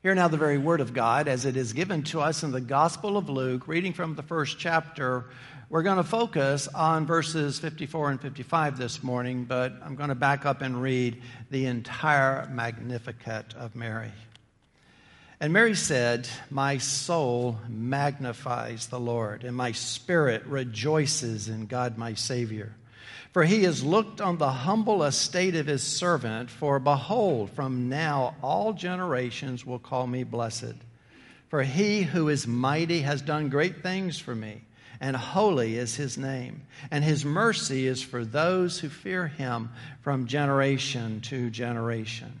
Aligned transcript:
Hear 0.00 0.14
now 0.14 0.28
the 0.28 0.36
very 0.36 0.58
word 0.58 0.80
of 0.80 0.94
God 0.94 1.26
as 1.26 1.44
it 1.44 1.56
is 1.56 1.72
given 1.72 2.04
to 2.04 2.20
us 2.20 2.44
in 2.44 2.52
the 2.52 2.60
Gospel 2.60 3.16
of 3.16 3.28
Luke, 3.28 3.66
reading 3.66 3.92
from 3.92 4.14
the 4.14 4.22
first 4.22 4.56
chapter. 4.56 5.24
We're 5.68 5.82
going 5.82 5.96
to 5.96 6.04
focus 6.04 6.68
on 6.68 7.04
verses 7.04 7.58
54 7.58 8.12
and 8.12 8.20
55 8.20 8.78
this 8.78 9.02
morning, 9.02 9.42
but 9.42 9.72
I'm 9.82 9.96
going 9.96 10.10
to 10.10 10.14
back 10.14 10.46
up 10.46 10.62
and 10.62 10.80
read 10.80 11.20
the 11.50 11.66
entire 11.66 12.48
Magnificat 12.48 13.54
of 13.58 13.74
Mary. 13.74 14.12
And 15.40 15.52
Mary 15.52 15.74
said, 15.74 16.28
My 16.48 16.78
soul 16.78 17.58
magnifies 17.68 18.86
the 18.86 19.00
Lord, 19.00 19.42
and 19.42 19.56
my 19.56 19.72
spirit 19.72 20.46
rejoices 20.46 21.48
in 21.48 21.66
God 21.66 21.98
my 21.98 22.14
Savior 22.14 22.72
for 23.32 23.44
he 23.44 23.64
has 23.64 23.84
looked 23.84 24.20
on 24.20 24.38
the 24.38 24.50
humble 24.50 25.02
estate 25.02 25.54
of 25.54 25.66
his 25.66 25.82
servant. 25.82 26.50
For 26.50 26.78
behold, 26.78 27.50
from 27.50 27.88
now 27.88 28.34
all 28.42 28.72
generations 28.72 29.64
will 29.64 29.78
call 29.78 30.06
me 30.06 30.24
blessed. 30.24 30.74
For 31.48 31.62
he 31.62 32.02
who 32.02 32.28
is 32.28 32.46
mighty 32.46 33.00
has 33.00 33.22
done 33.22 33.48
great 33.48 33.82
things 33.82 34.18
for 34.18 34.34
me, 34.34 34.62
and 35.00 35.16
holy 35.16 35.76
is 35.76 35.96
his 35.96 36.18
name. 36.18 36.62
And 36.90 37.02
his 37.02 37.24
mercy 37.24 37.86
is 37.86 38.02
for 38.02 38.24
those 38.24 38.78
who 38.78 38.88
fear 38.88 39.26
him 39.26 39.70
from 40.02 40.26
generation 40.26 41.20
to 41.22 41.50
generation. 41.50 42.40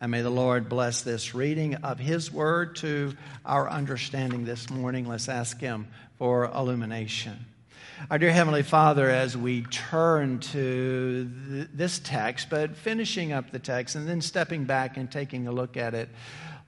And 0.00 0.12
may 0.12 0.22
the 0.22 0.30
Lord 0.30 0.68
bless 0.68 1.02
this 1.02 1.34
reading 1.34 1.74
of 1.76 1.98
His 1.98 2.32
Word 2.32 2.76
to 2.76 3.14
our 3.44 3.68
understanding 3.68 4.44
this 4.44 4.70
morning. 4.70 5.08
Let's 5.08 5.28
ask 5.28 5.60
Him 5.60 5.88
for 6.18 6.44
illumination. 6.44 7.46
Our 8.08 8.16
dear 8.16 8.30
Heavenly 8.30 8.62
Father, 8.62 9.10
as 9.10 9.36
we 9.36 9.62
turn 9.62 10.38
to 10.38 11.28
th- 11.48 11.68
this 11.74 11.98
text, 11.98 12.48
but 12.48 12.76
finishing 12.76 13.32
up 13.32 13.50
the 13.50 13.58
text 13.58 13.96
and 13.96 14.08
then 14.08 14.20
stepping 14.20 14.66
back 14.66 14.96
and 14.96 15.10
taking 15.10 15.48
a 15.48 15.52
look 15.52 15.76
at 15.76 15.94
it, 15.94 16.08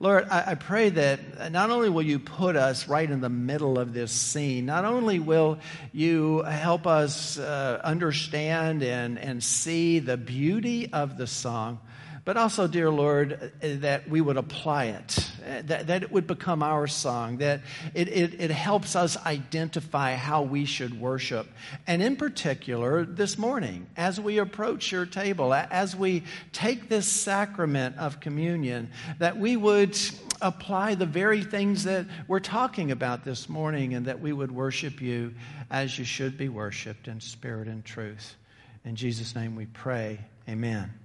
Lord, 0.01 0.27
I, 0.29 0.51
I 0.51 0.55
pray 0.55 0.89
that 0.89 1.53
not 1.53 1.69
only 1.69 1.89
will 1.89 2.01
you 2.01 2.19
put 2.19 2.57
us 2.57 2.89
right 2.89 3.09
in 3.09 3.21
the 3.21 3.29
middle 3.29 3.79
of 3.79 3.93
this 3.93 4.11
scene, 4.11 4.65
not 4.65 4.83
only 4.83 5.19
will 5.19 5.59
you 5.93 6.41
help 6.41 6.85
us 6.85 7.39
uh, 7.39 7.79
understand 7.81 8.83
and, 8.83 9.17
and 9.17 9.41
see 9.41 9.99
the 9.99 10.17
beauty 10.17 10.91
of 10.91 11.17
the 11.17 11.27
song, 11.27 11.79
but 12.23 12.37
also, 12.37 12.67
dear 12.67 12.89
Lord, 12.89 13.33
uh, 13.33 13.67
that 13.79 14.07
we 14.07 14.21
would 14.21 14.37
apply 14.37 14.85
it, 14.85 15.31
uh, 15.43 15.61
that, 15.65 15.87
that 15.87 16.03
it 16.03 16.11
would 16.11 16.27
become 16.27 16.61
our 16.61 16.85
song, 16.85 17.37
that 17.37 17.61
it, 17.93 18.07
it, 18.09 18.39
it 18.39 18.51
helps 18.51 18.95
us 18.95 19.17
identify 19.25 20.15
how 20.15 20.43
we 20.43 20.65
should 20.65 20.99
worship. 20.99 21.47
And 21.87 22.01
in 22.01 22.15
particular, 22.15 23.05
this 23.05 23.37
morning, 23.37 23.87
as 23.97 24.19
we 24.19 24.37
approach 24.37 24.91
your 24.91 25.05
table, 25.05 25.53
as 25.53 25.95
we 25.95 26.23
take 26.53 26.89
this 26.89 27.07
sacrament 27.07 27.97
of 27.97 28.19
communion, 28.19 28.91
that 29.17 29.37
we 29.37 29.57
would 29.57 29.97
apply 30.41 30.95
the 30.95 31.05
very 31.05 31.43
things 31.43 31.83
that 31.85 32.05
we're 32.27 32.39
talking 32.39 32.91
about 32.91 33.23
this 33.23 33.49
morning 33.49 33.93
and 33.93 34.05
that 34.05 34.19
we 34.19 34.33
would 34.33 34.51
worship 34.51 35.01
you 35.01 35.33
as 35.69 35.97
you 35.97 36.05
should 36.05 36.37
be 36.37 36.49
worshiped 36.49 37.07
in 37.07 37.19
spirit 37.19 37.67
and 37.67 37.83
truth. 37.85 38.35
In 38.85 38.95
Jesus' 38.95 39.35
name 39.35 39.55
we 39.55 39.67
pray. 39.67 40.19
Amen. 40.49 41.00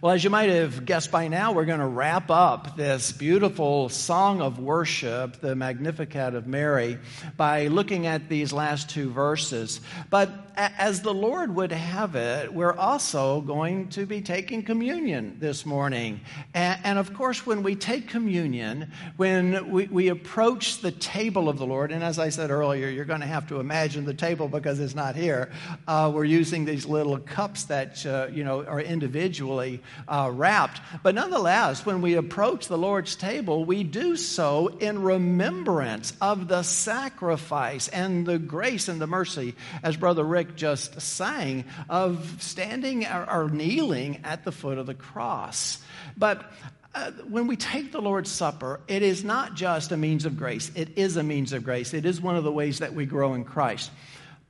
Well, 0.00 0.12
as 0.12 0.24
you 0.24 0.30
might 0.30 0.48
have 0.50 0.84
guessed 0.84 1.12
by 1.12 1.28
now, 1.28 1.52
we're 1.52 1.66
going 1.66 1.78
to 1.78 1.86
wrap 1.86 2.28
up 2.28 2.76
this 2.76 3.12
beautiful 3.12 3.88
song 3.88 4.40
of 4.40 4.58
worship, 4.58 5.40
the 5.40 5.54
Magnificat 5.54 6.34
of 6.34 6.48
Mary, 6.48 6.98
by 7.36 7.68
looking 7.68 8.06
at 8.06 8.28
these 8.28 8.52
last 8.52 8.90
two 8.90 9.10
verses. 9.10 9.80
But 10.10 10.43
as 10.56 11.02
the 11.02 11.12
Lord 11.12 11.54
would 11.54 11.72
have 11.72 12.14
it, 12.14 12.52
we're 12.52 12.72
also 12.72 13.40
going 13.40 13.88
to 13.90 14.06
be 14.06 14.20
taking 14.20 14.62
communion 14.62 15.36
this 15.40 15.66
morning. 15.66 16.20
And, 16.52 16.98
of 16.98 17.14
course, 17.14 17.44
when 17.44 17.62
we 17.62 17.74
take 17.74 18.08
communion, 18.08 18.92
when 19.16 19.70
we, 19.70 19.86
we 19.86 20.08
approach 20.08 20.80
the 20.80 20.90
table 20.90 21.48
of 21.48 21.58
the 21.58 21.66
Lord, 21.66 21.92
and 21.92 22.04
as 22.04 22.18
I 22.18 22.28
said 22.28 22.50
earlier, 22.50 22.88
you're 22.88 23.04
going 23.04 23.20
to 23.20 23.26
have 23.26 23.48
to 23.48 23.60
imagine 23.60 24.04
the 24.04 24.14
table 24.14 24.48
because 24.48 24.80
it's 24.80 24.94
not 24.94 25.16
here. 25.16 25.50
Uh, 25.88 26.10
we're 26.14 26.24
using 26.24 26.64
these 26.64 26.86
little 26.86 27.18
cups 27.18 27.64
that, 27.64 28.04
uh, 28.06 28.28
you 28.32 28.44
know, 28.44 28.64
are 28.64 28.80
individually 28.80 29.82
uh, 30.06 30.30
wrapped. 30.32 30.80
But 31.02 31.14
nonetheless, 31.14 31.84
when 31.84 32.00
we 32.00 32.14
approach 32.14 32.68
the 32.68 32.78
Lord's 32.78 33.16
table, 33.16 33.64
we 33.64 33.82
do 33.82 34.16
so 34.16 34.68
in 34.68 35.02
remembrance 35.02 36.12
of 36.20 36.48
the 36.48 36.62
sacrifice 36.62 37.88
and 37.88 38.26
the 38.26 38.38
grace 38.38 38.88
and 38.88 39.00
the 39.00 39.06
mercy, 39.06 39.54
as 39.82 39.96
Brother 39.96 40.24
Rick 40.24 40.43
just 40.56 41.00
sang, 41.00 41.64
of 41.88 42.36
standing 42.40 43.06
or, 43.06 43.30
or 43.30 43.48
kneeling 43.48 44.20
at 44.24 44.44
the 44.44 44.52
foot 44.52 44.78
of 44.78 44.86
the 44.86 44.94
cross. 44.94 45.78
But 46.16 46.52
uh, 46.94 47.10
when 47.28 47.46
we 47.46 47.56
take 47.56 47.90
the 47.90 48.00
Lord's 48.00 48.30
Supper, 48.30 48.80
it 48.86 49.02
is 49.02 49.24
not 49.24 49.54
just 49.54 49.90
a 49.90 49.96
means 49.96 50.24
of 50.24 50.36
grace. 50.36 50.70
It 50.76 50.96
is 50.96 51.16
a 51.16 51.22
means 51.22 51.52
of 51.52 51.64
grace. 51.64 51.92
It 51.92 52.06
is 52.06 52.20
one 52.20 52.36
of 52.36 52.44
the 52.44 52.52
ways 52.52 52.78
that 52.78 52.94
we 52.94 53.04
grow 53.04 53.34
in 53.34 53.44
Christ 53.44 53.90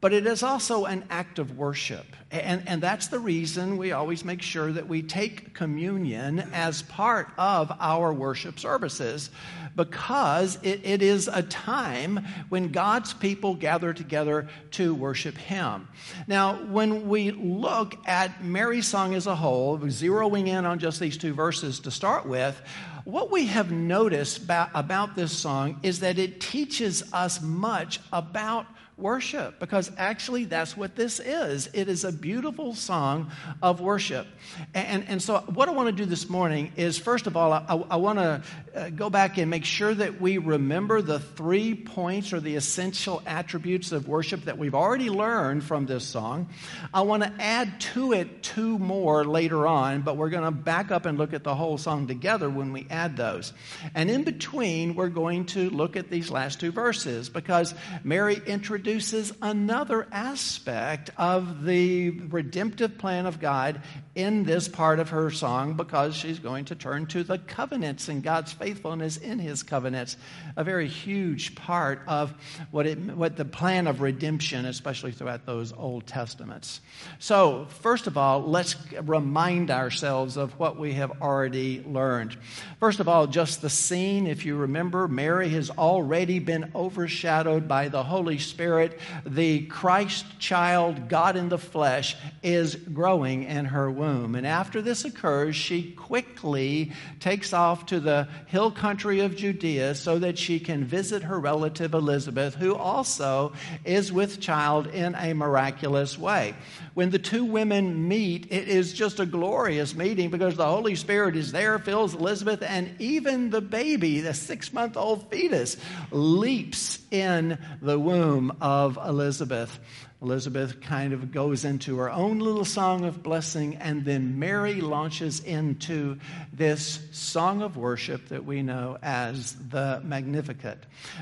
but 0.05 0.13
it 0.13 0.27
is 0.27 0.43
also 0.43 0.85
an 0.85 1.03
act 1.09 1.39
of 1.39 1.57
worship. 1.57 2.05
And, 2.31 2.63
and 2.67 2.83
that's 2.83 3.07
the 3.07 3.19
reason 3.19 3.79
we 3.79 3.93
always 3.93 4.23
make 4.23 4.43
sure 4.43 4.71
that 4.71 4.87
we 4.87 5.01
take 5.01 5.55
communion 5.55 6.41
as 6.53 6.83
part 6.83 7.29
of 7.39 7.73
our 7.81 8.13
worship 8.13 8.59
services, 8.59 9.31
because 9.75 10.59
it, 10.63 10.85
it 10.85 11.01
is 11.01 11.27
a 11.27 11.43
time 11.43 12.23
when 12.51 12.71
God's 12.71 13.15
people 13.15 13.55
gather 13.55 13.95
together 13.95 14.47
to 14.73 14.95
worship 14.95 15.39
Him. 15.39 15.89
Now, 16.27 16.57
when 16.65 17.09
we 17.09 17.31
look 17.31 17.97
at 18.07 18.45
Mary's 18.45 18.87
song 18.87 19.15
as 19.15 19.27
a 19.27 19.35
whole, 19.35 19.79
zeroing 19.79 20.49
in 20.49 20.67
on 20.67 20.81
just 20.81 21.01
these 21.01 21.17
two 21.17 21.33
verses 21.33 21.81
to 21.81 21.91
start 21.91 22.27
with, 22.27 22.61
what 23.05 23.31
we 23.31 23.47
have 23.47 23.73
noticed 23.73 24.43
about, 24.43 24.69
about 24.75 25.17
this 25.17 25.33
song 25.33 25.81
is 25.83 26.01
that 26.01 26.19
it 26.19 26.43
teaches 26.43 27.11
us 27.15 27.41
much 27.41 28.01
about 28.13 28.67
worship 28.97 29.59
because 29.59 29.91
actually 29.99 30.45
that's 30.45 30.77
what 30.77 30.95
this 30.95 31.19
is. 31.19 31.69
It 31.73 31.89
is 31.89 32.05
a 32.05 32.13
beautiful 32.13 32.75
song 32.75 33.33
of 33.63 33.81
worship. 33.81 34.27
And, 34.73 35.05
and 35.09 35.21
so, 35.21 35.39
what 35.39 35.69
I 35.69 35.73
want 35.73 35.89
to 35.89 35.93
do 35.93 36.05
this 36.05 36.29
morning 36.29 36.73
is 36.77 36.97
first 36.97 37.27
of 37.27 37.37
all, 37.37 37.53
I, 37.53 37.65
I 37.91 37.97
want 37.97 38.19
to 38.19 38.43
uh, 38.75 38.91
go 38.91 39.11
back 39.11 39.37
and 39.39 39.51
make 39.51 39.65
sure 39.65 39.93
that 39.93 40.21
we 40.21 40.39
remember 40.39 41.03
the 41.03 41.19
three 41.19 41.75
points 41.75 42.33
or 42.33 42.41
the 42.41 42.55
essential 42.55 43.21
attributes 43.27 43.91
of 43.91 44.07
worship 44.07 44.45
that 44.45 44.59
we've 44.59 44.75
already 44.75 45.11
learned 45.11 45.65
from 45.65 45.87
this 45.87 46.05
song. 46.05 46.49
I 46.93 47.03
want 47.03 47.25
to 47.25 47.33
add 47.41 47.81
to 47.81 48.13
it 48.13 48.43
two 48.43 48.79
more 48.79 49.25
later 49.25 49.67
on, 49.67 50.03
but 50.03 50.17
we're 50.17 50.31
going 50.31 50.45
to 50.45 50.53
back 50.53 50.93
up 50.93 51.05
and 51.05 51.19
look 51.19 51.33
at 51.33 51.43
the 51.43 51.55
whole 51.55 51.79
song 51.79 52.07
together 52.07 52.49
when 52.49 52.73
we 52.73 52.87
add 52.91 53.17
those. 53.17 53.53
And 53.95 54.09
in 54.09 54.23
between, 54.23 54.95
we're 54.95 55.09
going 55.09 55.47
to 55.47 55.69
look 55.71 55.97
at 55.97 56.11
these 56.11 56.31
last 56.31 56.61
two 56.61 56.71
verses 56.71 57.29
because 57.29 57.75
Mary 58.05 58.41
introduced 58.47 58.84
introduces 58.85 59.33
another 59.41 60.07
aspect 60.13 61.09
of 61.17 61.65
the 61.65 62.11
redemptive 62.11 62.99
plan 62.99 63.25
of 63.25 63.41
God 63.41 63.81
in 64.15 64.45
this 64.45 64.69
part 64.69 64.99
of 65.01 65.09
her 65.09 65.31
song 65.31 65.73
because 65.73 66.15
she's 66.15 66.39
going 66.39 66.67
to 66.67 66.75
turn 66.75 67.07
to 67.07 67.25
the 67.25 67.39
covenants 67.39 68.09
and 68.09 68.23
God's 68.23 68.53
faithfulness 68.53 69.17
in 69.17 69.39
his 69.39 69.63
covenants, 69.63 70.19
a 70.55 70.63
very 70.63 70.87
huge 70.87 71.55
part 71.55 72.03
of 72.07 72.35
what, 72.73 72.87
it, 72.87 72.99
what 72.99 73.39
the 73.39 73.47
plan 73.47 73.87
of 73.87 74.03
redemption, 74.03 74.67
especially 74.67 75.13
throughout 75.13 75.47
those 75.47 75.73
Old 75.73 76.07
Testaments. 76.07 76.83
So, 77.19 77.67
first 77.81 78.07
of 78.07 78.19
all, 78.19 78.43
let's 78.43 78.77
remind 79.01 79.71
ourselves 79.71 80.37
of 80.37 80.53
what 80.61 80.79
we 80.79 80.93
have 80.93 81.23
already 81.23 81.83
learned. 81.87 82.37
First 82.81 83.01
of 83.01 83.09
all, 83.09 83.29
just 83.29 83.63
the 83.63 83.71
scene, 83.71 84.27
if 84.27 84.45
you 84.45 84.57
remember, 84.57 85.09
Mary 85.09 85.49
has 85.49 85.71
already 85.71 86.39
been 86.39 86.71
overshadowed 86.75 87.67
by 87.67 87.89
the 87.89 88.03
Holy 88.03 88.37
Spirit 88.37 88.74
Spirit, 88.75 88.99
the 89.25 89.67
Christ 89.67 90.27
child, 90.41 91.09
God 91.09 91.37
in 91.37 91.49
the 91.49 91.59
flesh, 91.59 92.17
is 92.43 92.75
growing 92.75 93.45
in 93.45 93.67
her 93.67 93.89
womb. 93.89 94.35
And 94.35 94.45
after 94.45 94.83
this 94.83 95.05
occurs, 95.05 95.55
she 95.55 95.93
quickly 95.93 96.91
takes 97.21 97.53
off 97.53 97.87
to 97.87 98.01
the 98.01 98.27
hill 98.47 98.73
country 98.73 99.21
of 99.21 99.37
Judea 99.37 99.95
so 99.95 100.19
that 100.19 100.39
she 100.39 100.59
can 100.59 100.85
visit 100.85 101.23
her 101.23 101.39
relative 101.39 101.95
Elizabeth, 101.95 102.57
who 102.57 102.75
also 102.75 103.53
is 103.85 104.13
with 104.13 104.41
child 104.41 104.89
in 104.89 105.15
a 105.15 105.35
miraculous 105.35 106.19
way. 106.19 106.55
When 106.95 107.11
the 107.11 107.19
two 107.19 107.45
women 107.45 108.09
meet, 108.09 108.51
it 108.51 108.69
is 108.69 108.93
just 108.93 109.21
a 109.21 109.27
glorious 109.27 109.95
meeting 109.95 110.31
because 110.31 110.57
the 110.57 110.67
Holy 110.67 110.97
Spirit 110.97 111.37
is 111.37 111.53
there, 111.53 111.79
fills 111.79 112.15
Elizabeth, 112.15 112.63
and 112.63 112.91
even 113.01 113.51
the 113.51 113.61
baby, 113.61 114.21
the 114.21 114.35
six 114.35 114.73
month 114.73 114.97
old 114.97 115.31
fetus, 115.31 115.77
leaps 116.11 116.99
in 117.11 117.59
the 117.81 117.99
womb 117.99 118.57
of 118.65 118.99
Elizabeth. 119.07 119.79
Elizabeth 120.25 120.81
kind 120.81 121.13
of 121.13 121.31
goes 121.31 121.67
into 121.67 121.99
her 121.99 122.11
own 122.11 122.39
little 122.39 122.65
song 122.65 123.05
of 123.05 123.23
blessing, 123.23 123.77
and 123.77 124.07
then 124.07 124.39
Mary 124.39 124.81
launches 124.81 125.41
into 125.41 126.19
this 126.51 127.01
song 127.13 127.61
of 127.61 127.77
worship 127.77 128.29
that 128.29 128.43
we 128.43 128.63
know 128.63 128.97
as 129.03 129.55
the 129.69 130.01
Magnificat, 130.03 130.79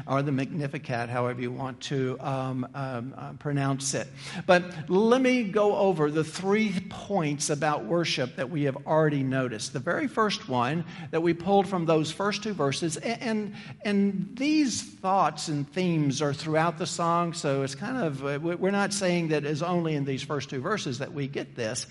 or 0.07 0.23
the 0.23 0.31
Magnificat, 0.31 1.09
however 1.09 1.41
you 1.43 1.51
want 1.51 1.81
to 1.81 2.17
um, 2.21 2.69
um, 2.77 3.13
uh, 3.19 3.33
pronounce 3.41 3.93
it. 3.95 4.07
But 4.47 4.89
let 4.89 5.21
me 5.21 5.43
go 5.43 5.75
over 5.75 6.09
the 6.09 6.23
three 6.23 6.73
points 6.89 7.51
about 7.51 7.85
worship 7.85 8.37
that 8.37 8.51
we 8.51 8.63
have 8.65 8.87
already 8.87 9.25
noticed. 9.25 9.73
The 9.73 9.81
very 9.81 10.07
first 10.07 10.49
one 10.49 10.85
that 11.11 11.23
we 11.23 11.35
pulled 11.35 11.67
from 11.67 11.87
those 11.87 12.13
first 12.13 12.45
two 12.45 12.55
verses, 12.55 12.99
and, 12.99 13.55
and, 13.85 14.29
these 14.35 14.83
thoughts 14.83 15.49
and 15.49 15.69
themes 15.73 16.23
are 16.23 16.33
throughout 16.33 16.79
the 16.79 16.87
song, 16.87 17.33
so 17.33 17.63
it's 17.63 17.75
kind 17.75 17.97
of, 17.97 18.25
uh, 18.25 18.39
we're 18.41 18.71
not 18.71 18.92
saying 18.93 19.29
that 19.29 19.45
it's 19.45 19.63
only 19.63 19.95
in 19.95 20.05
these 20.05 20.23
first 20.23 20.51
two 20.51 20.61
verses 20.61 20.99
that 20.99 21.13
we 21.13 21.29
get 21.29 21.55
this. 21.57 21.87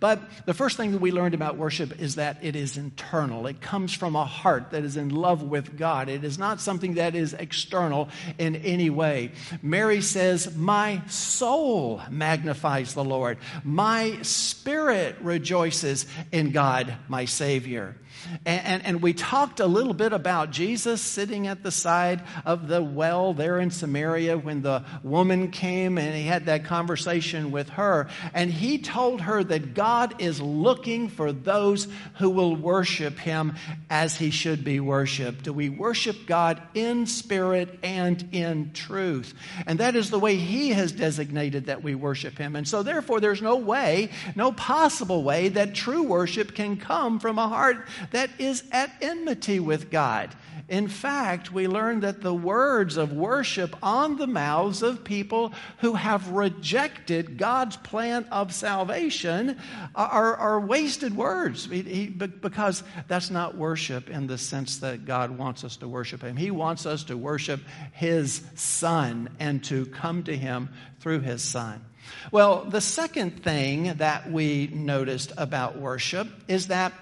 But 0.00 0.20
the 0.46 0.54
first 0.54 0.76
thing 0.76 0.92
that 0.92 1.00
we 1.00 1.12
learned 1.12 1.34
about 1.34 1.56
worship 1.56 2.00
is 2.00 2.16
that 2.16 2.38
it 2.42 2.56
is 2.56 2.76
internal. 2.76 3.46
It 3.46 3.60
comes 3.60 3.92
from 3.94 4.16
a 4.16 4.24
heart 4.24 4.70
that 4.70 4.84
is 4.84 4.96
in 4.96 5.10
love 5.10 5.42
with 5.42 5.78
God. 5.78 6.08
It 6.08 6.24
is 6.24 6.38
not 6.38 6.60
something 6.60 6.94
that 6.94 7.14
is 7.14 7.34
external 7.34 8.08
in 8.38 8.56
any 8.56 8.90
way. 8.90 9.32
Mary 9.62 10.00
says, 10.00 10.56
My 10.56 11.02
soul 11.08 12.00
magnifies 12.10 12.94
the 12.94 13.04
Lord, 13.04 13.38
my 13.64 14.20
spirit 14.22 15.16
rejoices 15.20 16.06
in 16.32 16.50
God, 16.50 16.94
my 17.08 17.24
Savior. 17.24 17.96
And, 18.44 18.66
and, 18.66 18.86
and, 18.86 19.02
we 19.02 19.12
talked 19.12 19.60
a 19.60 19.66
little 19.66 19.94
bit 19.94 20.12
about 20.12 20.50
Jesus 20.50 21.00
sitting 21.00 21.46
at 21.46 21.62
the 21.62 21.70
side 21.70 22.22
of 22.44 22.68
the 22.68 22.82
well 22.82 23.34
there 23.34 23.58
in 23.58 23.70
Samaria 23.70 24.38
when 24.38 24.62
the 24.62 24.84
woman 25.02 25.50
came 25.50 25.98
and 25.98 26.14
he 26.14 26.22
had 26.22 26.46
that 26.46 26.64
conversation 26.64 27.50
with 27.50 27.68
her. 27.70 28.08
And 28.34 28.50
he 28.50 28.78
told 28.78 29.20
her 29.22 29.44
that 29.44 29.74
God 29.74 30.20
is 30.20 30.40
looking 30.40 31.08
for 31.08 31.32
those 31.32 31.88
who 32.18 32.30
will 32.30 32.56
worship 32.56 33.18
him 33.18 33.54
as 33.90 34.16
he 34.16 34.30
should 34.30 34.64
be 34.64 34.80
worshiped. 34.80 35.44
Do 35.44 35.52
we 35.52 35.68
worship 35.68 36.26
God 36.26 36.60
in 36.74 37.06
spirit 37.06 37.78
and 37.82 38.28
in 38.32 38.72
truth? 38.72 39.34
And 39.66 39.80
that 39.80 39.96
is 39.96 40.10
the 40.10 40.18
way 40.18 40.36
he 40.36 40.70
has 40.70 40.92
designated 40.92 41.66
that 41.66 41.82
we 41.82 41.94
worship 41.94 42.38
him. 42.38 42.56
And 42.56 42.66
so, 42.66 42.82
therefore, 42.82 43.20
there's 43.20 43.42
no 43.42 43.56
way, 43.56 44.10
no 44.34 44.52
possible 44.52 45.22
way 45.22 45.48
that 45.48 45.74
true 45.74 46.02
worship 46.02 46.54
can 46.54 46.76
come 46.76 47.18
from 47.20 47.38
a 47.38 47.48
heart 47.48 47.86
that 48.16 48.30
is 48.38 48.64
at 48.72 48.90
enmity 49.02 49.60
with 49.60 49.90
God. 49.90 50.34
In 50.70 50.88
fact, 50.88 51.52
we 51.52 51.68
learn 51.68 52.00
that 52.00 52.22
the 52.22 52.32
words 52.32 52.96
of 52.96 53.12
worship 53.12 53.76
on 53.82 54.16
the 54.16 54.26
mouths 54.26 54.82
of 54.82 55.04
people 55.04 55.52
who 55.78 55.92
have 55.92 56.30
rejected 56.30 57.36
God's 57.36 57.76
plan 57.76 58.24
of 58.32 58.54
salvation 58.54 59.58
are, 59.94 60.34
are 60.34 60.58
wasted 60.58 61.14
words 61.14 61.66
because 61.66 62.82
that's 63.06 63.30
not 63.30 63.54
worship 63.54 64.08
in 64.08 64.26
the 64.26 64.38
sense 64.38 64.78
that 64.78 65.04
God 65.04 65.30
wants 65.30 65.62
us 65.62 65.76
to 65.76 65.86
worship 65.86 66.22
Him. 66.22 66.38
He 66.38 66.50
wants 66.50 66.86
us 66.86 67.04
to 67.04 67.18
worship 67.18 67.60
His 67.92 68.42
Son 68.54 69.28
and 69.38 69.62
to 69.64 69.84
come 69.84 70.22
to 70.22 70.34
Him 70.34 70.70
through 71.00 71.20
His 71.20 71.42
Son. 71.42 71.84
Well, 72.30 72.64
the 72.64 72.80
second 72.80 73.42
thing 73.42 73.94
that 73.94 74.30
we 74.30 74.68
noticed 74.68 75.32
about 75.36 75.76
worship 75.78 76.28
is 76.48 76.68
that 76.68 76.92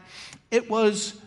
it 0.50 0.70
was 0.70 1.20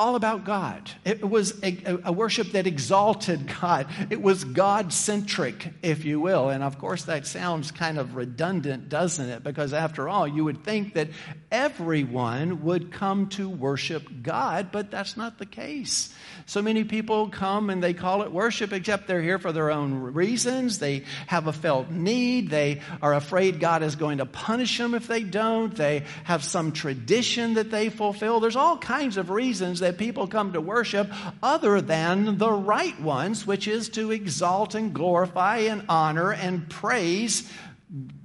all 0.00 0.16
about 0.16 0.44
God. 0.44 0.90
It 1.04 1.28
was 1.28 1.62
a, 1.62 2.00
a, 2.04 2.10
worship 2.10 2.52
that 2.52 2.66
exalted 2.66 3.52
God. 3.60 3.86
It 4.08 4.22
was 4.22 4.44
God 4.44 4.94
centric, 4.94 5.74
if 5.82 6.06
you 6.06 6.18
will. 6.18 6.48
And 6.48 6.64
of 6.64 6.78
course, 6.78 7.04
that 7.04 7.26
sounds 7.26 7.70
kind 7.70 7.98
of 7.98 8.16
redundant, 8.16 8.88
doesn't 8.88 9.28
it? 9.28 9.44
Because 9.44 9.74
after 9.74 10.08
all, 10.08 10.26
you 10.26 10.42
would 10.44 10.64
think 10.64 10.94
that 10.94 11.08
everyone 11.52 12.64
would 12.64 12.92
come 12.92 13.28
to 13.30 13.50
worship 13.50 14.08
God, 14.22 14.72
but 14.72 14.90
that's 14.90 15.18
not 15.18 15.38
the 15.38 15.44
case. 15.44 16.14
So 16.46 16.62
many 16.62 16.84
people 16.84 17.28
come 17.28 17.68
and 17.68 17.82
they 17.82 17.92
call 17.92 18.22
it 18.22 18.32
worship, 18.32 18.72
except 18.72 19.06
they're 19.06 19.20
here 19.20 19.38
for 19.38 19.52
their 19.52 19.70
own 19.70 19.94
reasons. 19.94 20.78
They 20.78 21.04
have 21.26 21.46
a 21.46 21.52
felt 21.52 21.90
need. 21.90 22.48
They 22.48 22.80
are 23.02 23.12
afraid 23.12 23.60
God 23.60 23.82
is 23.82 23.96
going 23.96 24.18
to 24.18 24.26
punish 24.26 24.78
them 24.78 24.94
if 24.94 25.06
they 25.06 25.22
don't. 25.22 25.74
They 25.74 26.04
have 26.24 26.42
some 26.42 26.72
tradition 26.72 27.54
that 27.54 27.70
they 27.70 27.90
fulfill. 27.90 28.40
There's 28.40 28.56
all 28.56 28.78
kinds 28.78 29.18
of 29.18 29.28
reasons 29.28 29.80
that 29.80 29.89
that 29.90 29.98
people 29.98 30.28
come 30.28 30.52
to 30.52 30.60
worship 30.60 31.10
other 31.42 31.80
than 31.80 32.38
the 32.38 32.52
right 32.52 32.98
ones, 33.00 33.44
which 33.44 33.66
is 33.66 33.88
to 33.88 34.12
exalt 34.12 34.76
and 34.76 34.94
glorify 34.94 35.58
and 35.58 35.84
honor 35.88 36.32
and 36.32 36.70
praise 36.70 37.50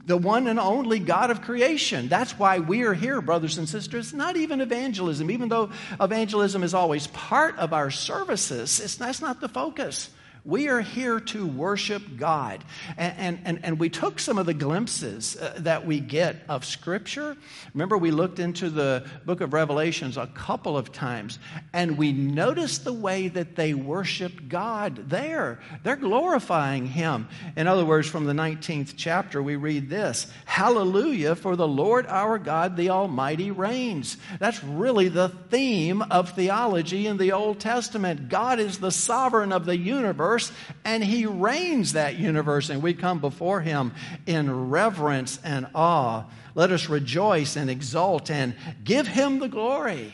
the 0.06 0.16
one 0.16 0.46
and 0.46 0.60
only 0.60 1.00
God 1.00 1.32
of 1.32 1.42
creation. 1.42 2.08
That's 2.08 2.38
why 2.38 2.60
we 2.60 2.84
are 2.84 2.94
here, 2.94 3.20
brothers 3.20 3.58
and 3.58 3.68
sisters. 3.68 4.14
Not 4.14 4.38
even 4.38 4.62
evangelism, 4.62 5.32
even 5.32 5.50
though 5.50 5.72
evangelism 6.00 6.62
is 6.62 6.76
always 6.76 7.08
part 7.08 7.58
of 7.58 7.74
our 7.74 7.90
services, 7.90 8.80
it's, 8.80 8.98
that's 8.98 9.22
not 9.22 9.42
the 9.42 9.50
focus. 9.50 10.12
We 10.46 10.68
are 10.68 10.82
here 10.82 11.20
to 11.20 11.48
worship 11.48 12.04
God. 12.18 12.64
And, 12.98 13.40
and, 13.46 13.60
and 13.66 13.80
we 13.80 13.90
took 13.90 14.20
some 14.20 14.38
of 14.38 14.46
the 14.46 14.54
glimpses 14.54 15.36
uh, 15.36 15.56
that 15.58 15.88
we 15.88 16.00
get 16.00 16.36
of 16.48 16.66
Scripture. 16.66 17.36
Remember, 17.74 17.98
we 17.98 18.12
looked 18.12 18.38
into 18.38 18.70
the 18.70 19.08
book 19.26 19.42
of 19.42 19.54
Revelations 19.54 20.18
a 20.18 20.28
couple 20.28 20.78
of 20.78 20.92
times, 20.92 21.40
and 21.74 21.98
we 21.98 22.14
noticed 22.14 22.84
the 22.84 22.94
way 22.94 23.28
that 23.30 23.56
they 23.56 23.74
worship 23.74 24.48
God 24.48 25.10
there. 25.10 25.60
They're 25.82 25.96
glorifying 25.96 26.86
Him. 26.86 27.28
In 27.56 27.66
other 27.66 27.84
words, 27.84 28.08
from 28.08 28.26
the 28.26 28.34
19th 28.34 28.94
chapter, 28.96 29.42
we 29.42 29.56
read 29.56 29.90
this 29.90 30.32
Hallelujah, 30.46 31.34
for 31.34 31.56
the 31.56 31.68
Lord 31.68 32.06
our 32.06 32.38
God, 32.38 32.78
the 32.78 32.92
Almighty, 32.92 33.50
reigns. 33.50 34.18
That's 34.38 34.64
really 34.64 35.08
the 35.08 35.30
theme 35.30 36.04
of 36.04 36.34
theology 36.34 37.08
in 37.08 37.18
the 37.18 37.32
Old 37.32 37.60
Testament. 37.60 38.30
God 38.30 38.60
is 38.60 38.78
the 38.78 38.92
sovereign 38.92 39.52
of 39.52 39.66
the 39.66 39.76
universe 39.78 40.35
universe, 40.36 40.52
and 40.84 41.04
He 41.04 41.26
reigns 41.26 41.94
that 41.94 42.18
universe, 42.18 42.70
and 42.70 42.82
we 42.82 42.94
come 42.94 43.20
before 43.20 43.62
Him 43.62 43.94
in 44.26 44.70
reverence 44.70 45.40
and 45.44 45.68
awe. 45.74 46.26
Let 46.54 46.72
us 46.72 46.90
rejoice 46.90 47.56
and 47.56 47.70
exult 47.70 48.30
and 48.30 48.56
give 48.84 49.08
Him 49.08 49.40
the 49.40 49.48
glory. 49.48 50.14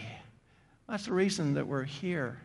That's 0.88 1.06
the 1.06 1.14
reason 1.14 1.56
that 1.56 1.68
we're 1.68 1.84
here. 1.84 2.38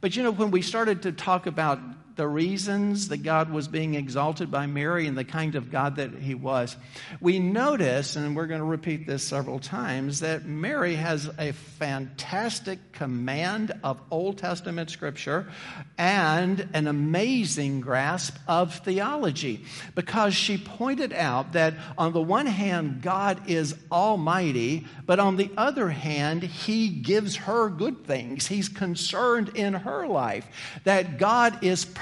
But 0.00 0.16
you 0.16 0.22
know, 0.22 0.30
when 0.30 0.50
we 0.50 0.62
started 0.62 1.02
to 1.02 1.12
talk 1.12 1.46
about 1.46 1.78
the 2.16 2.28
reasons 2.28 3.08
that 3.08 3.22
God 3.22 3.50
was 3.50 3.68
being 3.68 3.94
exalted 3.94 4.50
by 4.50 4.66
Mary 4.66 5.06
and 5.06 5.16
the 5.16 5.24
kind 5.24 5.54
of 5.54 5.70
God 5.70 5.96
that 5.96 6.12
he 6.14 6.34
was, 6.34 6.76
we 7.20 7.38
notice, 7.38 8.16
and 8.16 8.36
we're 8.36 8.46
going 8.46 8.60
to 8.60 8.66
repeat 8.66 9.06
this 9.06 9.22
several 9.22 9.58
times, 9.58 10.20
that 10.20 10.44
Mary 10.44 10.94
has 10.94 11.30
a 11.38 11.52
fantastic 11.52 12.92
command 12.92 13.72
of 13.82 14.00
Old 14.10 14.38
Testament 14.38 14.90
scripture 14.90 15.48
and 15.96 16.68
an 16.74 16.86
amazing 16.86 17.80
grasp 17.80 18.36
of 18.46 18.74
theology 18.80 19.64
because 19.94 20.34
she 20.34 20.58
pointed 20.58 21.12
out 21.12 21.52
that 21.52 21.74
on 21.96 22.12
the 22.12 22.20
one 22.20 22.46
hand, 22.46 23.00
God 23.02 23.48
is 23.48 23.74
almighty, 23.90 24.86
but 25.06 25.18
on 25.18 25.36
the 25.36 25.50
other 25.56 25.88
hand, 25.88 26.42
he 26.42 26.88
gives 26.88 27.36
her 27.36 27.68
good 27.68 28.04
things. 28.06 28.46
He's 28.46 28.68
concerned 28.68 29.50
in 29.54 29.72
her 29.72 30.06
life 30.06 30.46
that 30.84 31.18
God 31.18 31.64
is 31.64 31.84
perfect 31.86 32.01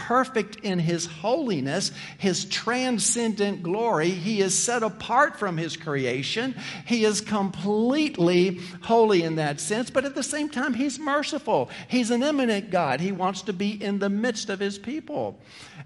in 0.63 0.79
his 0.79 1.07
holiness, 1.07 1.93
his 2.19 2.45
transcendent 2.47 3.63
glory. 3.63 4.11
He 4.11 4.41
is 4.41 4.57
set 4.57 4.83
apart 4.83 5.39
from 5.39 5.57
his 5.57 5.77
creation. 5.77 6.55
He 6.87 7.05
is 7.05 7.21
completely 7.21 8.61
holy 8.83 9.23
in 9.23 9.37
that 9.37 9.61
sense, 9.61 9.91
but 9.91 10.05
at 10.05 10.15
the 10.15 10.23
same 10.23 10.49
time, 10.49 10.75
he's 10.75 10.99
merciful. 10.99 11.71
He's 11.89 12.11
an 12.11 12.23
immanent 12.23 12.71
God. 12.71 13.01
He 13.01 13.13
wants 13.13 13.43
to 13.43 13.53
be 13.53 13.71
in 13.71 13.99
the 13.99 14.11
midst 14.11 14.51
of 14.51 14.61
his 14.61 14.79
people. 14.79 15.39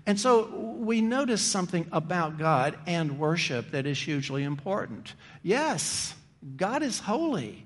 And 0.07 0.19
so 0.19 0.47
we 0.79 1.01
notice 1.01 1.43
something 1.43 1.87
about 1.93 2.39
God 2.39 2.79
and 2.87 3.19
worship 3.19 3.71
that 3.71 3.87
is 3.87 3.99
hugely 3.99 4.43
important. 4.45 5.15
Yes, 5.43 6.15
God 6.57 6.83
is 6.83 6.99
holy. 6.99 7.64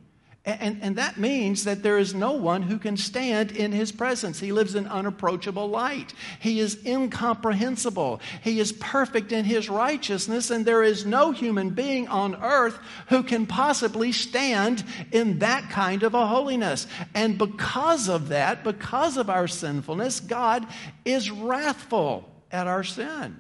And, 0.49 0.79
and 0.81 0.97
that 0.97 1.19
means 1.19 1.65
that 1.65 1.83
there 1.83 1.99
is 1.99 2.15
no 2.15 2.33
one 2.33 2.63
who 2.63 2.79
can 2.79 2.97
stand 2.97 3.53
in 3.53 3.71
his 3.71 3.93
presence. 3.93 4.41
He 4.41 4.51
lives 4.51 4.75
in 4.75 4.87
unapproachable 4.87 5.69
light. 5.69 6.15
He 6.41 6.59
is 6.59 6.79
incomprehensible. 6.87 8.23
He 8.43 8.59
is 8.59 8.73
perfect 8.73 9.31
in 9.31 9.45
his 9.45 9.69
righteousness, 9.69 10.51
and 10.51 10.65
there 10.65 10.83
is 10.83 11.05
no 11.05 11.33
human 11.33 11.71
being 11.71 12.09
on 12.09 12.35
earth 12.43 12.79
who 13.09 13.23
can 13.23 13.45
possibly 13.45 14.11
stand 14.11 14.85
in 15.13 15.41
that 15.41 15.69
kind 15.69 16.03
of 16.03 16.15
a 16.15 16.27
holiness. 16.27 16.87
And 17.15 17.37
because 17.37 18.09
of 18.09 18.29
that, 18.29 18.65
because 18.65 19.19
of 19.19 19.29
our 19.29 19.49
sinfulness, 19.49 20.21
God 20.21 20.67
is 21.05 21.31
wrathful 21.31 22.27
at 22.51 22.67
our 22.67 22.85
sin. 22.85 23.39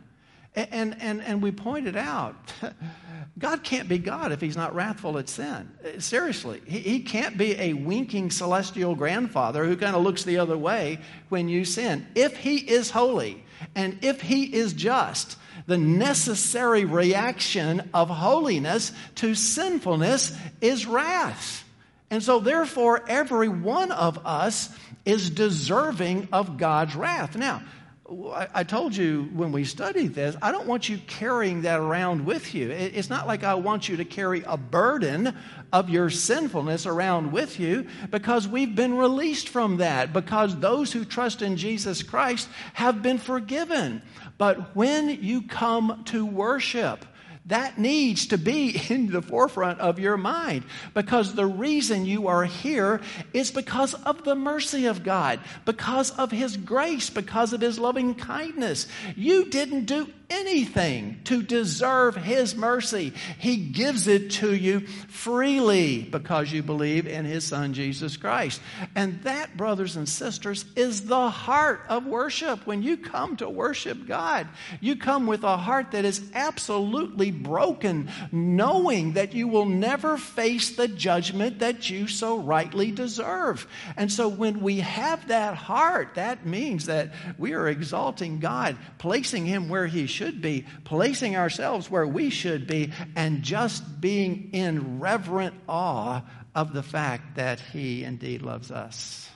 And, 0.54 0.96
and, 1.00 1.22
and 1.22 1.42
we 1.42 1.52
pointed 1.52 1.96
out, 1.96 2.34
God 3.38 3.62
can't 3.62 3.88
be 3.88 3.98
God 3.98 4.32
if 4.32 4.40
he's 4.40 4.56
not 4.56 4.74
wrathful 4.74 5.18
at 5.18 5.28
sin. 5.28 5.70
Uh, 5.84 6.00
seriously, 6.00 6.60
he, 6.66 6.80
he 6.80 7.00
can't 7.00 7.38
be 7.38 7.52
a 7.58 7.74
winking 7.74 8.30
celestial 8.30 8.94
grandfather 8.94 9.64
who 9.64 9.76
kind 9.76 9.94
of 9.94 10.02
looks 10.02 10.24
the 10.24 10.38
other 10.38 10.58
way 10.58 10.98
when 11.28 11.48
you 11.48 11.64
sin. 11.64 12.06
If 12.14 12.36
he 12.36 12.56
is 12.56 12.90
holy 12.90 13.44
and 13.76 13.98
if 14.02 14.20
he 14.20 14.44
is 14.44 14.72
just, 14.72 15.36
the 15.66 15.78
necessary 15.78 16.84
reaction 16.84 17.90
of 17.92 18.08
holiness 18.08 18.92
to 19.16 19.34
sinfulness 19.34 20.36
is 20.60 20.86
wrath. 20.86 21.64
And 22.10 22.22
so, 22.22 22.38
therefore, 22.40 23.04
every 23.06 23.48
one 23.48 23.92
of 23.92 24.26
us 24.26 24.70
is 25.04 25.30
deserving 25.30 26.28
of 26.32 26.56
God's 26.56 26.96
wrath. 26.96 27.36
Now, 27.36 27.62
I 28.10 28.64
told 28.64 28.96
you 28.96 29.28
when 29.34 29.52
we 29.52 29.64
studied 29.64 30.14
this, 30.14 30.34
I 30.40 30.50
don't 30.50 30.66
want 30.66 30.88
you 30.88 30.96
carrying 31.06 31.62
that 31.62 31.78
around 31.78 32.24
with 32.24 32.54
you. 32.54 32.70
It's 32.70 33.10
not 33.10 33.26
like 33.26 33.44
I 33.44 33.52
want 33.54 33.86
you 33.86 33.98
to 33.98 34.04
carry 34.06 34.42
a 34.46 34.56
burden 34.56 35.36
of 35.74 35.90
your 35.90 36.08
sinfulness 36.08 36.86
around 36.86 37.32
with 37.32 37.60
you 37.60 37.86
because 38.10 38.48
we've 38.48 38.74
been 38.74 38.96
released 38.96 39.50
from 39.50 39.76
that, 39.78 40.14
because 40.14 40.58
those 40.58 40.90
who 40.90 41.04
trust 41.04 41.42
in 41.42 41.58
Jesus 41.58 42.02
Christ 42.02 42.48
have 42.72 43.02
been 43.02 43.18
forgiven. 43.18 44.00
But 44.38 44.74
when 44.74 45.22
you 45.22 45.42
come 45.42 46.02
to 46.06 46.24
worship, 46.24 47.04
that 47.48 47.78
needs 47.78 48.26
to 48.28 48.38
be 48.38 48.80
in 48.88 49.10
the 49.10 49.22
forefront 49.22 49.80
of 49.80 49.98
your 49.98 50.16
mind 50.16 50.64
because 50.94 51.34
the 51.34 51.46
reason 51.46 52.06
you 52.06 52.28
are 52.28 52.44
here 52.44 53.00
is 53.32 53.50
because 53.50 53.94
of 53.94 54.24
the 54.24 54.34
mercy 54.34 54.86
of 54.86 55.02
God, 55.02 55.40
because 55.64 56.10
of 56.12 56.30
His 56.30 56.56
grace, 56.56 57.10
because 57.10 57.52
of 57.52 57.60
His 57.60 57.78
loving 57.78 58.14
kindness. 58.14 58.86
You 59.16 59.46
didn't 59.46 59.86
do 59.86 60.08
anything 60.30 61.20
to 61.24 61.42
deserve 61.42 62.16
His 62.16 62.54
mercy. 62.54 63.12
He 63.38 63.56
gives 63.56 64.06
it 64.06 64.30
to 64.32 64.54
you 64.54 64.80
freely 65.08 66.02
because 66.02 66.52
you 66.52 66.62
believe 66.62 67.06
in 67.06 67.24
His 67.24 67.44
Son, 67.44 67.72
Jesus 67.72 68.16
Christ. 68.16 68.60
And 68.94 69.22
that, 69.22 69.56
brothers 69.56 69.96
and 69.96 70.08
sisters, 70.08 70.64
is 70.76 71.06
the 71.06 71.30
heart 71.30 71.82
of 71.88 72.06
worship. 72.06 72.66
When 72.66 72.82
you 72.82 72.96
come 72.96 73.36
to 73.36 73.48
worship 73.48 74.06
God, 74.06 74.48
you 74.80 74.96
come 74.96 75.26
with 75.26 75.44
a 75.44 75.56
heart 75.56 75.92
that 75.92 76.04
is 76.04 76.22
absolutely 76.34 77.30
broken, 77.42 78.10
knowing 78.32 79.14
that 79.14 79.34
you 79.34 79.48
will 79.48 79.66
never 79.66 80.16
face 80.16 80.76
the 80.76 80.88
judgment 80.88 81.60
that 81.60 81.88
you 81.90 82.06
so 82.06 82.38
rightly 82.38 82.90
deserve. 82.90 83.66
And 83.96 84.12
so 84.12 84.28
when 84.28 84.60
we 84.60 84.80
have 84.80 85.28
that 85.28 85.54
heart, 85.54 86.14
that 86.14 86.46
means 86.46 86.86
that 86.86 87.12
we 87.38 87.52
are 87.52 87.68
exalting 87.68 88.40
God, 88.40 88.76
placing 88.98 89.46
Him 89.46 89.68
where 89.68 89.86
He 89.86 90.06
should 90.06 90.40
be, 90.42 90.66
placing 90.84 91.36
ourselves 91.36 91.90
where 91.90 92.06
we 92.06 92.30
should 92.30 92.66
be, 92.66 92.92
and 93.16 93.42
just 93.42 94.00
being 94.00 94.50
in 94.52 95.00
reverent 95.00 95.54
awe 95.68 96.22
of 96.54 96.72
the 96.72 96.82
fact 96.82 97.36
that 97.36 97.60
He 97.60 98.04
indeed 98.04 98.42
loves 98.42 98.70
us. 98.70 99.30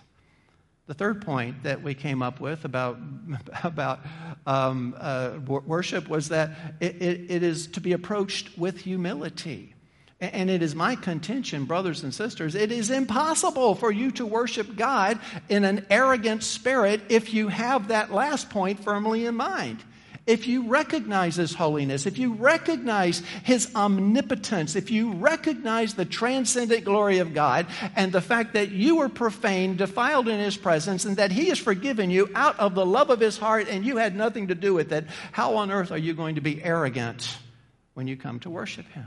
The 0.92 0.98
third 0.98 1.22
point 1.22 1.62
that 1.62 1.82
we 1.82 1.94
came 1.94 2.20
up 2.20 2.38
with 2.38 2.66
about, 2.66 2.98
about 3.64 4.00
um, 4.46 4.94
uh, 5.00 5.38
worship 5.46 6.06
was 6.06 6.28
that 6.28 6.50
it, 6.80 7.00
it, 7.00 7.30
it 7.30 7.42
is 7.42 7.66
to 7.68 7.80
be 7.80 7.94
approached 7.94 8.58
with 8.58 8.82
humility. 8.82 9.74
And 10.20 10.50
it 10.50 10.60
is 10.60 10.74
my 10.74 10.96
contention, 10.96 11.64
brothers 11.64 12.02
and 12.02 12.12
sisters, 12.12 12.54
it 12.54 12.70
is 12.70 12.90
impossible 12.90 13.74
for 13.74 13.90
you 13.90 14.10
to 14.10 14.26
worship 14.26 14.76
God 14.76 15.18
in 15.48 15.64
an 15.64 15.86
arrogant 15.88 16.42
spirit 16.42 17.00
if 17.08 17.32
you 17.32 17.48
have 17.48 17.88
that 17.88 18.12
last 18.12 18.50
point 18.50 18.84
firmly 18.84 19.24
in 19.24 19.34
mind 19.34 19.82
if 20.26 20.46
you 20.46 20.68
recognize 20.68 21.36
His 21.36 21.54
holiness, 21.54 22.06
if 22.06 22.16
you 22.16 22.34
recognize 22.34 23.20
His 23.42 23.74
omnipotence, 23.74 24.76
if 24.76 24.90
you 24.90 25.12
recognize 25.14 25.94
the 25.94 26.04
transcendent 26.04 26.84
glory 26.84 27.18
of 27.18 27.34
God 27.34 27.66
and 27.96 28.12
the 28.12 28.20
fact 28.20 28.54
that 28.54 28.70
you 28.70 28.96
were 28.96 29.08
profane, 29.08 29.76
defiled 29.76 30.28
in 30.28 30.38
His 30.38 30.56
presence, 30.56 31.04
and 31.04 31.16
that 31.16 31.32
He 31.32 31.46
has 31.46 31.58
forgiven 31.58 32.10
you 32.10 32.30
out 32.34 32.58
of 32.60 32.74
the 32.74 32.86
love 32.86 33.10
of 33.10 33.20
His 33.20 33.36
heart 33.36 33.68
and 33.68 33.84
you 33.84 33.96
had 33.96 34.14
nothing 34.14 34.48
to 34.48 34.54
do 34.54 34.74
with 34.74 34.92
it, 34.92 35.06
how 35.32 35.56
on 35.56 35.70
earth 35.70 35.90
are 35.90 35.98
you 35.98 36.14
going 36.14 36.36
to 36.36 36.40
be 36.40 36.62
arrogant 36.62 37.36
when 37.94 38.06
you 38.06 38.16
come 38.16 38.38
to 38.40 38.50
worship 38.50 38.86
Him? 38.88 39.06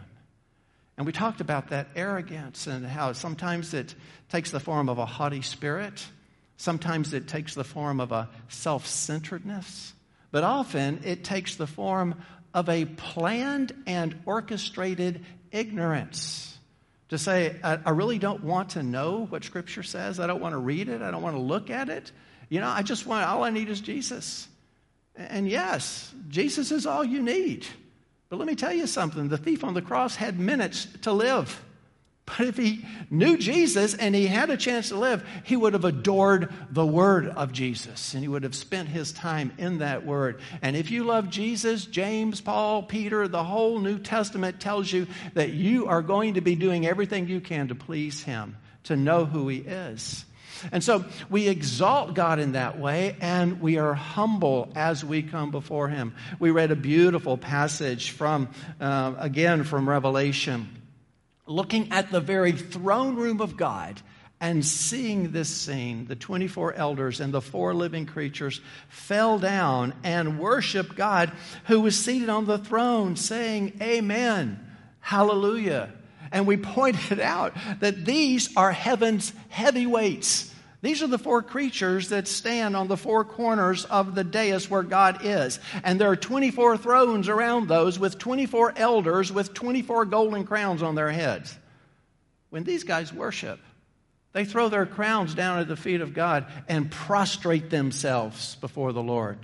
And 0.97 1.05
we 1.05 1.11
talked 1.11 1.41
about 1.41 1.69
that 1.69 1.87
arrogance 1.95 2.67
and 2.67 2.85
how 2.85 3.13
sometimes 3.13 3.73
it 3.73 3.95
takes 4.29 4.51
the 4.51 4.59
form 4.59 4.89
of 4.89 4.97
a 4.97 5.05
haughty 5.05 5.41
spirit, 5.41 6.05
sometimes 6.57 7.13
it 7.13 7.27
takes 7.27 7.53
the 7.53 7.63
form 7.63 8.01
of 8.01 8.11
a 8.11 8.29
self 8.49 8.85
centeredness 8.85 9.93
but 10.35 10.43
often 10.43 10.99
it 11.05 11.23
takes 11.23 11.55
the 11.55 11.65
form 11.65 12.13
of 12.53 12.67
a 12.67 12.83
planned 12.83 13.71
and 13.87 14.19
orchestrated 14.25 15.23
ignorance. 15.49 16.57
To 17.07 17.17
say, 17.17 17.55
I, 17.63 17.79
I, 17.85 17.91
really 17.91 18.19
don't 18.19 18.43
want 18.43 18.71
to 18.71 18.83
know 18.83 19.27
what 19.27 19.45
Scripture 19.45 19.81
says. 19.81 20.19
I 20.19 20.27
don't 20.27 20.41
want 20.41 20.51
to 20.51 20.57
read 20.57 20.89
it. 20.89 21.01
I 21.01 21.09
don't 21.09 21.21
want 21.21 21.37
to 21.37 21.41
look 21.41 21.69
at 21.69 21.87
it. 21.87 22.11
You 22.49 22.59
know, 22.59 22.67
I 22.67 22.81
just 22.81 23.05
want, 23.05 23.25
all 23.25 23.45
I 23.45 23.49
need 23.49 23.69
is 23.69 23.79
Jesus. 23.79 24.49
And 25.15 25.47
yes, 25.47 26.13
Jesus 26.27 26.69
is 26.69 26.85
all 26.85 27.05
you 27.05 27.21
need. 27.23 27.65
But 28.27 28.37
let 28.37 28.45
me 28.45 28.55
tell 28.55 28.73
you 28.73 28.87
something 28.87 29.29
the 29.29 29.37
thief 29.37 29.63
on 29.63 29.73
the 29.73 29.81
cross 29.81 30.17
had 30.17 30.37
minutes 30.37 30.85
to 31.03 31.13
live. 31.13 31.63
But 32.25 32.47
if 32.47 32.57
he 32.57 32.83
knew 33.11 33.37
Jesus 33.37 33.93
and 33.93 34.15
he 34.15 34.25
had 34.25 34.49
a 34.49 34.57
chance 34.57 34.89
to 34.89 34.97
live, 34.97 35.23
he 35.43 35.55
would 35.55 35.73
have 35.73 35.85
adored 35.85 36.51
the 36.71 36.85
word 36.85 37.27
of 37.27 37.51
Jesus 37.51 38.13
and 38.13 38.23
he 38.23 38.27
would 38.27 38.43
have 38.43 38.55
spent 38.55 38.89
his 38.89 39.11
time 39.11 39.53
in 39.59 39.77
that 39.79 40.05
word. 40.05 40.41
And 40.63 40.75
if 40.75 40.89
you 40.89 41.03
love 41.03 41.29
Jesus, 41.29 41.85
James, 41.85 42.41
Paul, 42.41 42.81
Peter, 42.81 43.27
the 43.27 43.43
whole 43.43 43.77
New 43.79 43.99
Testament 43.99 44.59
tells 44.59 44.91
you 44.91 45.05
that 45.35 45.51
you 45.51 45.85
are 45.85 46.01
going 46.01 46.33
to 46.33 46.41
be 46.41 46.55
doing 46.55 46.87
everything 46.87 47.27
you 47.27 47.41
can 47.41 47.67
to 47.67 47.75
please 47.75 48.23
him, 48.23 48.57
to 48.85 48.95
know 48.95 49.25
who 49.25 49.47
he 49.47 49.59
is. 49.59 50.25
And 50.71 50.83
so 50.83 51.05
we 51.29 51.47
exalt 51.47 52.15
God 52.15 52.39
in 52.39 52.53
that 52.53 52.79
way, 52.79 53.17
and 53.19 53.61
we 53.61 53.77
are 53.77 53.93
humble 53.93 54.71
as 54.73 55.03
we 55.03 55.21
come 55.21 55.51
before 55.51 55.89
Him. 55.89 56.15
We 56.39 56.49
read 56.49 56.71
a 56.71 56.77
beautiful 56.77 57.37
passage 57.37 58.11
from, 58.11 58.47
uh, 58.79 59.15
again, 59.19 59.65
from 59.65 59.87
Revelation 59.87 60.69
looking 61.47 61.91
at 61.91 62.11
the 62.11 62.21
very 62.21 62.51
throne 62.51 63.15
room 63.15 63.41
of 63.41 63.57
God 63.57 64.01
and 64.41 64.65
seeing 64.65 65.31
this 65.31 65.49
scene, 65.49 66.05
the 66.07 66.15
24 66.15 66.73
elders 66.73 67.19
and 67.19 67.33
the 67.33 67.41
four 67.41 67.73
living 67.73 68.05
creatures 68.05 68.61
fell 68.89 69.39
down 69.39 69.93
and 70.03 70.39
worshiped 70.39 70.95
God 70.95 71.31
who 71.65 71.81
was 71.81 71.97
seated 71.97 72.29
on 72.29 72.45
the 72.45 72.57
throne, 72.57 73.15
saying, 73.15 73.73
Amen, 73.81 74.59
Hallelujah. 75.05 75.93
And 76.31 76.47
we 76.47 76.57
pointed 76.77 77.19
out 77.19 77.53
that 77.79 78.05
these 78.05 78.49
are 78.57 78.71
heaven's 78.71 79.33
heavyweights. 79.49 80.51
These 80.85 81.01
are 81.01 81.07
the 81.07 81.17
four 81.17 81.41
creatures 81.41 82.09
that 82.09 82.27
stand 82.27 82.75
on 82.75 82.87
the 82.87 82.95
four 82.95 83.25
corners 83.25 83.85
of 83.85 84.13
the 84.13 84.23
dais 84.23 84.69
where 84.69 84.83
God 84.83 85.21
is. 85.23 85.59
And 85.83 85.99
there 85.99 86.11
are 86.11 86.15
24 86.15 86.77
thrones 86.77 87.27
around 87.27 87.67
those 87.67 87.97
with 87.97 88.19
24 88.19 88.75
elders 88.75 89.31
with 89.31 89.55
24 89.55 90.05
golden 90.05 90.43
crowns 90.43 90.83
on 90.83 90.93
their 90.93 91.09
heads. 91.09 91.57
When 92.51 92.65
these 92.65 92.83
guys 92.83 93.11
worship, 93.11 93.59
they 94.33 94.45
throw 94.45 94.69
their 94.69 94.85
crowns 94.85 95.33
down 95.33 95.57
at 95.57 95.67
the 95.67 95.75
feet 95.75 96.01
of 96.01 96.13
God 96.13 96.45
and 96.67 96.91
prostrate 96.91 97.71
themselves 97.71 98.53
before 98.57 98.93
the 98.93 99.01
Lord. 99.01 99.39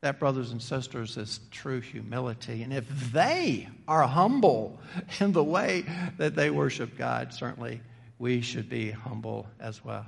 That, 0.00 0.20
brothers 0.20 0.52
and 0.52 0.62
sisters, 0.62 1.16
is 1.16 1.40
true 1.50 1.80
humility. 1.80 2.62
And 2.62 2.72
if 2.72 2.86
they 3.10 3.68
are 3.88 4.06
humble 4.06 4.78
in 5.18 5.32
the 5.32 5.42
way 5.42 5.86
that 6.18 6.36
they 6.36 6.50
worship 6.50 6.96
God, 6.96 7.34
certainly 7.34 7.80
we 8.20 8.42
should 8.42 8.68
be 8.68 8.92
humble 8.92 9.48
as 9.58 9.84
well. 9.84 10.06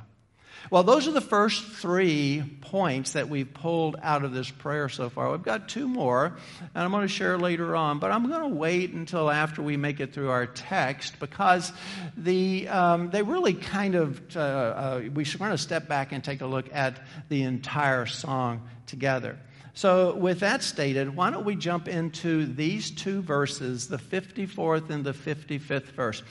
Well, 0.70 0.82
those 0.82 1.08
are 1.08 1.12
the 1.12 1.20
first 1.20 1.64
three 1.64 2.42
points 2.60 3.12
that 3.12 3.28
we've 3.28 3.52
pulled 3.52 3.96
out 4.02 4.24
of 4.24 4.32
this 4.32 4.50
prayer 4.50 4.88
so 4.88 5.10
far. 5.10 5.30
We've 5.30 5.42
got 5.42 5.68
two 5.68 5.88
more, 5.88 6.26
and 6.74 6.84
I'm 6.84 6.90
going 6.90 7.02
to 7.02 7.12
share 7.12 7.36
later 7.36 7.76
on, 7.76 7.98
but 7.98 8.10
I'm 8.10 8.28
going 8.28 8.42
to 8.42 8.56
wait 8.56 8.92
until 8.92 9.30
after 9.30 9.62
we 9.62 9.76
make 9.76 10.00
it 10.00 10.12
through 10.12 10.30
our 10.30 10.46
text 10.46 11.18
because 11.20 11.72
the, 12.16 12.68
um, 12.68 13.10
they 13.10 13.22
really 13.22 13.54
kind 13.54 13.94
of, 13.94 14.36
uh, 14.36 14.40
uh, 14.40 15.02
we 15.12 15.24
should 15.24 15.40
want 15.40 15.52
to 15.52 15.58
step 15.58 15.88
back 15.88 16.12
and 16.12 16.22
take 16.22 16.40
a 16.40 16.46
look 16.46 16.72
at 16.72 16.98
the 17.28 17.42
entire 17.42 18.06
song 18.06 18.62
together. 18.86 19.38
So, 19.74 20.14
with 20.14 20.40
that 20.40 20.62
stated, 20.62 21.16
why 21.16 21.30
don't 21.30 21.46
we 21.46 21.56
jump 21.56 21.88
into 21.88 22.44
these 22.44 22.90
two 22.90 23.22
verses, 23.22 23.88
the 23.88 23.96
54th 23.96 24.90
and 24.90 25.02
the 25.02 25.14
55th 25.14 25.92
verse? 25.92 26.22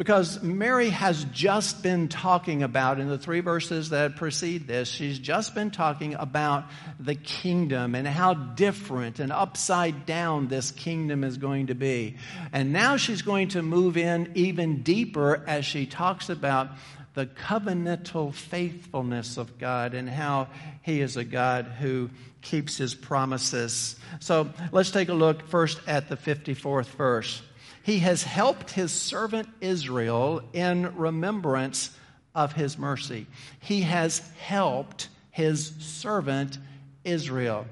Because 0.00 0.42
Mary 0.42 0.88
has 0.88 1.24
just 1.24 1.82
been 1.82 2.08
talking 2.08 2.62
about, 2.62 3.00
in 3.00 3.08
the 3.08 3.18
three 3.18 3.40
verses 3.40 3.90
that 3.90 4.16
precede 4.16 4.66
this, 4.66 4.88
she's 4.88 5.18
just 5.18 5.54
been 5.54 5.70
talking 5.70 6.14
about 6.14 6.64
the 6.98 7.14
kingdom 7.14 7.94
and 7.94 8.08
how 8.08 8.32
different 8.32 9.20
and 9.20 9.30
upside 9.30 10.06
down 10.06 10.48
this 10.48 10.70
kingdom 10.70 11.22
is 11.22 11.36
going 11.36 11.66
to 11.66 11.74
be. 11.74 12.16
And 12.50 12.72
now 12.72 12.96
she's 12.96 13.20
going 13.20 13.48
to 13.48 13.60
move 13.60 13.98
in 13.98 14.32
even 14.36 14.82
deeper 14.82 15.44
as 15.46 15.66
she 15.66 15.84
talks 15.84 16.30
about 16.30 16.70
the 17.12 17.26
covenantal 17.26 18.32
faithfulness 18.32 19.36
of 19.36 19.58
God 19.58 19.92
and 19.92 20.08
how 20.08 20.48
He 20.80 21.02
is 21.02 21.18
a 21.18 21.24
God 21.24 21.66
who 21.78 22.08
keeps 22.40 22.78
His 22.78 22.94
promises. 22.94 23.96
So 24.20 24.48
let's 24.72 24.92
take 24.92 25.10
a 25.10 25.14
look 25.14 25.46
first 25.48 25.78
at 25.86 26.08
the 26.08 26.16
54th 26.16 26.86
verse. 26.86 27.42
He 27.82 28.00
has 28.00 28.22
helped 28.22 28.70
his 28.70 28.92
servant 28.92 29.48
Israel 29.60 30.42
in 30.52 30.96
remembrance 30.96 31.96
of 32.34 32.52
his 32.52 32.78
mercy. 32.78 33.26
He 33.60 33.82
has 33.82 34.18
helped 34.38 35.08
his 35.30 35.72
servant 35.78 36.58
Israel. 37.04 37.66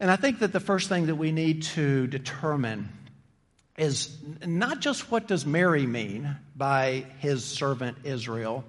And 0.00 0.10
I 0.10 0.16
think 0.16 0.38
that 0.40 0.52
the 0.52 0.60
first 0.60 0.88
thing 0.88 1.06
that 1.06 1.16
we 1.16 1.32
need 1.32 1.62
to 1.64 2.06
determine 2.06 2.88
is 3.76 4.16
not 4.44 4.80
just 4.80 5.10
what 5.10 5.26
does 5.26 5.46
Mary 5.46 5.86
mean 5.86 6.36
by 6.56 7.06
his 7.18 7.44
servant 7.44 7.98
Israel, 8.04 8.64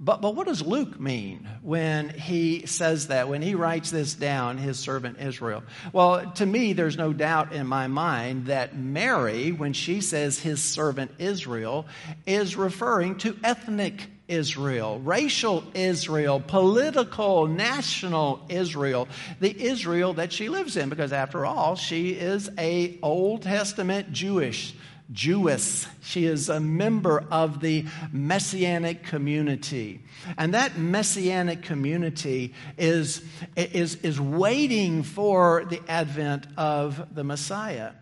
but, 0.00 0.20
but 0.20 0.34
what 0.34 0.46
does 0.46 0.62
Luke 0.62 1.00
mean 1.00 1.48
when 1.60 2.10
he 2.10 2.66
says 2.66 3.08
that, 3.08 3.28
when 3.28 3.42
he 3.42 3.54
writes 3.54 3.90
this 3.90 4.14
down, 4.14 4.56
his 4.56 4.78
servant 4.78 5.18
Israel? 5.20 5.64
Well, 5.92 6.30
to 6.32 6.46
me, 6.46 6.72
there's 6.72 6.96
no 6.96 7.12
doubt 7.12 7.52
in 7.52 7.66
my 7.66 7.88
mind 7.88 8.46
that 8.46 8.76
Mary, 8.76 9.50
when 9.50 9.72
she 9.72 10.00
says 10.00 10.38
his 10.38 10.62
servant 10.62 11.10
Israel, 11.18 11.86
is 12.26 12.56
referring 12.56 13.16
to 13.18 13.36
ethnic 13.42 14.06
Israel, 14.28 15.00
racial 15.00 15.64
Israel, 15.74 16.42
political, 16.46 17.46
national 17.46 18.44
Israel, 18.50 19.08
the 19.40 19.58
Israel 19.60 20.12
that 20.14 20.32
she 20.32 20.48
lives 20.48 20.76
in, 20.76 20.90
because 20.90 21.12
after 21.12 21.46
all, 21.46 21.74
she 21.74 22.10
is 22.10 22.50
a 22.58 22.98
Old 23.02 23.42
Testament 23.42 24.12
Jewish 24.12 24.74
Jewess. 25.12 25.86
She 26.02 26.26
is 26.26 26.48
a 26.48 26.60
member 26.60 27.24
of 27.30 27.60
the 27.60 27.86
Messianic 28.12 29.04
community. 29.04 30.04
And 30.36 30.52
that 30.54 30.76
Messianic 30.76 31.62
community 31.62 32.54
is, 32.76 33.22
is, 33.56 33.96
is 33.96 34.20
waiting 34.20 35.02
for 35.02 35.64
the 35.64 35.80
advent 35.88 36.46
of 36.56 37.14
the 37.14 37.24
Messiah. 37.24 37.92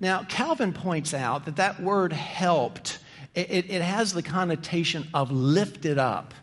Now, 0.00 0.24
Calvin 0.24 0.72
points 0.72 1.14
out 1.14 1.44
that 1.46 1.56
that 1.56 1.80
word 1.80 2.12
helped, 2.12 2.98
it, 3.34 3.70
it 3.70 3.82
has 3.82 4.12
the 4.12 4.22
connotation 4.22 5.06
of 5.14 5.30
lifted 5.30 5.98
up. 5.98 6.34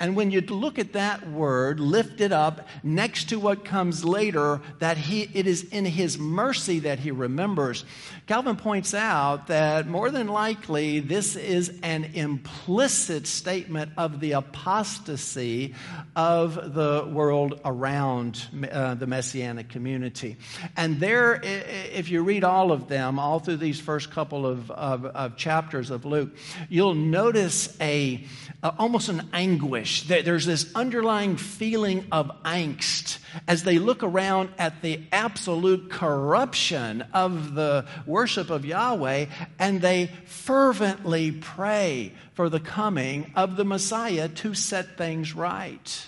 And 0.00 0.14
when 0.14 0.30
you 0.30 0.40
look 0.42 0.78
at 0.78 0.92
that 0.92 1.28
word, 1.28 1.80
lifted 1.80 2.30
up, 2.30 2.68
next 2.84 3.30
to 3.30 3.40
what 3.40 3.64
comes 3.64 4.04
later, 4.04 4.60
that 4.78 4.96
he, 4.96 5.28
it 5.34 5.46
is 5.46 5.64
in 5.64 5.84
his 5.84 6.18
mercy 6.18 6.80
that 6.80 7.00
he 7.00 7.10
remembers. 7.10 7.84
Calvin 8.28 8.56
points 8.56 8.94
out 8.94 9.48
that 9.48 9.88
more 9.88 10.10
than 10.10 10.28
likely 10.28 11.00
this 11.00 11.34
is 11.34 11.78
an 11.82 12.04
implicit 12.14 13.26
statement 13.26 13.90
of 13.96 14.20
the 14.20 14.32
apostasy 14.32 15.74
of 16.14 16.74
the 16.74 17.08
world 17.10 17.60
around 17.64 18.46
uh, 18.70 18.94
the 18.94 19.06
Messianic 19.06 19.68
community. 19.68 20.36
And 20.76 21.00
there, 21.00 21.40
if 21.42 22.08
you 22.08 22.22
read 22.22 22.44
all 22.44 22.70
of 22.70 22.88
them, 22.88 23.18
all 23.18 23.40
through 23.40 23.56
these 23.56 23.80
first 23.80 24.10
couple 24.10 24.46
of, 24.46 24.70
of, 24.70 25.06
of 25.06 25.36
chapters 25.36 25.90
of 25.90 26.04
Luke, 26.04 26.36
you'll 26.68 26.94
notice 26.94 27.76
a, 27.80 28.24
a 28.62 28.74
almost 28.78 29.08
an 29.08 29.28
anguish. 29.32 29.87
There's 30.06 30.46
this 30.46 30.70
underlying 30.74 31.36
feeling 31.36 32.06
of 32.12 32.30
angst 32.44 33.18
as 33.46 33.64
they 33.64 33.78
look 33.78 34.02
around 34.02 34.50
at 34.58 34.82
the 34.82 35.00
absolute 35.12 35.90
corruption 35.90 37.02
of 37.12 37.54
the 37.54 37.86
worship 38.06 38.50
of 38.50 38.64
Yahweh 38.64 39.26
and 39.58 39.80
they 39.80 40.10
fervently 40.26 41.32
pray 41.32 42.12
for 42.34 42.48
the 42.48 42.60
coming 42.60 43.32
of 43.34 43.56
the 43.56 43.64
Messiah 43.64 44.28
to 44.28 44.54
set 44.54 44.96
things 44.96 45.34
right. 45.34 46.06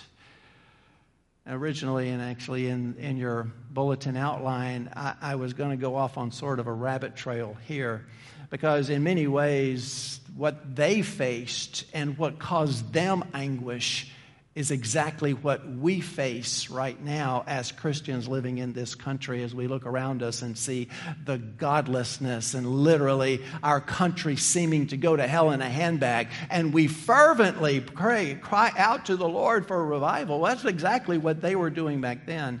Originally, 1.45 2.09
and 2.09 2.21
actually 2.21 2.67
in, 2.67 2.95
in 2.95 3.17
your 3.17 3.51
bulletin 3.71 4.15
outline, 4.15 4.89
I, 4.95 5.15
I 5.21 5.35
was 5.35 5.53
going 5.53 5.71
to 5.71 5.77
go 5.77 5.95
off 5.95 6.17
on 6.17 6.31
sort 6.31 6.59
of 6.59 6.67
a 6.67 6.73
rabbit 6.73 7.15
trail 7.15 7.57
here 7.67 8.05
because, 8.49 8.89
in 8.89 9.03
many 9.03 9.27
ways, 9.27 10.20
what 10.35 10.75
they 10.75 11.01
faced 11.01 11.85
and 11.93 12.17
what 12.17 12.39
caused 12.39 12.93
them 12.93 13.23
anguish 13.33 14.11
is 14.53 14.69
exactly 14.69 15.33
what 15.33 15.65
we 15.65 16.01
face 16.01 16.69
right 16.69 17.01
now 17.01 17.41
as 17.47 17.71
Christians 17.71 18.27
living 18.27 18.57
in 18.57 18.73
this 18.73 18.95
country 18.95 19.43
as 19.43 19.55
we 19.55 19.67
look 19.67 19.85
around 19.85 20.21
us 20.21 20.41
and 20.41 20.57
see 20.57 20.89
the 21.23 21.37
godlessness 21.37 22.53
and 22.53 22.67
literally 22.67 23.41
our 23.63 23.79
country 23.79 24.35
seeming 24.35 24.87
to 24.87 24.97
go 24.97 25.15
to 25.15 25.25
hell 25.25 25.51
in 25.51 25.61
a 25.61 25.69
handbag. 25.69 26.27
And 26.49 26.73
we 26.73 26.87
fervently 26.87 27.79
pray, 27.79 28.35
cry 28.35 28.73
out 28.75 29.05
to 29.05 29.15
the 29.15 29.29
Lord 29.29 29.67
for 29.67 29.85
revival. 29.85 30.41
That's 30.41 30.65
exactly 30.65 31.17
what 31.17 31.41
they 31.41 31.55
were 31.55 31.69
doing 31.69 32.01
back 32.01 32.25
then. 32.25 32.59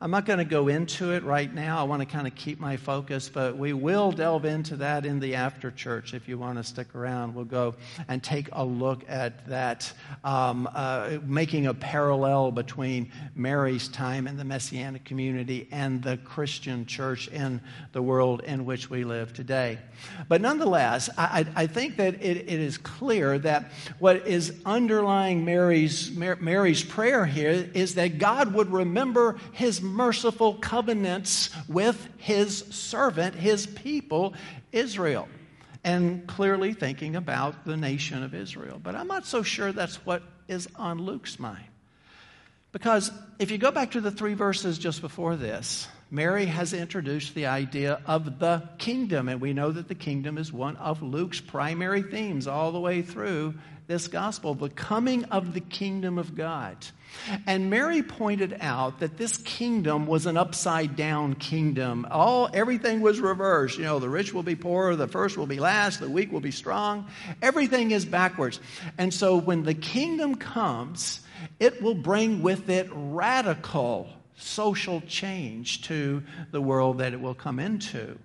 I'm 0.00 0.10
not 0.10 0.26
going 0.26 0.38
to 0.38 0.44
go 0.44 0.68
into 0.68 1.12
it 1.12 1.22
right 1.22 1.52
now. 1.52 1.78
I 1.78 1.82
want 1.84 2.00
to 2.00 2.06
kind 2.06 2.26
of 2.26 2.34
keep 2.34 2.58
my 2.58 2.76
focus, 2.76 3.28
but 3.28 3.56
we 3.56 3.72
will 3.72 4.10
delve 4.10 4.44
into 4.44 4.76
that 4.76 5.06
in 5.06 5.20
the 5.20 5.34
after 5.34 5.70
church. 5.70 6.14
If 6.14 6.28
you 6.28 6.38
want 6.38 6.58
to 6.58 6.64
stick 6.64 6.94
around, 6.94 7.34
we'll 7.34 7.44
go 7.44 7.74
and 8.08 8.22
take 8.22 8.48
a 8.52 8.64
look 8.64 9.04
at 9.08 9.46
that, 9.48 9.92
um, 10.24 10.68
uh, 10.74 11.18
making 11.24 11.66
a 11.66 11.74
parallel 11.74 12.50
between 12.52 13.12
Mary's 13.34 13.88
time 13.88 14.26
in 14.26 14.36
the 14.36 14.44
Messianic 14.44 15.04
community 15.04 15.68
and 15.70 16.02
the 16.02 16.16
Christian 16.18 16.86
church 16.86 17.28
in 17.28 17.60
the 17.92 18.02
world 18.02 18.42
in 18.42 18.64
which 18.64 18.90
we 18.90 19.04
live 19.04 19.32
today. 19.32 19.78
But 20.28 20.40
nonetheless, 20.40 21.10
I, 21.18 21.46
I 21.54 21.66
think 21.66 21.96
that 21.96 22.14
it, 22.14 22.36
it 22.38 22.48
is 22.48 22.78
clear 22.78 23.38
that 23.40 23.70
what 23.98 24.26
is 24.26 24.60
underlying 24.64 25.44
Mary's, 25.44 26.10
Mary's 26.16 26.82
prayer 26.82 27.26
here 27.26 27.68
is 27.74 27.94
that 27.94 28.18
God 28.18 28.54
would 28.54 28.72
remember 28.72 29.36
his 29.52 29.81
merciful 29.82 30.54
covenants 30.54 31.50
with 31.68 32.08
his 32.16 32.58
servant, 32.70 33.34
his 33.34 33.66
people, 33.66 34.34
Israel. 34.70 35.28
And 35.84 36.26
clearly 36.28 36.74
thinking 36.74 37.16
about 37.16 37.64
the 37.64 37.76
nation 37.76 38.22
of 38.22 38.34
Israel. 38.34 38.80
But 38.80 38.94
I'm 38.94 39.08
not 39.08 39.26
so 39.26 39.42
sure 39.42 39.72
that's 39.72 39.96
what 40.06 40.22
is 40.46 40.68
on 40.76 40.98
Luke's 40.98 41.40
mind. 41.40 41.66
Because 42.72 43.10
if 43.38 43.50
you 43.50 43.58
go 43.58 43.70
back 43.70 43.92
to 43.92 44.00
the 44.00 44.10
three 44.10 44.34
verses 44.34 44.78
just 44.78 45.02
before 45.02 45.36
this, 45.36 45.86
Mary 46.10 46.46
has 46.46 46.72
introduced 46.72 47.34
the 47.34 47.46
idea 47.46 48.00
of 48.06 48.38
the 48.38 48.68
kingdom, 48.78 49.28
and 49.28 49.40
we 49.40 49.52
know 49.52 49.70
that 49.70 49.88
the 49.88 49.94
kingdom 49.94 50.38
is 50.38 50.52
one 50.52 50.76
of 50.76 51.02
Luke's 51.02 51.40
primary 51.40 52.02
themes 52.02 52.46
all 52.46 52.72
the 52.72 52.80
way 52.80 53.02
through 53.02 53.54
this 53.86 54.08
gospel 54.08 54.54
the 54.54 54.70
coming 54.70 55.24
of 55.24 55.52
the 55.52 55.60
kingdom 55.60 56.16
of 56.16 56.34
God. 56.34 56.76
And 57.46 57.68
Mary 57.68 58.02
pointed 58.02 58.56
out 58.60 59.00
that 59.00 59.18
this 59.18 59.36
kingdom 59.36 60.06
was 60.06 60.24
an 60.24 60.38
upside 60.38 60.96
down 60.96 61.34
kingdom. 61.34 62.06
All 62.10 62.48
everything 62.54 63.00
was 63.00 63.20
reversed. 63.20 63.76
You 63.76 63.84
know, 63.84 63.98
the 63.98 64.08
rich 64.08 64.32
will 64.32 64.42
be 64.42 64.54
poor, 64.54 64.96
the 64.96 65.08
first 65.08 65.36
will 65.36 65.46
be 65.46 65.60
last, 65.60 66.00
the 66.00 66.08
weak 66.08 66.32
will 66.32 66.40
be 66.40 66.52
strong. 66.52 67.06
Everything 67.42 67.90
is 67.90 68.06
backwards. 68.06 68.60
And 68.96 69.12
so 69.12 69.36
when 69.36 69.62
the 69.62 69.74
kingdom 69.74 70.36
comes, 70.36 71.20
it 71.60 71.82
will 71.82 71.94
bring 71.94 72.42
with 72.42 72.68
it 72.68 72.88
radical 72.92 74.08
social 74.36 75.00
change 75.02 75.82
to 75.82 76.22
the 76.50 76.60
world 76.60 76.98
that 76.98 77.12
it 77.12 77.20
will 77.20 77.34
come 77.34 77.58
into. 77.58 78.18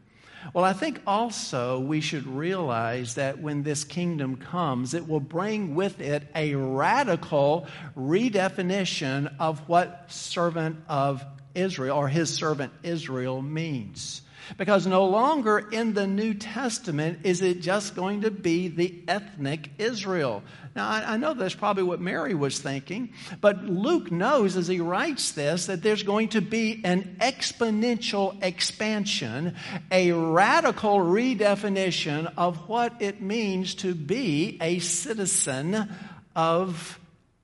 Well, 0.53 0.63
I 0.63 0.73
think 0.73 1.01
also 1.06 1.80
we 1.80 1.99
should 1.99 2.25
realize 2.25 3.15
that 3.15 3.39
when 3.39 3.63
this 3.63 3.84
kingdom 3.84 4.38
comes, 4.38 4.93
it 4.93 5.08
will 5.08 5.19
bring 5.19 5.75
with 5.75 5.99
it 5.99 6.23
a 6.36 6.56
radical 6.56 7.67
redefinition 7.97 9.34
of 9.39 9.67
what 9.67 10.06
servant 10.08 10.77
of 10.88 11.25
Israel 11.53 11.97
or 11.97 12.08
his 12.08 12.34
servant 12.34 12.71
Israel 12.84 13.41
means. 13.41 14.21
Because 14.55 14.88
no 14.88 15.05
longer 15.05 15.60
in 15.60 15.93
the 15.93 16.07
New 16.07 16.33
Testament 16.33 17.19
is 17.23 17.41
it 17.41 17.62
just 17.62 17.95
going 17.95 18.21
to 18.21 18.31
be 18.31 18.67
the 18.67 19.03
ethnic 19.07 19.71
Israel. 19.77 20.43
Now, 20.75 20.88
I, 20.88 21.13
I 21.13 21.17
know 21.17 21.33
that's 21.33 21.55
probably 21.55 21.83
what 21.83 21.99
Mary 21.99 22.33
was 22.33 22.60
thinking, 22.60 23.13
but 23.41 23.65
Luke 23.65 24.12
knows 24.12 24.55
as 24.55 24.67
he 24.67 24.79
writes 24.79 25.31
this 25.31 25.65
that 25.65 25.81
there's 25.81 26.03
going 26.03 26.29
to 26.29 26.41
be 26.41 26.81
an 26.83 27.17
exponential 27.19 28.41
expansion, 28.43 29.55
a 29.91 30.12
radical 30.12 30.99
redefinition 30.99 32.31
of 32.38 32.69
what 32.69 33.01
it 33.01 33.21
means 33.21 33.75
to 33.75 33.95
be 33.95 34.57
a 34.62 34.79
citizen 34.79 35.89
of 36.36 36.99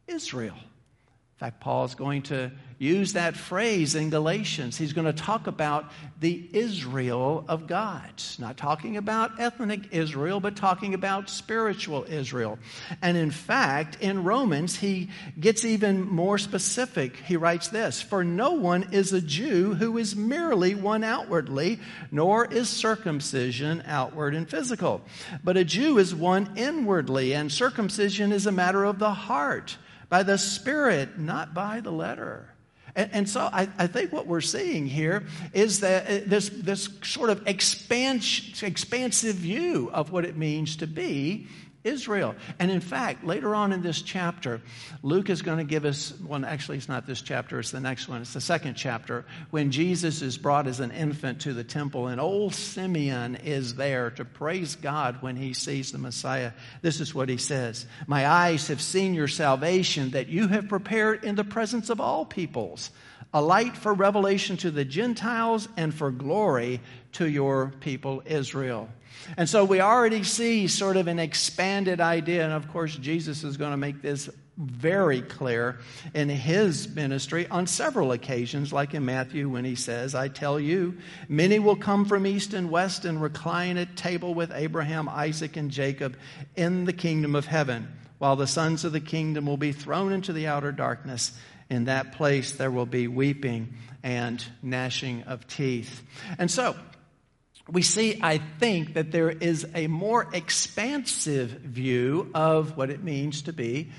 Israel. 0.07 0.55
In 0.55 1.39
fact, 1.39 1.59
Paul 1.59 1.85
is 1.85 1.95
going 1.95 2.21
to 2.23 2.51
use 2.77 3.13
that 3.13 3.35
phrase 3.35 3.95
in 3.95 4.09
Galatians. 4.09 4.77
He's 4.77 4.93
going 4.93 5.05
to 5.05 5.13
talk 5.13 5.47
about 5.47 5.91
the 6.19 6.47
Israel 6.53 7.45
of 7.47 7.67
God. 7.67 8.11
Not 8.39 8.57
talking 8.57 8.97
about 8.97 9.39
ethnic 9.39 9.93
Israel, 9.93 10.39
but 10.39 10.55
talking 10.55 10.93
about 10.93 11.29
spiritual 11.29 12.05
Israel. 12.07 12.59
And 13.01 13.17
in 13.17 13.31
fact, 13.31 13.97
in 14.01 14.23
Romans, 14.23 14.75
he 14.77 15.09
gets 15.39 15.65
even 15.65 16.07
more 16.07 16.37
specific. 16.37 17.15
He 17.17 17.37
writes 17.37 17.67
this 17.69 18.01
For 18.01 18.23
no 18.23 18.53
one 18.53 18.89
is 18.91 19.13
a 19.13 19.21
Jew 19.21 19.73
who 19.73 19.97
is 19.97 20.15
merely 20.15 20.75
one 20.75 21.03
outwardly, 21.03 21.79
nor 22.11 22.45
is 22.45 22.69
circumcision 22.69 23.83
outward 23.85 24.35
and 24.35 24.49
physical. 24.49 25.01
But 25.43 25.57
a 25.57 25.63
Jew 25.63 25.97
is 25.97 26.13
one 26.13 26.53
inwardly, 26.55 27.33
and 27.33 27.51
circumcision 27.51 28.31
is 28.31 28.45
a 28.45 28.51
matter 28.51 28.83
of 28.83 28.99
the 28.99 29.13
heart, 29.13 29.77
by 30.09 30.23
the 30.23 30.37
Spirit, 30.37 31.17
not 31.17 31.53
by 31.53 31.79
the 31.81 31.91
letter. 31.91 32.52
And, 32.95 33.09
and 33.13 33.29
so 33.29 33.41
I, 33.51 33.67
I, 33.77 33.87
think 33.87 34.11
what 34.11 34.27
we're 34.27 34.41
seeing 34.41 34.85
here 34.85 35.23
is 35.53 35.79
that 35.79 36.05
uh, 36.05 36.19
this, 36.27 36.49
this 36.49 36.89
sort 37.03 37.29
of 37.29 37.45
expansive 37.47 39.35
view 39.35 39.89
of 39.93 40.11
what 40.11 40.25
it 40.25 40.37
means 40.37 40.75
to 40.77 40.87
be 40.87 41.47
Israel. 41.83 42.35
And 42.59 42.71
in 42.71 42.79
fact, 42.79 43.25
later 43.25 43.53
on 43.53 43.73
in 43.73 43.81
this 43.81 44.01
chapter, 44.01 44.61
Luke 45.01 45.29
is 45.29 45.41
going 45.41 45.57
to 45.57 45.63
give 45.63 45.85
us, 45.85 46.13
well, 46.25 46.45
actually, 46.45 46.77
it's 46.77 46.87
not 46.87 47.05
this 47.05 47.21
chapter, 47.21 47.59
it's 47.59 47.71
the 47.71 47.79
next 47.79 48.07
one. 48.07 48.21
It's 48.21 48.33
the 48.33 48.41
second 48.41 48.75
chapter, 48.75 49.25
when 49.51 49.71
Jesus 49.71 50.21
is 50.21 50.37
brought 50.37 50.67
as 50.67 50.79
an 50.79 50.91
infant 50.91 51.41
to 51.41 51.53
the 51.53 51.63
temple, 51.63 52.07
and 52.07 52.21
old 52.21 52.55
Simeon 52.55 53.35
is 53.35 53.75
there 53.75 54.11
to 54.11 54.25
praise 54.25 54.75
God 54.75 55.21
when 55.21 55.35
he 55.35 55.53
sees 55.53 55.91
the 55.91 55.97
Messiah. 55.97 56.53
This 56.81 57.01
is 57.01 57.13
what 57.13 57.29
he 57.29 57.37
says 57.37 57.85
My 58.07 58.27
eyes 58.27 58.67
have 58.69 58.81
seen 58.81 59.13
your 59.13 59.27
salvation 59.27 60.11
that 60.11 60.29
you 60.29 60.47
have 60.47 60.69
prepared 60.69 61.23
in 61.23 61.35
the 61.35 61.43
presence 61.43 61.89
of 61.89 61.99
all 61.99 62.25
peoples, 62.25 62.91
a 63.33 63.41
light 63.41 63.75
for 63.75 63.93
revelation 63.93 64.57
to 64.57 64.71
the 64.71 64.85
Gentiles 64.85 65.67
and 65.75 65.93
for 65.93 66.11
glory 66.11 66.79
to 67.13 67.27
your 67.27 67.73
people 67.79 68.21
Israel. 68.25 68.89
And 69.37 69.47
so 69.47 69.65
we 69.65 69.79
already 69.79 70.23
see 70.23 70.67
sort 70.67 70.97
of 70.97 71.07
an 71.07 71.19
expanded 71.19 72.01
idea. 72.01 72.43
And 72.43 72.53
of 72.53 72.69
course, 72.69 72.95
Jesus 72.95 73.43
is 73.43 73.57
going 73.57 73.71
to 73.71 73.77
make 73.77 74.01
this 74.01 74.29
very 74.57 75.21
clear 75.21 75.79
in 76.13 76.29
his 76.29 76.87
ministry 76.87 77.47
on 77.47 77.65
several 77.65 78.11
occasions, 78.11 78.71
like 78.71 78.93
in 78.93 79.03
Matthew 79.03 79.49
when 79.49 79.65
he 79.65 79.75
says, 79.75 80.13
I 80.13 80.27
tell 80.27 80.59
you, 80.59 80.97
many 81.27 81.57
will 81.57 81.75
come 81.75 82.05
from 82.05 82.27
east 82.27 82.53
and 82.53 82.69
west 82.69 83.05
and 83.05 83.21
recline 83.21 83.77
at 83.77 83.95
table 83.95 84.33
with 84.33 84.51
Abraham, 84.53 85.09
Isaac, 85.09 85.57
and 85.57 85.71
Jacob 85.71 86.17
in 86.55 86.85
the 86.85 86.93
kingdom 86.93 87.35
of 87.35 87.47
heaven, 87.47 87.87
while 88.19 88.35
the 88.35 88.47
sons 88.47 88.85
of 88.85 88.91
the 88.91 88.99
kingdom 88.99 89.47
will 89.47 89.57
be 89.57 89.71
thrown 89.71 90.13
into 90.13 90.33
the 90.33 90.47
outer 90.47 90.71
darkness. 90.71 91.31
In 91.69 91.85
that 91.85 92.11
place 92.11 92.51
there 92.51 92.71
will 92.71 92.85
be 92.85 93.07
weeping 93.07 93.73
and 94.03 94.43
gnashing 94.61 95.23
of 95.23 95.47
teeth. 95.47 96.03
And 96.37 96.51
so, 96.51 96.75
we 97.69 97.81
see, 97.81 98.19
I 98.21 98.39
think, 98.59 98.95
that 98.95 99.11
there 99.11 99.29
is 99.29 99.65
a 99.73 99.87
more 99.87 100.27
expansive 100.33 101.49
view 101.49 102.29
of 102.33 102.75
what 102.75 102.89
it 102.89 103.03
means 103.03 103.43
to 103.43 103.53
be 103.53 103.91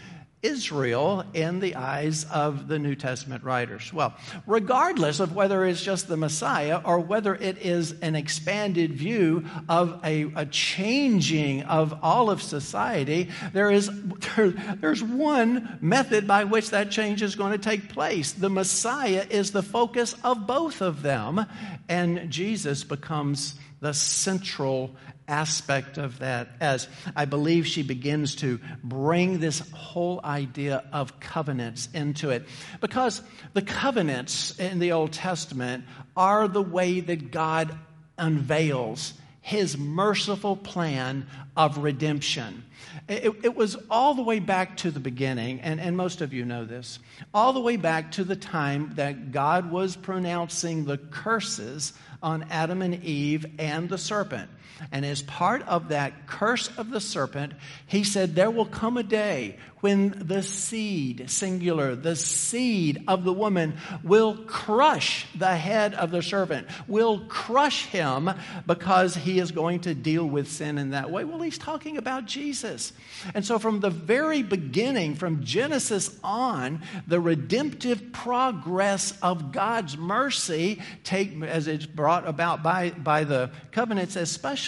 Israel 0.45 1.25
in 1.33 1.61
the 1.61 1.75
eyes 1.75 2.25
of 2.25 2.69
the 2.69 2.79
New 2.79 2.95
Testament 2.95 3.43
writers. 3.43 3.93
Well, 3.93 4.15
regardless 4.47 5.19
of 5.19 5.35
whether 5.35 5.65
it's 5.65 5.83
just 5.83 6.07
the 6.07 6.17
Messiah 6.17 6.81
or 6.85 7.01
whether 7.01 7.35
it 7.35 7.59
is 7.59 7.93
an 8.03 8.15
expanded 8.15 8.93
view 8.93 9.47
of 9.69 10.01
a, 10.05 10.31
a 10.37 10.47
changing 10.47 11.63
of 11.63 11.99
all 12.03 12.31
of 12.31 12.43
society, 12.43 13.31
there 13.53 13.71
is 13.71 13.91
there, 14.37 14.51
there's 14.51 15.03
one 15.03 15.79
method 15.81 16.27
by 16.27 16.45
which 16.45 16.71
that 16.71 16.91
change 16.91 17.23
is 17.23 17.35
going 17.35 17.53
to 17.53 17.59
take 17.59 17.89
place. 17.89 18.33
The 18.33 18.51
Messiah 18.51 19.27
is 19.31 19.53
the 19.53 19.63
focus 19.63 20.15
of 20.23 20.47
both 20.47 20.83
of 20.83 21.03
them, 21.03 21.47
and 21.89 22.31
Jesus 22.31 22.85
becomes 22.85 23.55
the 23.85 23.93
central 23.93 24.91
aspect 25.29 25.99
of 25.99 26.21
that 26.21 26.49
as 26.59 26.89
I 27.15 27.27
believe 27.27 27.67
she 27.67 27.83
begins 27.83 28.37
to 28.37 28.59
bring 28.83 29.41
this 29.41 29.59
whole 29.73 30.23
idea 30.25 30.85
of 30.91 31.21
covenants 31.21 31.91
into 31.93 32.31
it. 32.31 32.47
Because 32.81 33.21
the 33.53 33.61
covenants 33.61 34.59
in 34.59 34.79
the 34.79 34.93
Old 34.93 35.13
Testament 35.13 35.85
are 36.17 36.49
the 36.49 36.63
way 36.63 37.01
that 37.01 37.31
God 37.31 37.79
unveils 38.17 39.13
his 39.45 39.77
merciful 39.77 40.57
plan 40.57 41.27
of 41.55 41.77
redemption. 41.77 42.65
It, 43.07 43.35
it, 43.45 43.55
was 43.55 43.77
all 43.91 44.15
the 44.15 44.23
way 44.23 44.39
back 44.39 44.79
to 44.79 44.91
the 44.91 45.01
beginning, 45.01 45.61
and, 45.61 45.79
and 45.79 45.99
most 45.99 46.23
of 46.23 46.33
you 46.33 46.47
know 46.47 46.65
this, 46.65 46.99
all 47.35 47.53
the 47.53 47.61
way 47.61 47.77
back 47.77 48.13
to 48.13 48.25
the 48.25 48.37
time 48.37 48.93
that 48.95 49.33
God 49.33 49.71
was 49.71 49.97
pronouncing 49.97 50.87
the 50.87 50.97
curses 50.97 51.93
on 52.23 52.47
Adam 52.51 52.81
and 52.81 53.05
Eve 53.05 53.45
and 53.59 53.87
the 53.87 53.99
serpent. 53.99 54.49
And 54.91 55.05
as 55.05 55.23
part 55.23 55.63
of 55.63 55.89
that 55.89 56.27
curse 56.27 56.69
of 56.77 56.91
the 56.91 57.01
serpent, 57.01 57.53
he 57.87 58.05
said, 58.05 58.35
There 58.35 58.51
will 58.51 58.67
come 58.67 58.97
a 58.97 59.03
day 59.03 59.57
when 59.85 60.15
the 60.17 60.43
seed, 60.43 61.29
singular, 61.29 61.95
the 61.95 62.17
seed 62.17 63.05
of 63.07 63.23
the 63.23 63.33
woman 63.35 63.75
will 64.03 64.35
crush 64.47 65.27
the 65.35 65.55
head 65.55 65.93
of 65.93 66.11
the 66.11 66.23
serpent, 66.23 66.67
will 66.89 67.21
crush 67.29 67.85
him 67.85 68.31
because 68.67 69.15
he 69.15 69.39
is 69.39 69.53
going 69.53 69.81
to 69.81 69.95
deal 69.95 70.25
with 70.25 70.51
sin 70.51 70.79
in 70.79 70.93
that 70.93 71.11
way. 71.11 71.25
Well, 71.25 71.43
he's 71.43 71.59
talking 71.59 71.99
about 71.99 72.25
Jesus. 72.25 72.95
And 73.35 73.45
so, 73.45 73.59
from 73.59 73.81
the 73.81 73.91
very 73.91 74.43
beginning, 74.43 75.17
from 75.17 75.45
Genesis 75.45 76.19
on, 76.25 76.81
the 77.07 77.21
redemptive 77.21 78.11
progress 78.11 79.13
of 79.21 79.53
God's 79.53 79.99
mercy, 79.99 80.81
take, 81.03 81.43
as 81.43 81.69
it's 81.69 81.85
brought 81.85 82.27
about 82.27 82.63
by, 82.63 82.89
by 82.89 83.25
the 83.25 83.51
covenants 83.71 84.17
especially, 84.17 84.64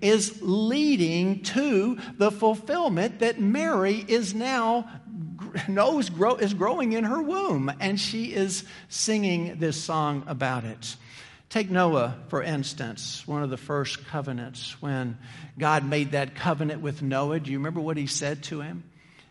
is 0.00 0.38
leading 0.40 1.42
to 1.42 1.98
the 2.16 2.30
fulfillment 2.30 3.18
that 3.18 3.40
Mary 3.40 4.04
is 4.06 4.34
now 4.34 4.44
now 4.44 4.88
knows 5.68 6.10
grow, 6.10 6.36
is 6.36 6.54
growing 6.54 6.92
in 6.92 7.04
her 7.04 7.20
womb, 7.20 7.72
and 7.80 8.00
she 8.00 8.32
is 8.32 8.64
singing 8.88 9.58
this 9.58 9.82
song 9.82 10.24
about 10.26 10.64
it. 10.64 10.96
Take 11.48 11.70
Noah, 11.70 12.16
for 12.28 12.42
instance, 12.42 13.26
one 13.26 13.42
of 13.42 13.50
the 13.50 13.56
first 13.56 14.06
covenants, 14.06 14.80
when 14.80 15.18
God 15.58 15.84
made 15.84 16.12
that 16.12 16.34
covenant 16.34 16.80
with 16.80 17.02
Noah. 17.02 17.40
Do 17.40 17.52
you 17.52 17.58
remember 17.58 17.80
what 17.80 17.96
he 17.96 18.06
said 18.06 18.42
to 18.44 18.60
him? 18.60 18.84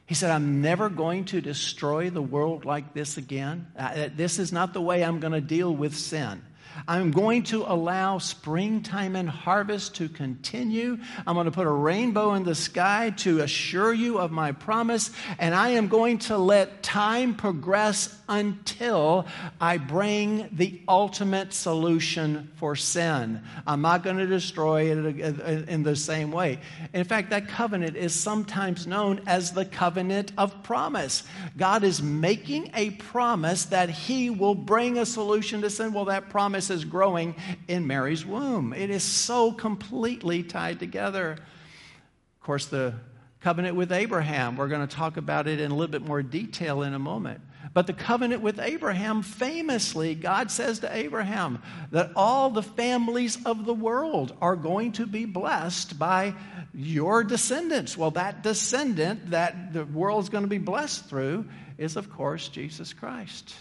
He 0.05 0.15
said, 0.15 0.31
I'm 0.31 0.61
never 0.61 0.89
going 0.89 1.25
to 1.25 1.41
destroy 1.41 2.09
the 2.09 2.21
world 2.21 2.65
like 2.65 2.93
this 2.93 3.17
again. 3.17 3.67
Uh, 3.77 4.09
this 4.15 4.39
is 4.39 4.51
not 4.51 4.73
the 4.73 4.81
way 4.81 5.03
I'm 5.03 5.19
going 5.19 5.33
to 5.33 5.41
deal 5.41 5.73
with 5.73 5.95
sin. 5.95 6.41
I'm 6.87 7.11
going 7.11 7.43
to 7.43 7.63
allow 7.63 8.17
springtime 8.17 9.15
and 9.15 9.29
harvest 9.29 9.95
to 9.95 10.09
continue. 10.09 10.97
I'm 11.25 11.35
going 11.35 11.45
to 11.45 11.51
put 11.51 11.67
a 11.67 11.71
rainbow 11.71 12.33
in 12.33 12.43
the 12.43 12.55
sky 12.55 13.11
to 13.17 13.41
assure 13.41 13.93
you 13.93 14.17
of 14.19 14.31
my 14.31 14.51
promise. 14.51 15.11
And 15.39 15.53
I 15.55 15.69
am 15.69 15.87
going 15.87 16.19
to 16.19 16.37
let 16.37 16.83
time 16.83 17.35
progress 17.35 18.17
until 18.27 19.27
I 19.59 19.77
bring 19.77 20.49
the 20.51 20.81
ultimate 20.87 21.53
solution 21.53 22.51
for 22.55 22.75
sin. 22.75 23.41
I'm 23.67 23.81
not 23.81 24.03
going 24.03 24.17
to 24.17 24.27
destroy 24.27 24.91
it 24.91 25.39
uh, 25.39 25.71
in 25.71 25.83
the 25.83 25.95
same 25.95 26.31
way. 26.31 26.59
In 26.93 27.03
fact, 27.03 27.29
that 27.29 27.47
covenant 27.47 27.95
is 27.95 28.13
sometimes 28.13 28.87
known 28.87 29.21
as 29.27 29.51
the 29.51 29.65
covenant 29.65 30.31
of 30.37 30.63
promise. 30.63 31.23
God 31.57 31.83
is 31.83 32.01
making 32.01 32.71
a 32.73 32.91
promise 32.91 33.65
that 33.65 33.89
He 33.89 34.29
will 34.29 34.55
bring 34.55 34.97
a 34.97 35.05
solution 35.05 35.61
to 35.61 35.69
sin. 35.69 35.93
Well, 35.93 36.05
that 36.05 36.29
promise 36.29 36.62
is 36.69 36.85
growing 36.85 37.35
in 37.67 37.87
Mary's 37.87 38.25
womb. 38.25 38.73
It 38.73 38.89
is 38.89 39.03
so 39.03 39.51
completely 39.51 40.43
tied 40.43 40.79
together. 40.79 41.31
Of 41.33 42.45
course, 42.45 42.65
the 42.65 42.93
covenant 43.41 43.75
with 43.75 43.91
Abraham, 43.91 44.55
we're 44.55 44.69
going 44.69 44.87
to 44.87 44.95
talk 44.95 45.17
about 45.17 45.47
it 45.47 45.59
in 45.59 45.71
a 45.71 45.75
little 45.75 45.91
bit 45.91 46.05
more 46.07 46.23
detail 46.23 46.81
in 46.81 46.93
a 46.93 46.99
moment. 46.99 47.41
But 47.73 47.87
the 47.87 47.93
covenant 47.93 48.41
with 48.41 48.59
Abraham, 48.59 49.21
famously, 49.21 50.15
God 50.15 50.51
says 50.51 50.79
to 50.79 50.95
Abraham 50.95 51.61
that 51.91 52.11
all 52.15 52.49
the 52.49 52.63
families 52.63 53.43
of 53.45 53.65
the 53.65 53.73
world 53.73 54.35
are 54.41 54.55
going 54.55 54.91
to 54.93 55.05
be 55.05 55.25
blessed 55.25 55.97
by 55.97 56.35
your 56.73 57.23
descendants. 57.23 57.97
Well, 57.97 58.11
that 58.11 58.43
descendant 58.43 59.31
that 59.31 59.73
the 59.73 59.85
world's 59.85 60.29
going 60.29 60.43
to 60.43 60.49
be 60.49 60.57
blessed 60.57 61.09
through 61.09 61.45
is, 61.77 61.95
of 61.95 62.09
course, 62.09 62.47
Jesus 62.49 62.93
Christ. 62.93 63.53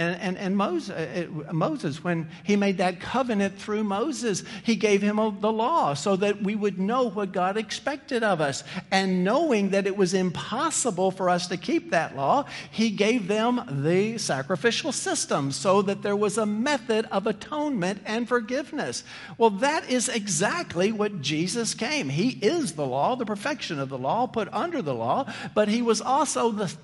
And, 0.00 0.18
and, 0.18 0.38
and 0.38 0.56
Moses, 0.56 0.90
uh, 0.90 1.52
Moses, 1.52 2.02
when 2.02 2.30
he 2.42 2.56
made 2.56 2.78
that 2.78 3.00
covenant 3.00 3.58
through 3.58 3.84
Moses, 3.84 4.44
he 4.64 4.74
gave 4.74 5.02
him 5.02 5.16
the 5.40 5.52
law 5.52 5.92
so 5.92 6.16
that 6.16 6.42
we 6.42 6.54
would 6.54 6.78
know 6.78 7.10
what 7.10 7.32
God 7.32 7.58
expected 7.58 8.22
of 8.22 8.40
us. 8.40 8.64
And 8.90 9.24
knowing 9.24 9.70
that 9.70 9.86
it 9.86 9.94
was 9.94 10.14
impossible 10.14 11.10
for 11.10 11.28
us 11.28 11.48
to 11.48 11.58
keep 11.58 11.90
that 11.90 12.16
law, 12.16 12.46
he 12.70 12.88
gave 12.88 13.28
them 13.28 13.60
the 13.84 14.16
sacrificial 14.16 14.90
system 14.90 15.52
so 15.52 15.82
that 15.82 16.00
there 16.00 16.16
was 16.16 16.38
a 16.38 16.46
method 16.46 17.06
of 17.12 17.26
atonement 17.26 18.00
and 18.06 18.26
forgiveness. 18.26 19.04
Well, 19.36 19.50
that 19.50 19.90
is 19.90 20.08
exactly 20.08 20.92
what 20.92 21.20
Jesus 21.20 21.74
came. 21.74 22.08
He 22.08 22.30
is 22.40 22.72
the 22.72 22.86
law, 22.86 23.16
the 23.16 23.26
perfection 23.26 23.78
of 23.78 23.90
the 23.90 23.98
law, 23.98 24.26
put 24.26 24.48
under 24.50 24.80
the 24.80 24.94
law, 24.94 25.30
but 25.54 25.68
he 25.68 25.82
was 25.82 26.00
also 26.00 26.50
the 26.50 26.74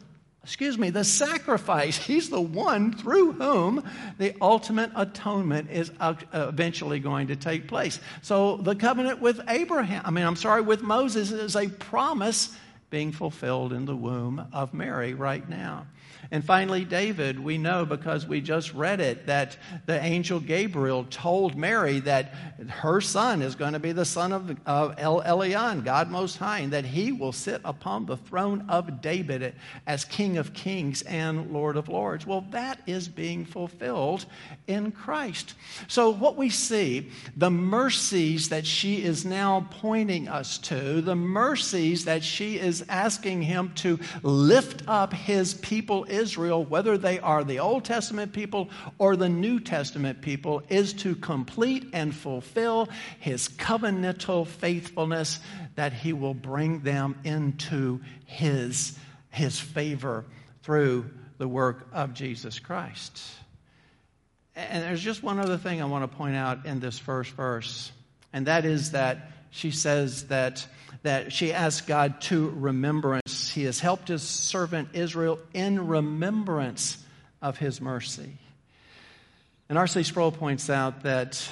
excuse 0.46 0.78
me, 0.78 0.90
the 0.90 1.02
sacrifice. 1.02 1.96
He's 2.06 2.30
the 2.30 2.40
one 2.40 2.92
through 2.92 3.32
whom 3.32 3.82
the 4.16 4.32
ultimate 4.40 4.92
atonement 4.94 5.70
is 5.72 5.90
uh, 5.98 6.14
eventually 6.32 7.00
going 7.00 7.26
to 7.26 7.36
take 7.36 7.66
place. 7.66 7.98
So 8.22 8.56
the 8.58 8.76
covenant 8.76 9.20
with 9.20 9.40
Abraham, 9.48 10.02
I 10.04 10.12
mean, 10.12 10.24
I'm 10.24 10.36
sorry, 10.36 10.62
with 10.62 10.82
Moses 10.82 11.32
is 11.32 11.56
a 11.56 11.68
promise 11.68 12.56
being 12.90 13.10
fulfilled 13.10 13.72
in 13.72 13.86
the 13.86 13.96
womb 13.96 14.46
of 14.52 14.72
Mary 14.72 15.14
right 15.14 15.46
now. 15.48 15.86
And 16.30 16.44
finally, 16.44 16.84
David, 16.84 17.38
we 17.38 17.58
know 17.58 17.84
because 17.84 18.26
we 18.26 18.40
just 18.40 18.74
read 18.74 19.00
it 19.00 19.26
that 19.26 19.56
the 19.86 20.02
angel 20.02 20.40
Gabriel 20.40 21.06
told 21.10 21.56
Mary 21.56 22.00
that 22.00 22.34
her 22.68 23.00
son 23.00 23.42
is 23.42 23.54
going 23.54 23.72
to 23.74 23.78
be 23.78 23.92
the 23.92 24.04
son 24.04 24.32
of, 24.32 24.56
El 24.66 25.22
Elyon, 25.22 25.84
God 25.84 26.10
Most 26.10 26.36
High, 26.36 26.60
and 26.60 26.72
that 26.72 26.84
he 26.84 27.12
will 27.12 27.32
sit 27.32 27.60
upon 27.64 28.06
the 28.06 28.16
throne 28.16 28.64
of 28.68 29.00
David 29.00 29.54
as 29.86 30.04
King 30.04 30.38
of 30.38 30.52
Kings 30.52 31.02
and 31.02 31.52
Lord 31.52 31.76
of 31.76 31.88
Lords. 31.88 32.26
Well, 32.26 32.44
that 32.50 32.80
is 32.86 33.08
being 33.08 33.44
fulfilled 33.44 34.26
in 34.66 34.92
Christ. 34.92 35.54
So, 35.88 36.10
what 36.10 36.36
we 36.36 36.50
see, 36.50 37.10
the 37.36 37.50
mercies 37.50 38.48
that 38.48 38.66
she 38.66 39.02
is 39.02 39.24
now 39.24 39.66
pointing 39.70 40.28
us 40.28 40.58
to, 40.58 41.00
the 41.00 41.16
mercies 41.16 42.04
that 42.04 42.24
she 42.24 42.58
is 42.58 42.84
asking 42.88 43.42
him 43.42 43.72
to 43.76 43.98
lift 44.22 44.82
up 44.88 45.12
his 45.12 45.54
people 45.54 46.04
Israel, 46.16 46.64
whether 46.64 46.98
they 46.98 47.20
are 47.20 47.44
the 47.44 47.60
Old 47.60 47.84
Testament 47.84 48.32
people 48.32 48.68
or 48.98 49.16
the 49.16 49.28
New 49.28 49.60
Testament 49.60 50.20
people, 50.20 50.62
is 50.68 50.92
to 50.94 51.14
complete 51.14 51.90
and 51.92 52.14
fulfill 52.14 52.88
his 53.20 53.48
covenantal 53.48 54.46
faithfulness 54.46 55.38
that 55.76 55.92
he 55.92 56.12
will 56.12 56.34
bring 56.34 56.80
them 56.80 57.16
into 57.24 58.00
his, 58.24 58.98
his 59.30 59.60
favor 59.60 60.24
through 60.62 61.08
the 61.38 61.48
work 61.48 61.86
of 61.92 62.14
Jesus 62.14 62.58
Christ. 62.58 63.22
And 64.54 64.82
there's 64.82 65.02
just 65.02 65.22
one 65.22 65.38
other 65.38 65.58
thing 65.58 65.82
I 65.82 65.84
want 65.84 66.10
to 66.10 66.16
point 66.16 66.34
out 66.34 66.64
in 66.64 66.80
this 66.80 66.98
first 66.98 67.32
verse, 67.32 67.92
and 68.32 68.46
that 68.46 68.64
is 68.64 68.92
that 68.92 69.30
she 69.50 69.70
says 69.70 70.28
that, 70.28 70.66
that 71.02 71.32
she 71.32 71.52
asks 71.52 71.86
God 71.86 72.20
to 72.22 72.50
remembrance. 72.50 73.35
He 73.56 73.64
has 73.64 73.80
helped 73.80 74.08
his 74.08 74.20
servant 74.20 74.90
Israel 74.92 75.38
in 75.54 75.86
remembrance 75.86 77.02
of 77.40 77.56
his 77.56 77.80
mercy. 77.80 78.36
And 79.70 79.78
R.C. 79.78 80.02
Sproul 80.02 80.30
points 80.30 80.68
out 80.68 81.04
that 81.04 81.42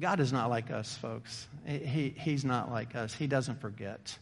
God 0.00 0.18
is 0.18 0.32
not 0.32 0.50
like 0.50 0.72
us, 0.72 0.96
folks. 0.96 1.46
He, 1.64 2.12
he's 2.18 2.44
not 2.44 2.72
like 2.72 2.96
us. 2.96 3.14
He 3.14 3.28
doesn't 3.28 3.60
forget. 3.60 4.18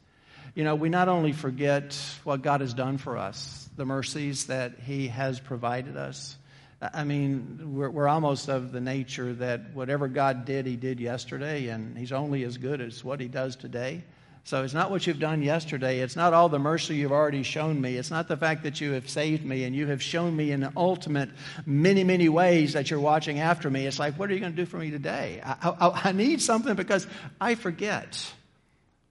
You 0.54 0.62
know, 0.62 0.74
we 0.74 0.90
not 0.90 1.08
only 1.08 1.32
forget 1.32 1.98
what 2.24 2.42
God 2.42 2.60
has 2.60 2.74
done 2.74 2.98
for 2.98 3.16
us, 3.16 3.66
the 3.74 3.86
mercies 3.86 4.48
that 4.48 4.72
He 4.84 5.08
has 5.08 5.40
provided 5.40 5.96
us, 5.96 6.36
I 6.82 7.04
mean, 7.04 7.76
we're, 7.76 7.88
we're, 7.88 8.08
almost 8.08 8.50
of 8.50 8.72
the 8.72 8.80
nature 8.82 9.32
that 9.32 9.72
whatever 9.72 10.06
God 10.06 10.44
did, 10.44 10.66
He 10.66 10.76
did 10.76 11.00
yesterday, 11.00 11.68
and 11.68 11.96
He's 11.96 12.12
only 12.12 12.44
as 12.44 12.58
good 12.58 12.82
as 12.82 13.02
what 13.02 13.20
He 13.20 13.28
does 13.28 13.56
today. 13.56 14.04
So 14.48 14.64
it's 14.64 14.72
not 14.72 14.90
what 14.90 15.06
you've 15.06 15.18
done 15.18 15.42
yesterday. 15.42 16.00
It's 16.00 16.16
not 16.16 16.32
all 16.32 16.48
the 16.48 16.58
mercy 16.58 16.96
you've 16.96 17.12
already 17.12 17.42
shown 17.42 17.78
me. 17.78 17.96
It's 17.96 18.10
not 18.10 18.28
the 18.28 18.36
fact 18.38 18.62
that 18.62 18.80
you 18.80 18.92
have 18.92 19.06
saved 19.06 19.44
me 19.44 19.64
and 19.64 19.76
you 19.76 19.88
have 19.88 20.02
shown 20.02 20.34
me 20.34 20.52
in 20.52 20.60
the 20.60 20.72
ultimate 20.74 21.28
many, 21.66 22.02
many 22.02 22.30
ways 22.30 22.72
that 22.72 22.90
you're 22.90 22.98
watching 22.98 23.40
after 23.40 23.68
me. 23.68 23.86
It's 23.86 23.98
like, 23.98 24.18
what 24.18 24.30
are 24.30 24.32
you 24.32 24.40
going 24.40 24.52
to 24.52 24.56
do 24.56 24.64
for 24.64 24.78
me 24.78 24.90
today? 24.90 25.42
I, 25.44 25.68
I, 25.68 26.00
I 26.04 26.12
need 26.12 26.40
something 26.40 26.74
because 26.76 27.06
I 27.38 27.56
forget. 27.56 28.32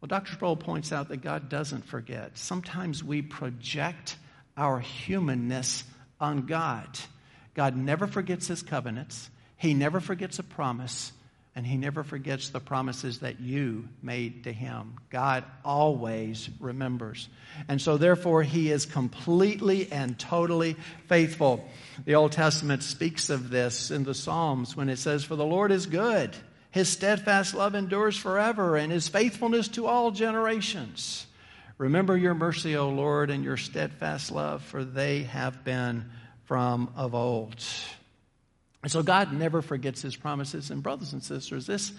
Well, 0.01 0.07
Dr. 0.07 0.33
Sproul 0.33 0.55
points 0.55 0.91
out 0.91 1.09
that 1.09 1.17
God 1.17 1.49
doesn't 1.49 1.85
forget. 1.85 2.35
Sometimes 2.35 3.03
we 3.03 3.21
project 3.21 4.17
our 4.57 4.79
humanness 4.79 5.83
on 6.19 6.47
God. 6.47 6.87
God 7.53 7.77
never 7.77 8.07
forgets 8.07 8.47
his 8.47 8.63
covenants, 8.63 9.29
he 9.55 9.75
never 9.75 9.99
forgets 9.99 10.39
a 10.39 10.43
promise, 10.43 11.11
and 11.57 11.65
he 11.65 11.75
never 11.75 12.03
forgets 12.03 12.49
the 12.49 12.59
promises 12.59 13.21
that 13.21 13.39
you 13.39 13.89
made 14.03 14.43
to 14.43 14.53
him. 14.53 14.93
God 15.09 15.43
always 15.65 16.51
remembers. 16.59 17.29
And 17.67 17.81
so, 17.81 17.97
therefore, 17.97 18.43
he 18.43 18.69
is 18.69 18.85
completely 18.85 19.91
and 19.91 20.19
totally 20.19 20.75
faithful. 21.07 21.67
The 22.05 22.13
Old 22.13 22.31
Testament 22.31 22.83
speaks 22.83 23.31
of 23.31 23.49
this 23.49 23.89
in 23.89 24.03
the 24.03 24.13
Psalms 24.13 24.77
when 24.77 24.87
it 24.87 24.99
says, 24.99 25.23
For 25.23 25.35
the 25.35 25.47
Lord 25.47 25.71
is 25.71 25.87
good. 25.87 26.35
His 26.69 26.89
steadfast 26.89 27.55
love 27.55 27.73
endures 27.73 28.15
forever, 28.15 28.77
and 28.77 28.91
his 28.91 29.07
faithfulness 29.07 29.67
to 29.69 29.87
all 29.87 30.11
generations. 30.11 31.25
Remember 31.79 32.15
your 32.15 32.35
mercy, 32.35 32.77
O 32.77 32.89
Lord, 32.89 33.31
and 33.31 33.43
your 33.43 33.57
steadfast 33.57 34.31
love, 34.31 34.61
for 34.61 34.83
they 34.83 35.23
have 35.23 35.63
been 35.63 36.05
from 36.43 36.91
of 36.95 37.15
old. 37.15 37.63
And 38.87 38.91
so 38.93 39.03
God 39.03 39.33
never 39.33 39.61
forgets 39.61 40.01
his 40.01 40.15
promises. 40.15 40.71
And, 40.71 40.81
brothers 40.81 41.11
and 41.11 41.21
sisters, 41.21 41.67
this, 41.67 41.91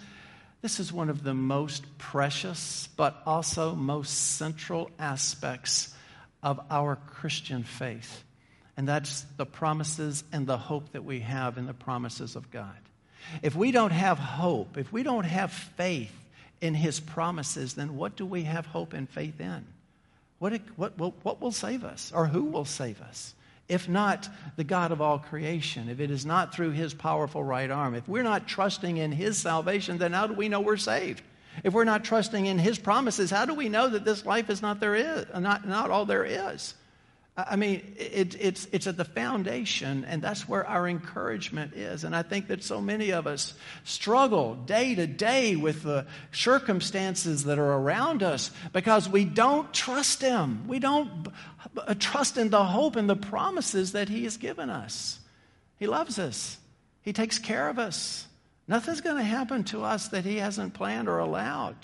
this 0.63 0.79
is 0.79 0.91
one 0.91 1.11
of 1.11 1.21
the 1.21 1.35
most 1.35 1.85
precious, 1.99 2.89
but 2.97 3.21
also 3.27 3.75
most 3.75 4.09
central 4.37 4.89
aspects 4.97 5.93
of 6.41 6.59
our 6.71 6.95
Christian 6.95 7.63
faith. 7.63 8.23
And 8.75 8.87
that's 8.87 9.23
the 9.37 9.45
promises 9.45 10.23
and 10.33 10.47
the 10.47 10.57
hope 10.57 10.93
that 10.93 11.05
we 11.05 11.19
have 11.19 11.59
in 11.59 11.67
the 11.67 11.75
promises 11.75 12.35
of 12.35 12.49
God. 12.49 12.79
If 13.43 13.55
we 13.55 13.69
don't 13.71 13.91
have 13.91 14.17
hope, 14.17 14.75
if 14.75 14.91
we 14.91 15.03
don't 15.03 15.25
have 15.25 15.51
faith 15.51 16.15
in 16.59 16.73
his 16.73 16.99
promises, 16.99 17.75
then 17.75 17.97
what 17.97 18.15
do 18.15 18.25
we 18.25 18.45
have 18.45 18.65
hope 18.65 18.93
and 18.93 19.07
faith 19.07 19.39
in? 19.39 19.63
What, 20.39 20.59
what, 20.75 20.97
what 20.97 21.39
will 21.39 21.51
save 21.51 21.83
us 21.83 22.11
or 22.15 22.25
who 22.25 22.45
will 22.45 22.65
save 22.65 22.99
us? 22.99 23.35
If 23.69 23.87
not 23.87 24.27
the 24.55 24.63
God 24.63 24.91
of 24.91 24.99
all 24.99 25.19
creation, 25.19 25.87
if 25.89 25.99
it 25.99 26.11
is 26.11 26.25
not 26.25 26.53
through 26.53 26.71
his 26.71 26.93
powerful 26.93 27.43
right 27.43 27.69
arm, 27.69 27.93
if 27.93 28.07
we're 28.07 28.23
not 28.23 28.47
trusting 28.47 28.97
in 28.97 29.11
his 29.11 29.37
salvation, 29.37 29.99
then 29.99 30.11
how 30.11 30.27
do 30.27 30.33
we 30.33 30.49
know 30.49 30.59
we're 30.59 30.75
saved? 30.75 31.21
If 31.63 31.73
we're 31.73 31.83
not 31.83 32.03
trusting 32.03 32.47
in 32.47 32.57
his 32.57 32.79
promises, 32.79 33.29
how 33.29 33.45
do 33.45 33.53
we 33.53 33.69
know 33.69 33.87
that 33.87 34.05
this 34.05 34.25
life 34.25 34.49
is 34.49 34.61
not 34.61 34.79
there 34.79 34.95
is 34.95 35.25
not, 35.37 35.67
not 35.67 35.91
all 35.91 36.05
there 36.05 36.25
is? 36.25 36.73
I 37.47 37.55
mean, 37.55 37.93
it, 37.97 38.35
it's, 38.39 38.67
it's 38.71 38.87
at 38.87 38.97
the 38.97 39.05
foundation, 39.05 40.03
and 40.05 40.21
that's 40.21 40.47
where 40.47 40.67
our 40.67 40.87
encouragement 40.87 41.73
is. 41.73 42.03
And 42.03 42.15
I 42.15 42.23
think 42.23 42.47
that 42.47 42.63
so 42.63 42.81
many 42.81 43.11
of 43.11 43.27
us 43.27 43.53
struggle 43.83 44.55
day 44.55 44.95
to 44.95 45.05
day 45.05 45.55
with 45.55 45.83
the 45.83 46.07
circumstances 46.31 47.43
that 47.43 47.59
are 47.59 47.73
around 47.73 48.23
us 48.23 48.51
because 48.73 49.07
we 49.07 49.25
don't 49.25 49.71
trust 49.73 50.21
Him. 50.21 50.67
We 50.67 50.79
don't 50.79 51.27
uh, 51.77 51.93
trust 51.99 52.37
in 52.37 52.49
the 52.49 52.63
hope 52.63 52.95
and 52.95 53.09
the 53.09 53.15
promises 53.15 53.91
that 53.91 54.09
He 54.09 54.23
has 54.23 54.37
given 54.37 54.69
us. 54.69 55.19
He 55.77 55.85
loves 55.85 56.17
us, 56.17 56.57
He 57.03 57.13
takes 57.13 57.37
care 57.37 57.69
of 57.69 57.77
us. 57.77 58.25
Nothing's 58.67 59.01
going 59.01 59.17
to 59.17 59.23
happen 59.23 59.63
to 59.65 59.83
us 59.83 60.09
that 60.09 60.25
He 60.25 60.37
hasn't 60.37 60.73
planned 60.73 61.09
or 61.09 61.19
allowed. 61.19 61.75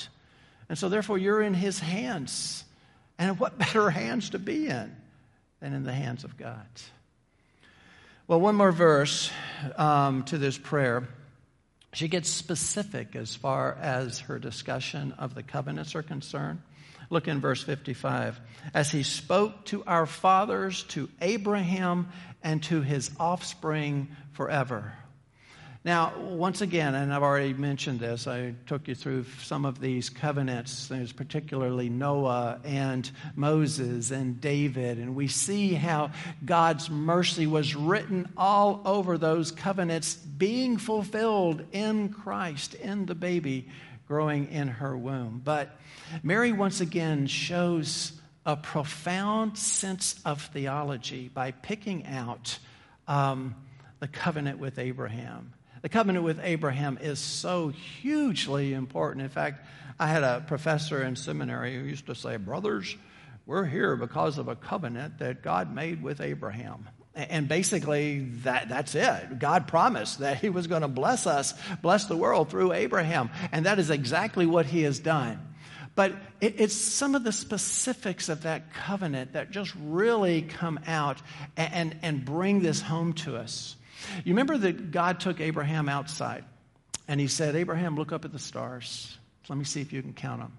And 0.69 0.77
so, 0.77 0.89
therefore, 0.89 1.17
you're 1.17 1.41
in 1.41 1.53
His 1.53 1.79
hands. 1.79 2.63
And 3.17 3.39
what 3.39 3.57
better 3.59 3.89
hands 3.89 4.31
to 4.31 4.39
be 4.39 4.67
in? 4.67 4.95
Than 5.59 5.73
in 5.73 5.83
the 5.83 5.93
hands 5.93 6.23
of 6.23 6.37
God. 6.37 6.67
Well, 8.27 8.39
one 8.39 8.55
more 8.55 8.71
verse 8.71 9.31
um, 9.77 10.23
to 10.23 10.37
this 10.37 10.57
prayer. 10.57 11.07
She 11.93 12.07
gets 12.07 12.29
specific 12.29 13.15
as 13.15 13.35
far 13.35 13.77
as 13.79 14.19
her 14.21 14.39
discussion 14.39 15.13
of 15.13 15.35
the 15.35 15.43
covenants 15.43 15.95
are 15.95 16.03
concerned. 16.03 16.61
Look 17.09 17.27
in 17.27 17.39
verse 17.39 17.63
55. 17.63 18.39
As 18.73 18.89
he 18.89 19.03
spoke 19.03 19.65
to 19.65 19.83
our 19.85 20.05
fathers, 20.05 20.83
to 20.89 21.09
Abraham, 21.21 22.09
and 22.43 22.61
to 22.63 22.81
his 22.81 23.11
offspring 23.19 24.09
forever. 24.33 24.93
Now, 25.85 26.17
once 26.17 26.61
again, 26.61 26.95
and 26.95 27.13
I've 27.13 27.21
already 27.21 27.53
mentioned 27.53 27.99
this, 27.99 28.25
I 28.25 28.55
took 28.65 28.87
you 28.87 28.95
through 28.95 29.25
some 29.43 29.65
of 29.65 29.79
these 29.79 30.09
covenants. 30.09 30.87
There's 30.87 31.11
particularly 31.11 31.89
Noah 31.89 32.59
and 32.63 33.09
Moses 33.35 34.09
and 34.09 34.41
David, 34.41 34.97
and 34.97 35.15
we 35.15 35.27
see 35.27 35.75
how 35.75 36.09
God's 36.43 36.89
mercy 36.89 37.45
was 37.45 37.75
written 37.75 38.27
all 38.35 38.81
over 38.83 39.19
those 39.19 39.51
covenants 39.51 40.15
being 40.15 40.77
fulfilled 40.77 41.63
in 41.71 42.09
Christ, 42.09 42.73
in 42.73 43.05
the 43.05 43.13
baby 43.13 43.67
growing 44.07 44.51
in 44.51 44.67
her 44.67 44.97
womb. 44.97 45.39
But 45.45 45.77
Mary 46.23 46.51
once 46.51 46.81
again 46.81 47.27
shows 47.27 48.11
a 48.43 48.55
profound 48.55 49.55
sense 49.55 50.19
of 50.25 50.41
theology 50.41 51.29
by 51.31 51.51
picking 51.51 52.07
out 52.07 52.57
um, 53.07 53.53
the 53.99 54.07
covenant 54.07 54.57
with 54.57 54.79
Abraham. 54.79 55.51
The 55.85 55.89
covenant 55.89 56.25
with 56.25 56.39
Abraham 56.41 56.97
is 56.99 57.19
so 57.19 57.67
hugely 57.67 58.73
important. 58.73 59.21
In 59.21 59.29
fact, 59.29 59.63
I 59.99 60.07
had 60.07 60.23
a 60.23 60.43
professor 60.47 61.03
in 61.03 61.15
seminary 61.15 61.75
who 61.75 61.83
used 61.83 62.07
to 62.07 62.15
say, 62.15 62.37
Brothers, 62.37 62.97
we're 63.45 63.65
here 63.65 63.95
because 63.95 64.39
of 64.39 64.47
a 64.47 64.55
covenant 64.55 65.19
that 65.19 65.43
God 65.43 65.71
made 65.71 66.01
with 66.01 66.21
Abraham. 66.21 66.89
And 67.13 67.47
basically, 67.47 68.21
that, 68.45 68.67
that's 68.67 68.95
it. 68.95 69.37
God 69.37 69.67
promised 69.67 70.21
that 70.21 70.39
He 70.39 70.49
was 70.49 70.65
going 70.65 70.81
to 70.81 70.87
bless 70.87 71.27
us, 71.27 71.53
bless 71.83 72.05
the 72.05 72.17
world 72.17 72.49
through 72.49 72.73
Abraham. 72.73 73.29
And 73.51 73.67
that 73.67 73.77
is 73.77 73.91
exactly 73.91 74.47
what 74.47 74.65
He 74.65 74.81
has 74.81 74.97
done. 74.97 75.39
But 75.93 76.13
it, 76.41 76.59
it's 76.59 76.73
some 76.73 77.13
of 77.13 77.23
the 77.23 77.31
specifics 77.31 78.27
of 78.27 78.41
that 78.41 78.73
covenant 78.73 79.33
that 79.33 79.51
just 79.51 79.71
really 79.79 80.41
come 80.41 80.79
out 80.87 81.21
and, 81.55 81.73
and, 81.73 81.99
and 82.01 82.25
bring 82.25 82.61
this 82.61 82.81
home 82.81 83.13
to 83.13 83.37
us. 83.37 83.75
You 84.23 84.33
remember 84.33 84.57
that 84.57 84.91
God 84.91 85.19
took 85.19 85.39
Abraham 85.39 85.89
outside 85.89 86.45
and 87.07 87.19
he 87.19 87.27
said, 87.27 87.55
Abraham, 87.55 87.95
look 87.95 88.11
up 88.11 88.25
at 88.25 88.31
the 88.31 88.39
stars. 88.39 89.17
Let 89.47 89.57
me 89.57 89.65
see 89.65 89.81
if 89.81 89.93
you 89.93 90.01
can 90.01 90.13
count 90.13 90.41
them. 90.41 90.53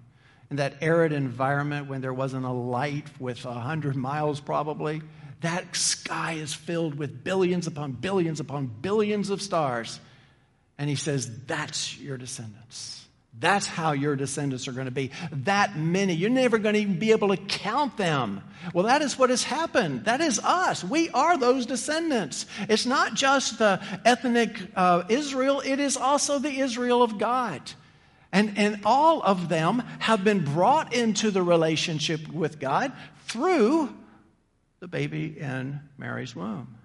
In 0.49 0.57
that 0.57 0.75
arid 0.81 1.11
environment 1.11 1.87
when 1.87 2.01
there 2.01 2.13
wasn't 2.13 2.45
a 2.45 2.51
light 2.51 3.05
with 3.19 3.45
a 3.45 3.53
hundred 3.53 3.95
miles 3.95 4.39
probably, 4.39 5.01
that 5.41 5.75
sky 5.75 6.33
is 6.33 6.53
filled 6.53 6.95
with 6.95 7.23
billions 7.23 7.67
upon 7.67 7.91
billions 7.91 8.39
upon 8.39 8.67
billions 8.67 9.29
of 9.29 9.41
stars. 9.41 9.99
And 10.77 10.89
he 10.89 10.95
says, 10.95 11.29
That's 11.45 11.99
your 11.99 12.17
descendants. 12.17 13.06
That's 13.39 13.67
how 13.67 13.91
your 13.91 14.15
descendants 14.15 14.67
are 14.67 14.71
going 14.71 14.85
to 14.85 14.91
be. 14.91 15.11
That 15.31 15.77
many. 15.77 16.13
You're 16.13 16.29
never 16.31 16.57
going 16.57 16.73
to 16.73 16.81
even 16.81 16.97
be 16.97 17.11
able 17.11 17.27
to 17.29 17.37
count 17.37 17.95
them. 17.95 18.41
Well, 18.73 18.85
that 18.85 19.03
is 19.03 19.17
what 19.17 19.29
has 19.29 19.43
happened. 19.43 20.05
That 20.05 20.21
is 20.21 20.39
us. 20.39 20.83
We 20.83 21.09
are 21.09 21.37
those 21.37 21.67
descendants. 21.67 22.47
It's 22.67 22.87
not 22.87 23.13
just 23.13 23.59
the 23.59 23.79
ethnic 24.05 24.57
uh, 24.75 25.03
Israel, 25.09 25.61
it 25.63 25.79
is 25.79 25.97
also 25.97 26.39
the 26.39 26.49
Israel 26.49 27.03
of 27.03 27.19
God. 27.19 27.61
And, 28.31 28.57
and 28.57 28.81
all 28.85 29.21
of 29.21 29.49
them 29.49 29.83
have 29.99 30.23
been 30.23 30.43
brought 30.43 30.93
into 30.93 31.31
the 31.31 31.43
relationship 31.43 32.27
with 32.27 32.59
God 32.59 32.91
through 33.25 33.95
the 34.79 34.87
baby 34.87 35.39
in 35.39 35.79
Mary's 35.97 36.35
womb. 36.35 36.76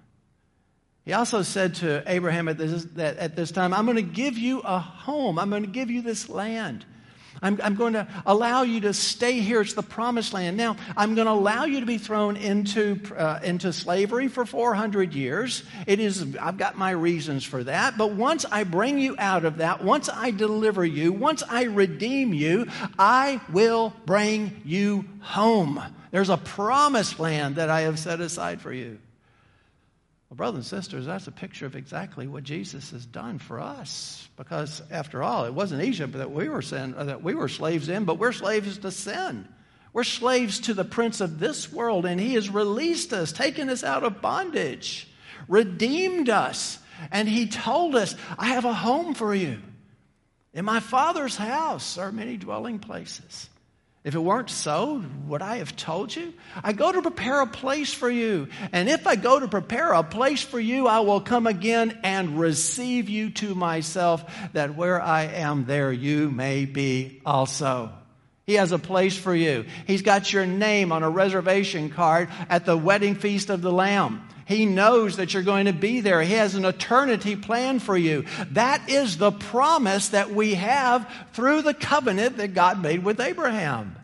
He 1.04 1.12
also 1.12 1.42
said 1.42 1.74
to 1.76 2.02
Abraham 2.06 2.48
at 2.48 2.58
this, 2.58 2.84
that 2.94 3.16
at 3.18 3.34
this 3.34 3.50
time, 3.50 3.74
I'm 3.74 3.86
going 3.86 3.96
to 3.96 4.02
give 4.02 4.38
you 4.38 4.60
a 4.60 4.78
home. 4.78 5.38
I'm 5.38 5.50
going 5.50 5.64
to 5.64 5.68
give 5.68 5.90
you 5.90 6.02
this 6.02 6.28
land. 6.28 6.84
I'm, 7.40 7.58
I'm, 7.60 7.74
going 7.74 7.94
to 7.94 8.06
allow 8.24 8.62
you 8.62 8.82
to 8.82 8.94
stay 8.94 9.40
here. 9.40 9.60
It's 9.60 9.74
the 9.74 9.82
promised 9.82 10.32
land. 10.32 10.56
Now, 10.56 10.76
I'm 10.96 11.16
going 11.16 11.26
to 11.26 11.32
allow 11.32 11.64
you 11.64 11.80
to 11.80 11.86
be 11.86 11.98
thrown 11.98 12.36
into, 12.36 13.00
uh, 13.16 13.40
into 13.42 13.72
slavery 13.72 14.28
for 14.28 14.46
400 14.46 15.12
years. 15.12 15.64
It 15.88 15.98
is, 15.98 16.36
I've 16.36 16.56
got 16.56 16.78
my 16.78 16.92
reasons 16.92 17.42
for 17.42 17.64
that. 17.64 17.98
But 17.98 18.12
once 18.12 18.44
I 18.44 18.62
bring 18.62 18.98
you 19.00 19.16
out 19.18 19.44
of 19.44 19.56
that, 19.56 19.82
once 19.82 20.08
I 20.08 20.30
deliver 20.30 20.84
you, 20.84 21.12
once 21.12 21.42
I 21.42 21.64
redeem 21.64 22.32
you, 22.32 22.68
I 22.96 23.40
will 23.52 23.92
bring 24.06 24.62
you 24.64 25.06
home. 25.20 25.82
There's 26.12 26.30
a 26.30 26.36
promised 26.36 27.18
land 27.18 27.56
that 27.56 27.70
I 27.70 27.82
have 27.82 27.98
set 27.98 28.20
aside 28.20 28.60
for 28.60 28.72
you. 28.72 28.98
Well, 30.32 30.36
brothers 30.38 30.72
and 30.72 30.82
sisters, 30.82 31.04
that's 31.04 31.26
a 31.26 31.30
picture 31.30 31.66
of 31.66 31.76
exactly 31.76 32.26
what 32.26 32.42
Jesus 32.42 32.92
has 32.92 33.04
done 33.04 33.38
for 33.38 33.60
us. 33.60 34.26
Because 34.38 34.80
after 34.90 35.22
all, 35.22 35.44
it 35.44 35.52
wasn't 35.52 35.82
Egypt 35.82 36.14
that 36.14 36.30
we 36.30 36.48
were 36.48 36.62
sin, 36.62 36.94
uh, 36.96 37.04
that 37.04 37.22
we 37.22 37.34
were 37.34 37.50
slaves 37.50 37.90
in, 37.90 38.06
but 38.06 38.18
we're 38.18 38.32
slaves 38.32 38.78
to 38.78 38.90
sin. 38.90 39.46
We're 39.92 40.04
slaves 40.04 40.60
to 40.60 40.72
the 40.72 40.86
prince 40.86 41.20
of 41.20 41.38
this 41.38 41.70
world, 41.70 42.06
and 42.06 42.18
he 42.18 42.32
has 42.32 42.48
released 42.48 43.12
us, 43.12 43.30
taken 43.30 43.68
us 43.68 43.84
out 43.84 44.04
of 44.04 44.22
bondage, 44.22 45.06
redeemed 45.48 46.30
us, 46.30 46.78
and 47.10 47.28
he 47.28 47.46
told 47.46 47.94
us, 47.94 48.16
I 48.38 48.46
have 48.46 48.64
a 48.64 48.72
home 48.72 49.12
for 49.12 49.34
you. 49.34 49.58
In 50.54 50.64
my 50.64 50.80
father's 50.80 51.36
house 51.36 51.98
are 51.98 52.10
many 52.10 52.38
dwelling 52.38 52.78
places. 52.78 53.50
If 54.04 54.16
it 54.16 54.18
weren't 54.18 54.50
so, 54.50 55.04
would 55.28 55.42
I 55.42 55.58
have 55.58 55.76
told 55.76 56.14
you? 56.14 56.34
I 56.64 56.72
go 56.72 56.90
to 56.90 57.02
prepare 57.02 57.40
a 57.40 57.46
place 57.46 57.94
for 57.94 58.10
you. 58.10 58.48
And 58.72 58.88
if 58.88 59.06
I 59.06 59.14
go 59.14 59.38
to 59.38 59.46
prepare 59.46 59.92
a 59.92 60.02
place 60.02 60.42
for 60.42 60.58
you, 60.58 60.88
I 60.88 61.00
will 61.00 61.20
come 61.20 61.46
again 61.46 62.00
and 62.02 62.40
receive 62.40 63.08
you 63.08 63.30
to 63.30 63.54
myself, 63.54 64.24
that 64.54 64.74
where 64.74 65.00
I 65.00 65.22
am, 65.26 65.66
there 65.66 65.92
you 65.92 66.30
may 66.30 66.64
be 66.64 67.20
also. 67.24 67.92
He 68.52 68.58
has 68.58 68.72
a 68.72 68.78
place 68.78 69.16
for 69.16 69.34
you. 69.34 69.64
He's 69.86 70.02
got 70.02 70.30
your 70.30 70.44
name 70.44 70.92
on 70.92 71.02
a 71.02 71.08
reservation 71.08 71.88
card 71.88 72.28
at 72.50 72.66
the 72.66 72.76
wedding 72.76 73.14
feast 73.14 73.48
of 73.48 73.62
the 73.62 73.72
Lamb. 73.72 74.28
He 74.44 74.66
knows 74.66 75.16
that 75.16 75.32
you're 75.32 75.42
going 75.42 75.64
to 75.64 75.72
be 75.72 76.02
there. 76.02 76.20
He 76.20 76.34
has 76.34 76.54
an 76.54 76.66
eternity 76.66 77.34
plan 77.34 77.78
for 77.78 77.96
you. 77.96 78.26
That 78.50 78.90
is 78.90 79.16
the 79.16 79.32
promise 79.32 80.10
that 80.10 80.32
we 80.32 80.52
have 80.52 81.10
through 81.32 81.62
the 81.62 81.72
covenant 81.72 82.36
that 82.36 82.52
God 82.52 82.82
made 82.82 83.02
with 83.02 83.20
Abraham. 83.20 83.96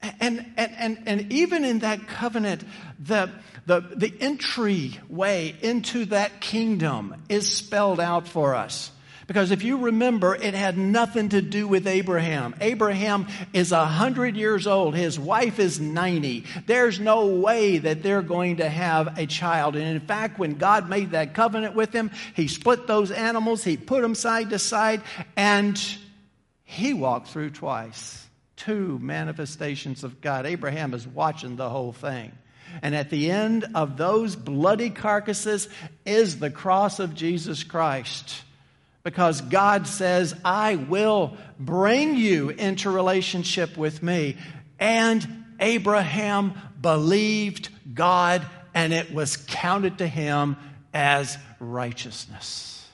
And, 0.00 0.44
and, 0.56 0.72
and, 0.76 1.02
and 1.06 1.32
even 1.32 1.64
in 1.64 1.78
that 1.78 2.08
covenant, 2.08 2.64
the, 2.98 3.30
the, 3.66 3.82
the 3.94 4.12
entryway 4.18 5.54
into 5.62 6.06
that 6.06 6.40
kingdom 6.40 7.22
is 7.28 7.46
spelled 7.46 8.00
out 8.00 8.26
for 8.26 8.56
us. 8.56 8.90
Because 9.32 9.50
if 9.50 9.64
you 9.64 9.78
remember, 9.78 10.34
it 10.34 10.52
had 10.52 10.76
nothing 10.76 11.30
to 11.30 11.40
do 11.40 11.66
with 11.66 11.86
Abraham. 11.86 12.54
Abraham 12.60 13.26
is 13.54 13.72
a 13.72 13.86
hundred 13.86 14.36
years 14.36 14.66
old. 14.66 14.94
His 14.94 15.18
wife 15.18 15.58
is 15.58 15.80
90. 15.80 16.44
There's 16.66 17.00
no 17.00 17.24
way 17.28 17.78
that 17.78 18.02
they're 18.02 18.20
going 18.20 18.58
to 18.58 18.68
have 18.68 19.18
a 19.18 19.24
child. 19.24 19.74
And 19.74 19.86
in 19.86 20.00
fact, 20.00 20.38
when 20.38 20.56
God 20.56 20.90
made 20.90 21.12
that 21.12 21.32
covenant 21.32 21.74
with 21.74 21.94
him, 21.94 22.10
he 22.36 22.46
split 22.46 22.86
those 22.86 23.10
animals, 23.10 23.64
he 23.64 23.78
put 23.78 24.02
them 24.02 24.14
side 24.14 24.50
to 24.50 24.58
side, 24.58 25.00
and 25.34 25.82
he 26.64 26.92
walked 26.92 27.28
through 27.28 27.52
twice. 27.52 28.28
Two 28.56 28.98
manifestations 28.98 30.04
of 30.04 30.20
God. 30.20 30.44
Abraham 30.44 30.92
is 30.92 31.08
watching 31.08 31.56
the 31.56 31.70
whole 31.70 31.94
thing. 31.94 32.32
And 32.82 32.94
at 32.94 33.08
the 33.08 33.30
end 33.30 33.64
of 33.74 33.96
those 33.96 34.36
bloody 34.36 34.90
carcasses 34.90 35.70
is 36.04 36.38
the 36.38 36.50
cross 36.50 36.98
of 36.98 37.14
Jesus 37.14 37.64
Christ 37.64 38.42
because 39.02 39.40
God 39.40 39.86
says, 39.86 40.34
I 40.44 40.76
will 40.76 41.36
bring 41.58 42.16
you 42.16 42.50
into 42.50 42.90
relationship 42.90 43.76
with 43.76 44.02
me. 44.02 44.36
And 44.78 45.44
Abraham 45.60 46.54
believed 46.80 47.68
God, 47.94 48.44
and 48.74 48.92
it 48.92 49.12
was 49.12 49.36
counted 49.36 49.98
to 49.98 50.06
him 50.06 50.56
as 50.94 51.38
righteousness. 51.60 52.88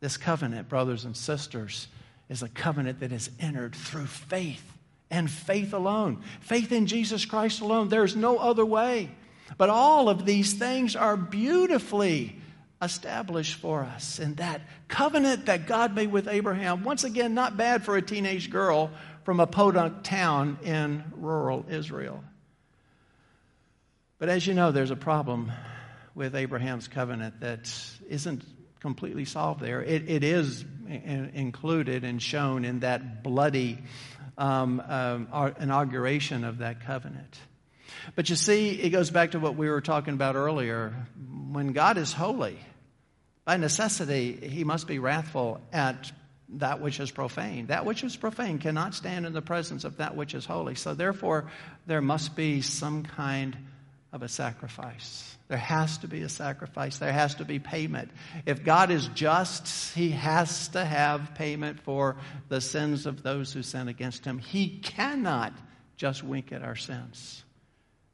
This 0.00 0.16
covenant, 0.16 0.68
brothers 0.68 1.04
and 1.04 1.16
sisters, 1.16 1.88
is 2.28 2.42
a 2.42 2.48
covenant 2.48 3.00
that 3.00 3.12
is 3.12 3.30
entered 3.40 3.74
through 3.74 4.06
faith 4.06 4.64
and 5.10 5.30
faith 5.30 5.72
alone. 5.72 6.22
Faith 6.40 6.72
in 6.72 6.86
Jesus 6.86 7.24
Christ 7.24 7.60
alone. 7.60 7.88
There's 7.88 8.14
no 8.14 8.38
other 8.38 8.64
way. 8.64 9.10
But 9.56 9.70
all 9.70 10.08
of 10.08 10.26
these 10.26 10.52
things 10.52 10.94
are 10.94 11.16
beautifully 11.16 12.36
established 12.80 13.56
for 13.56 13.82
us. 13.82 14.18
And 14.18 14.36
that 14.36 14.60
covenant 14.86 15.46
that 15.46 15.66
God 15.66 15.94
made 15.94 16.12
with 16.12 16.28
Abraham, 16.28 16.84
once 16.84 17.04
again, 17.04 17.34
not 17.34 17.56
bad 17.56 17.84
for 17.84 17.96
a 17.96 18.02
teenage 18.02 18.50
girl 18.50 18.90
from 19.24 19.40
a 19.40 19.46
podunk 19.46 20.04
town 20.04 20.58
in 20.62 21.04
rural 21.16 21.64
Israel. 21.68 22.22
But 24.18 24.28
as 24.28 24.46
you 24.46 24.54
know, 24.54 24.72
there's 24.72 24.90
a 24.90 24.96
problem 24.96 25.52
with 26.14 26.34
Abraham's 26.34 26.88
covenant 26.88 27.40
that 27.40 27.72
isn't 28.08 28.42
completely 28.80 29.24
solved 29.24 29.60
there. 29.60 29.82
it, 29.82 30.08
it 30.08 30.24
is 30.24 30.64
in, 30.88 31.30
included 31.34 32.04
and 32.04 32.22
shown 32.22 32.64
in 32.64 32.80
that 32.80 33.22
bloody 33.22 33.78
um, 34.36 34.80
um, 34.86 35.54
inauguration 35.60 36.44
of 36.44 36.58
that 36.58 36.80
covenant. 36.84 37.38
But 38.14 38.30
you 38.30 38.36
see, 38.36 38.70
it 38.70 38.90
goes 38.90 39.10
back 39.10 39.32
to 39.32 39.40
what 39.40 39.56
we 39.56 39.68
were 39.68 39.80
talking 39.80 40.14
about 40.14 40.36
earlier. 40.36 40.94
When 41.50 41.72
God 41.72 41.96
is 41.96 42.12
holy, 42.12 42.58
by 43.44 43.56
necessity, 43.56 44.32
he 44.32 44.64
must 44.64 44.86
be 44.86 44.98
wrathful 44.98 45.60
at 45.72 46.12
that 46.50 46.80
which 46.80 47.00
is 47.00 47.10
profane. 47.10 47.66
That 47.66 47.86
which 47.86 48.04
is 48.04 48.16
profane 48.16 48.58
cannot 48.58 48.94
stand 48.94 49.26
in 49.26 49.32
the 49.32 49.42
presence 49.42 49.84
of 49.84 49.98
that 49.98 50.16
which 50.16 50.34
is 50.34 50.44
holy. 50.44 50.74
So, 50.74 50.94
therefore, 50.94 51.50
there 51.86 52.02
must 52.02 52.36
be 52.36 52.60
some 52.60 53.02
kind 53.02 53.56
of 54.12 54.22
a 54.22 54.28
sacrifice. 54.28 55.36
There 55.48 55.58
has 55.58 55.98
to 55.98 56.08
be 56.08 56.22
a 56.22 56.28
sacrifice. 56.28 56.98
There 56.98 57.12
has 57.12 57.36
to 57.36 57.44
be 57.44 57.58
payment. 57.58 58.10
If 58.44 58.64
God 58.64 58.90
is 58.90 59.08
just, 59.08 59.94
He 59.94 60.10
has 60.10 60.68
to 60.68 60.84
have 60.84 61.34
payment 61.34 61.80
for 61.80 62.16
the 62.48 62.60
sins 62.60 63.06
of 63.06 63.22
those 63.22 63.52
who 63.52 63.62
sin 63.62 63.88
against 63.88 64.24
Him. 64.24 64.38
He 64.38 64.78
cannot 64.78 65.54
just 65.96 66.22
wink 66.22 66.52
at 66.52 66.62
our 66.62 66.76
sins. 66.76 67.44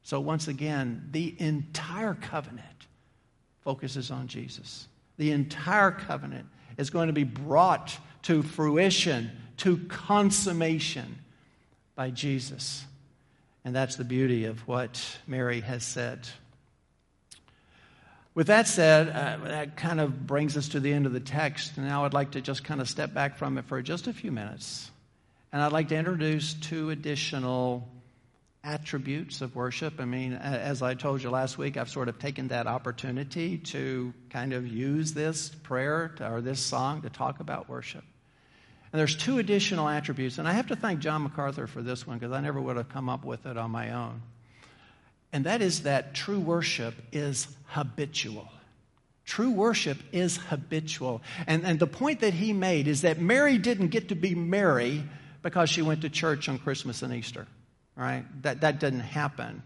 So, 0.03 0.19
once 0.19 0.47
again, 0.47 1.09
the 1.11 1.35
entire 1.39 2.13
covenant 2.13 2.65
focuses 3.65 4.11
on 4.11 4.27
Jesus. 4.27 4.87
The 5.17 5.31
entire 5.31 5.91
covenant 5.91 6.45
is 6.77 6.89
going 6.89 7.07
to 7.07 7.13
be 7.13 7.25
brought 7.25 7.97
to 8.23 8.43
fruition, 8.43 9.31
to 9.57 9.77
consummation 9.89 11.17
by 11.95 12.11
Jesus. 12.11 12.85
And 13.65 13.75
that's 13.75 13.95
the 13.95 14.03
beauty 14.03 14.45
of 14.45 14.65
what 14.67 15.17
Mary 15.27 15.61
has 15.61 15.83
said. 15.83 16.27
With 18.35 18.47
that 18.47 18.67
said, 18.67 19.09
uh, 19.09 19.47
that 19.47 19.77
kind 19.77 19.99
of 19.99 20.27
brings 20.27 20.57
us 20.57 20.69
to 20.69 20.79
the 20.79 20.93
end 20.93 21.05
of 21.05 21.13
the 21.13 21.19
text. 21.19 21.77
Now 21.77 22.05
I'd 22.05 22.13
like 22.13 22.31
to 22.31 22.41
just 22.41 22.63
kind 22.63 22.81
of 22.81 22.89
step 22.89 23.13
back 23.13 23.37
from 23.37 23.57
it 23.57 23.65
for 23.65 23.81
just 23.81 24.07
a 24.07 24.13
few 24.13 24.31
minutes. 24.31 24.91
And 25.51 25.61
I'd 25.61 25.71
like 25.71 25.87
to 25.87 25.95
introduce 25.95 26.53
two 26.53 26.89
additional 26.89 27.87
attributes 28.65 29.41
of 29.41 29.55
worship. 29.55 29.99
I 29.99 30.05
mean, 30.05 30.33
as 30.33 30.81
I 30.81 30.95
told 30.95 31.21
you 31.21 31.29
last 31.29 31.57
week, 31.57 31.77
I've 31.77 31.89
sort 31.89 32.09
of 32.09 32.19
taken 32.19 32.47
that 32.49 32.67
opportunity 32.67 33.59
to 33.59 34.13
kind 34.29 34.53
of 34.53 34.67
use 34.67 35.13
this 35.13 35.49
prayer 35.49 36.13
to, 36.17 36.31
or 36.31 36.41
this 36.41 36.59
song 36.59 37.03
to 37.03 37.09
talk 37.09 37.39
about 37.39 37.69
worship. 37.69 38.03
And 38.91 38.99
there's 38.99 39.15
two 39.15 39.39
additional 39.39 39.87
attributes. 39.87 40.37
And 40.37 40.47
I 40.47 40.53
have 40.53 40.67
to 40.67 40.75
thank 40.75 40.99
John 40.99 41.23
MacArthur 41.23 41.67
for 41.67 41.81
this 41.81 42.07
one 42.07 42.17
because 42.17 42.33
I 42.33 42.41
never 42.41 42.59
would 42.59 42.77
have 42.77 42.89
come 42.89 43.09
up 43.09 43.23
with 43.23 43.45
it 43.45 43.57
on 43.57 43.71
my 43.71 43.91
own. 43.91 44.21
And 45.31 45.45
that 45.45 45.61
is 45.61 45.83
that 45.83 46.13
true 46.13 46.39
worship 46.39 46.95
is 47.11 47.47
habitual. 47.65 48.49
True 49.25 49.51
worship 49.51 49.97
is 50.11 50.37
habitual. 50.37 51.21
And, 51.45 51.65
and 51.65 51.79
the 51.79 51.87
point 51.87 52.21
that 52.21 52.33
he 52.33 52.53
made 52.53 52.87
is 52.87 53.01
that 53.01 53.19
Mary 53.19 53.57
didn't 53.57 53.87
get 53.87 54.09
to 54.09 54.15
be 54.15 54.33
Mary 54.33 55.03
because 55.41 55.69
she 55.69 55.81
went 55.81 56.01
to 56.01 56.09
church 56.09 56.47
on 56.47 56.57
Christmas 56.57 57.01
and 57.01 57.13
Easter, 57.13 57.47
right? 57.95 58.25
That, 58.41 58.61
that 58.61 58.79
didn't 58.79 59.01
happen. 59.01 59.63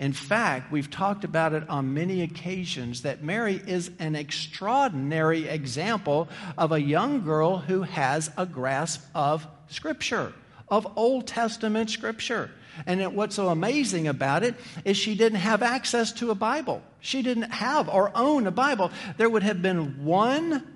In 0.00 0.12
fact, 0.12 0.72
we've 0.72 0.90
talked 0.90 1.24
about 1.24 1.52
it 1.52 1.68
on 1.68 1.94
many 1.94 2.22
occasions 2.22 3.02
that 3.02 3.22
Mary 3.22 3.60
is 3.66 3.90
an 3.98 4.16
extraordinary 4.16 5.48
example 5.48 6.28
of 6.58 6.72
a 6.72 6.80
young 6.80 7.24
girl 7.24 7.58
who 7.58 7.82
has 7.82 8.30
a 8.36 8.46
grasp 8.46 9.04
of 9.14 9.46
Scripture, 9.68 10.32
of 10.68 10.86
Old 10.96 11.26
Testament 11.26 11.90
Scripture. 11.90 12.50
And 12.84 13.14
what's 13.14 13.36
so 13.36 13.48
amazing 13.48 14.08
about 14.08 14.42
it 14.42 14.54
is 14.84 14.96
she 14.96 15.14
didn't 15.14 15.38
have 15.38 15.62
access 15.62 16.12
to 16.14 16.30
a 16.30 16.34
Bible. 16.34 16.82
She 17.00 17.22
didn't 17.22 17.50
have 17.50 17.88
or 17.88 18.10
own 18.14 18.46
a 18.46 18.50
Bible. 18.50 18.90
There 19.16 19.30
would 19.30 19.44
have 19.44 19.62
been 19.62 20.04
one 20.04 20.66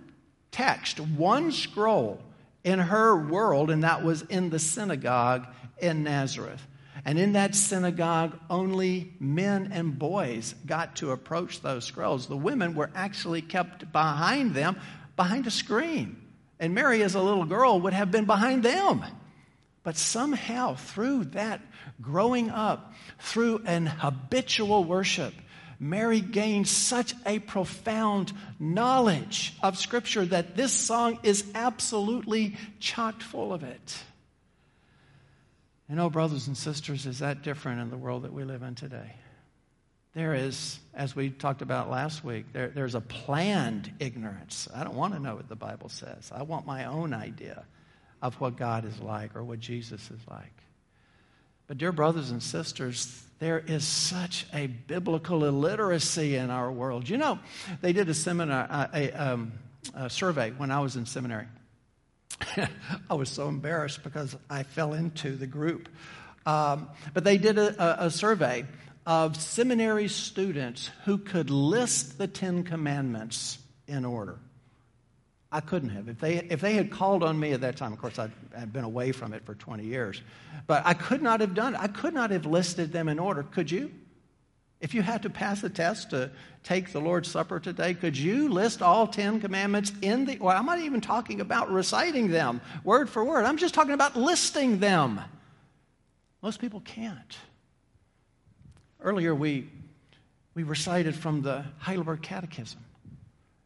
text, 0.51 1.01
one 1.01 1.53
scroll 1.53 2.21
in 2.65 2.79
her 2.79 3.17
world, 3.17 3.71
and 3.71 3.83
that 3.83 4.05
was 4.05 4.23
in 4.23 4.51
the 4.51 4.59
synagogue 4.59 5.47
in 5.79 6.05
Nazareth. 6.05 6.67
And 7.05 7.19
in 7.19 7.33
that 7.33 7.55
synagogue, 7.55 8.39
only 8.49 9.15
men 9.19 9.71
and 9.73 9.99
boys 9.99 10.55
got 10.67 10.97
to 10.97 11.13
approach 11.13 11.61
those 11.61 11.85
scrolls. 11.85 12.27
The 12.27 12.37
women 12.37 12.75
were 12.75 12.91
actually 12.95 13.43
kept 13.43 13.91
behind 13.93 14.55
them, 14.55 14.79
behind 15.17 15.47
a 15.47 15.51
screen. 15.51 16.17
And 16.59 16.75
Mary, 16.75 17.03
as 17.03 17.15
a 17.15 17.23
little 17.23 17.47
girl, 17.47 17.81
would 17.81 17.95
have 17.95 18.11
been 18.11 18.27
behind 18.27 18.63
them. 18.63 19.05
But 19.83 19.97
somehow, 19.97 20.75
through 20.75 21.25
that 21.27 21.63
growing 22.03 22.51
up, 22.51 22.93
through 23.19 23.63
an 23.65 23.87
habitual 23.87 24.85
worship, 24.85 25.33
Mary 25.79 26.21
gained 26.21 26.69
such 26.69 27.15
a 27.25 27.39
profound 27.39 28.33
knowledge 28.59 29.55
of 29.63 29.79
Scripture 29.79 30.27
that 30.27 30.55
this 30.55 30.73
song 30.73 31.19
is 31.23 31.45
absolutely 31.55 32.59
chock 32.79 33.23
full 33.23 33.55
of 33.55 33.63
it. 33.63 34.05
You 35.91 35.97
know, 35.97 36.09
brothers 36.09 36.47
and 36.47 36.57
sisters, 36.57 37.05
is 37.05 37.19
that 37.19 37.43
different 37.43 37.81
in 37.81 37.91
the 37.91 37.97
world 37.97 38.23
that 38.23 38.33
we 38.33 38.45
live 38.45 38.63
in 38.63 38.77
today? 38.77 39.17
There 40.15 40.35
is, 40.35 40.79
as 40.95 41.17
we 41.17 41.31
talked 41.31 41.63
about 41.63 41.91
last 41.91 42.25
week, 42.25 42.53
there, 42.53 42.69
there's 42.69 42.95
a 42.95 43.01
planned 43.01 43.93
ignorance. 43.99 44.69
I 44.73 44.85
don't 44.85 44.95
want 44.95 45.15
to 45.15 45.19
know 45.19 45.35
what 45.35 45.49
the 45.49 45.57
Bible 45.57 45.89
says. 45.89 46.31
I 46.33 46.45
want 46.45 46.65
my 46.65 46.85
own 46.85 47.13
idea 47.13 47.65
of 48.23 48.41
what 48.41 48.57
God 48.57 48.85
is 48.85 49.01
like 49.01 49.35
or 49.35 49.43
what 49.43 49.59
Jesus 49.59 50.01
is 50.13 50.21
like. 50.31 50.53
But, 51.67 51.79
dear 51.79 51.91
brothers 51.91 52.31
and 52.31 52.41
sisters, 52.41 53.25
there 53.41 53.59
is 53.59 53.85
such 53.85 54.47
a 54.55 54.69
biblical 54.69 55.45
illiteracy 55.45 56.37
in 56.37 56.51
our 56.51 56.71
world. 56.71 57.09
You 57.09 57.19
know, 57.19 57.41
they 57.81 57.93
did 57.93 58.09
a 58.09 58.15
seminar, 58.15 58.69
uh, 58.71 58.87
a, 58.95 59.11
um, 59.11 59.53
a 59.95 60.09
survey 60.09 60.53
when 60.53 60.71
I 60.71 60.79
was 60.79 60.95
in 60.95 61.05
seminary. 61.05 61.47
I 63.11 63.15
was 63.15 63.29
so 63.29 63.49
embarrassed 63.49 64.03
because 64.03 64.37
I 64.49 64.63
fell 64.63 64.95
into 64.95 65.37
the 65.37 65.47
group. 65.47 65.89
Um, 66.47 66.89
but 67.13 67.25
they 67.25 67.39
did 67.39 67.59
a, 67.59 68.05
a, 68.07 68.11
survey 68.11 68.65
of 69.05 69.37
seminary 69.37 70.09
students 70.09 70.91
who 71.05 71.19
could 71.19 71.51
list 71.51 72.17
the 72.17 72.27
Ten 72.27 72.65
Commandments 72.65 73.59
in 73.87 74.05
order. 74.07 74.39
I 75.53 75.61
couldn't 75.61 75.91
have. 75.91 76.09
If 76.09 76.19
they, 76.19 76.37
if 76.37 76.61
they 76.61 76.75
had 76.75 76.91
called 76.91 77.23
on 77.23 77.39
me 77.39 77.53
at 77.53 77.61
that 77.61 77.77
time, 77.77 77.93
of 77.93 77.99
course, 77.99 78.19
I'd, 78.19 78.33
I'd 78.57 78.73
been 78.73 78.85
away 78.85 79.13
from 79.13 79.35
it 79.35 79.45
for 79.45 79.55
20 79.55 79.85
years, 79.85 80.23
but 80.67 80.83
I 80.87 80.95
could 80.95 81.23
not 81.23 81.41
have 81.41 81.55
done 81.55 81.75
it. 81.75 81.81
I 81.81 81.89
could 81.89 82.15
not 82.15 82.31
have 82.31 82.47
listed 82.47 82.93
them 82.93 83.09
in 83.09 83.19
order. 83.19 83.43
Could 83.43 83.71
you? 83.71 83.91
If 84.81 84.95
you 84.95 85.03
had 85.03 85.23
to 85.23 85.31
pass 85.31 85.63
a 85.63 85.69
test 85.69 86.11
to 86.11 86.31
take 86.63 86.93
the 86.93 87.01
Lord's 87.01 87.31
Supper 87.31 87.61
today, 87.61 87.93
could 87.93 88.17
you 88.17 88.49
list 88.49 88.81
all 88.81 89.07
10 89.07 89.41
commandments 89.41 89.93
in 90.01 90.25
the, 90.25 90.39
well, 90.39 90.57
I'm 90.57 90.65
not 90.65 90.79
even 90.79 91.03
talking 91.03 91.41
about 91.41 91.71
reciting 91.71 92.29
them 92.29 92.63
word 92.83 93.11
for 93.11 93.23
word. 93.23 93.45
I'm 93.45 93.59
just 93.59 93.75
talking 93.75 93.93
about 93.93 94.17
listing 94.17 94.79
them. 94.79 95.21
Most 96.43 96.61
people 96.61 96.81
can't. 96.81 97.37
Earlier, 99.03 99.35
we, 99.35 99.69
we 100.55 100.63
recited 100.63 101.15
from 101.15 101.43
the 101.43 101.65
Heidelberg 101.79 102.23
Catechism. 102.23 102.81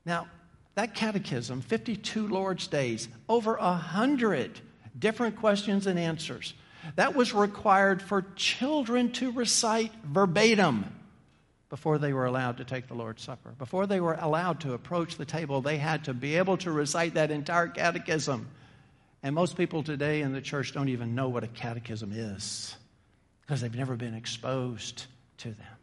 Now, 0.05 0.27
that 0.75 0.97
catechism, 0.97 1.61
52 1.61 2.27
Lord's 2.27 2.67
days, 2.67 3.07
over 3.29 3.55
a 3.55 3.75
hundred 3.75 4.61
different 4.99 5.37
questions 5.37 5.87
and 5.87 5.97
answers. 5.97 6.55
That 6.97 7.15
was 7.15 7.33
required 7.33 8.03
for 8.03 8.27
children 8.35 9.13
to 9.13 9.31
recite 9.31 9.93
verbatim 10.05 10.87
before 11.75 11.99
they 11.99 12.13
were 12.13 12.27
allowed 12.27 12.57
to 12.59 12.65
take 12.65 12.87
the 12.87 12.95
Lord's 12.95 13.21
Supper. 13.21 13.53
Before 13.59 13.85
they 13.89 13.99
were 13.99 14.17
allowed 14.21 14.61
to 14.61 14.75
approach 14.75 15.17
the 15.17 15.25
table, 15.25 15.61
they 15.61 15.77
had 15.77 16.05
to 16.05 16.15
be 16.15 16.37
able 16.37 16.57
to 16.59 16.71
recite 16.71 17.15
that 17.15 17.33
entire 17.33 17.67
catechism. 17.67 18.47
And 19.25 19.35
most 19.35 19.57
people 19.57 19.83
today 19.83 20.21
in 20.21 20.33
the 20.33 20.41
church 20.41 20.73
don't 20.73 20.89
even 20.89 21.17
know 21.17 21.29
what 21.29 21.43
a 21.43 21.49
catechism 21.49 22.13
is 22.15 22.77
because 23.41 23.61
they've 23.61 23.75
never 23.75 23.97
been 23.97 24.15
exposed 24.15 25.07
to 25.39 25.49
them. 25.49 25.77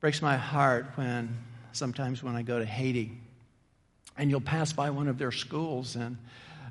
Breaks 0.00 0.22
my 0.22 0.38
heart 0.38 0.86
when 0.94 1.36
sometimes 1.72 2.22
when 2.22 2.34
I 2.34 2.40
go 2.40 2.58
to 2.58 2.64
Haiti 2.64 3.12
and 4.16 4.30
you'll 4.30 4.40
pass 4.40 4.72
by 4.72 4.88
one 4.88 5.08
of 5.08 5.18
their 5.18 5.32
schools 5.32 5.94
and 5.94 6.16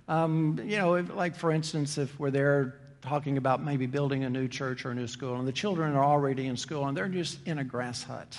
um, 0.08 0.60
you 0.66 0.78
know, 0.78 0.94
like 0.94 1.36
for 1.36 1.52
instance, 1.52 2.00
if 2.00 2.20
we're 2.20 2.32
there 2.32 2.81
talking 3.02 3.38
about 3.38 3.64
maybe 3.64 3.86
building 3.86 4.24
a 4.24 4.30
new 4.30 4.48
church 4.48 4.86
or 4.86 4.92
a 4.92 4.96
new 4.96 5.08
school, 5.08 5.36
and 5.38 5.48
the 5.48 5.52
children 5.52 5.96
are 5.96 6.04
already 6.04 6.48
in 6.48 6.58
school 6.58 6.86
and 6.88 6.96
they're 6.96 7.08
just 7.08 7.40
in 7.46 7.58
a 7.58 7.64
grass 7.64 8.04
hut. 8.04 8.38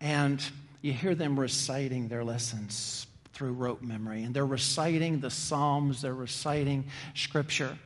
And 0.00 0.42
you 0.82 0.92
hear 0.92 1.14
them 1.14 1.38
reciting 1.38 2.08
their 2.08 2.24
lessons 2.24 3.06
through 3.32 3.52
rote 3.52 3.82
memory, 3.82 4.22
and 4.22 4.34
they're 4.34 4.44
reciting 4.44 5.20
the 5.20 5.30
Psalms, 5.30 6.02
they're 6.02 6.14
reciting 6.14 6.84
Scripture. 7.14 7.78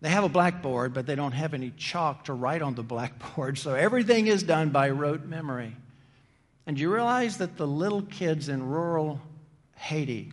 They 0.00 0.10
have 0.10 0.24
a 0.24 0.28
blackboard, 0.28 0.92
but 0.92 1.06
they 1.06 1.14
don't 1.14 1.32
have 1.32 1.54
any 1.54 1.72
chalk 1.76 2.24
to 2.24 2.34
write 2.34 2.62
on 2.62 2.74
the 2.74 2.82
blackboard, 2.84 3.58
so 3.58 3.74
everything 3.74 4.26
is 4.26 4.42
done 4.42 4.70
by 4.70 4.90
rote 4.90 5.24
memory. 5.24 5.74
And 6.66 6.78
you 6.78 6.92
realize 6.92 7.38
that 7.38 7.56
the 7.56 7.66
little 7.66 8.02
kids 8.02 8.48
in 8.48 8.62
rural 8.68 9.20
Haiti 9.76 10.32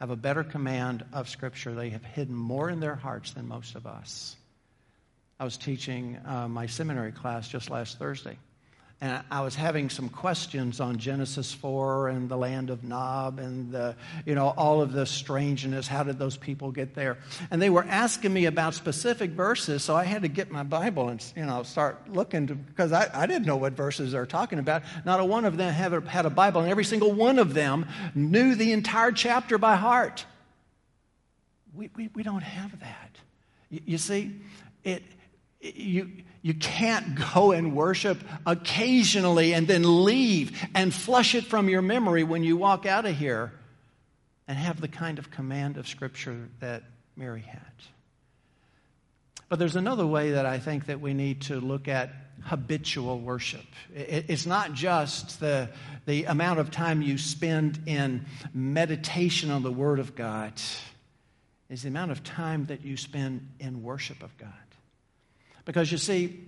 have 0.00 0.10
a 0.10 0.16
better 0.16 0.42
command 0.42 1.04
of 1.12 1.28
Scripture. 1.28 1.74
They 1.74 1.90
have 1.90 2.04
hidden 2.04 2.34
more 2.34 2.70
in 2.70 2.80
their 2.80 2.94
hearts 2.94 3.32
than 3.32 3.46
most 3.46 3.74
of 3.74 3.86
us. 3.86 4.34
I 5.38 5.44
was 5.44 5.56
teaching 5.56 6.18
uh, 6.26 6.48
my 6.48 6.66
seminary 6.66 7.12
class 7.12 7.48
just 7.48 7.70
last 7.70 7.98
Thursday, 7.98 8.38
and 9.02 9.22
I 9.30 9.40
was 9.40 9.54
having 9.54 9.88
some 9.88 10.10
questions 10.10 10.78
on 10.78 10.98
Genesis 10.98 11.54
4 11.54 12.08
and 12.08 12.28
the 12.28 12.36
land 12.36 12.68
of 12.68 12.84
Nod 12.84 13.38
and 13.38 13.72
the, 13.72 13.96
you 14.26 14.34
know, 14.34 14.48
all 14.58 14.82
of 14.82 14.92
the 14.92 15.06
strangeness. 15.06 15.86
How 15.86 16.02
did 16.02 16.18
those 16.18 16.36
people 16.36 16.70
get 16.70 16.94
there? 16.94 17.16
And 17.50 17.62
they 17.62 17.70
were 17.70 17.84
asking 17.84 18.34
me 18.34 18.44
about 18.44 18.74
specific 18.74 19.30
verses, 19.30 19.82
so 19.82 19.96
I 19.96 20.04
had 20.04 20.20
to 20.20 20.28
get 20.28 20.50
my 20.50 20.64
Bible 20.64 21.08
and, 21.08 21.24
you 21.34 21.46
know, 21.46 21.62
start 21.62 22.12
looking 22.12 22.46
to, 22.48 22.54
because 22.54 22.92
I, 22.92 23.08
I 23.14 23.26
didn't 23.26 23.46
know 23.46 23.56
what 23.56 23.72
verses 23.72 24.12
they're 24.12 24.26
talking 24.26 24.58
about. 24.58 24.82
Not 25.06 25.18
a 25.18 25.24
one 25.24 25.46
of 25.46 25.56
them 25.56 25.72
had 25.72 25.94
a, 25.94 26.02
had 26.02 26.26
a 26.26 26.30
Bible, 26.30 26.60
and 26.60 26.70
every 26.70 26.84
single 26.84 27.12
one 27.12 27.38
of 27.38 27.54
them 27.54 27.86
knew 28.14 28.54
the 28.54 28.72
entire 28.72 29.12
chapter 29.12 29.56
by 29.56 29.76
heart. 29.76 30.26
We, 31.74 31.88
we, 31.96 32.10
we 32.14 32.22
don't 32.22 32.42
have 32.42 32.78
that. 32.80 33.16
You, 33.70 33.80
you 33.86 33.98
see, 33.98 34.42
it, 34.84 35.02
you, 35.62 36.10
you 36.42 36.54
can't 36.54 37.16
go 37.34 37.52
and 37.52 37.74
worship 37.76 38.18
occasionally 38.46 39.52
and 39.52 39.68
then 39.68 40.04
leave 40.04 40.58
and 40.74 40.92
flush 40.92 41.34
it 41.34 41.44
from 41.44 41.68
your 41.68 41.82
memory 41.82 42.24
when 42.24 42.42
you 42.42 42.56
walk 42.56 42.86
out 42.86 43.04
of 43.04 43.16
here 43.16 43.52
and 44.48 44.56
have 44.56 44.80
the 44.80 44.88
kind 44.88 45.18
of 45.18 45.30
command 45.30 45.76
of 45.76 45.86
Scripture 45.86 46.48
that 46.60 46.82
Mary 47.16 47.42
had. 47.42 47.60
But 49.48 49.58
there's 49.58 49.76
another 49.76 50.06
way 50.06 50.32
that 50.32 50.46
I 50.46 50.58
think 50.58 50.86
that 50.86 51.00
we 51.00 51.12
need 51.12 51.42
to 51.42 51.60
look 51.60 51.88
at 51.88 52.10
habitual 52.42 53.20
worship. 53.20 53.66
It's 53.94 54.46
not 54.46 54.72
just 54.72 55.40
the, 55.40 55.68
the 56.06 56.24
amount 56.24 56.60
of 56.60 56.70
time 56.70 57.02
you 57.02 57.18
spend 57.18 57.80
in 57.86 58.24
meditation 58.54 59.50
on 59.50 59.62
the 59.62 59.72
Word 59.72 59.98
of 59.98 60.14
God, 60.14 60.54
it's 61.68 61.82
the 61.82 61.88
amount 61.88 62.10
of 62.10 62.24
time 62.24 62.66
that 62.66 62.84
you 62.84 62.96
spend 62.96 63.46
in 63.60 63.82
worship 63.82 64.22
of 64.22 64.36
God. 64.38 64.48
Because 65.64 65.90
you 65.90 65.98
see, 65.98 66.40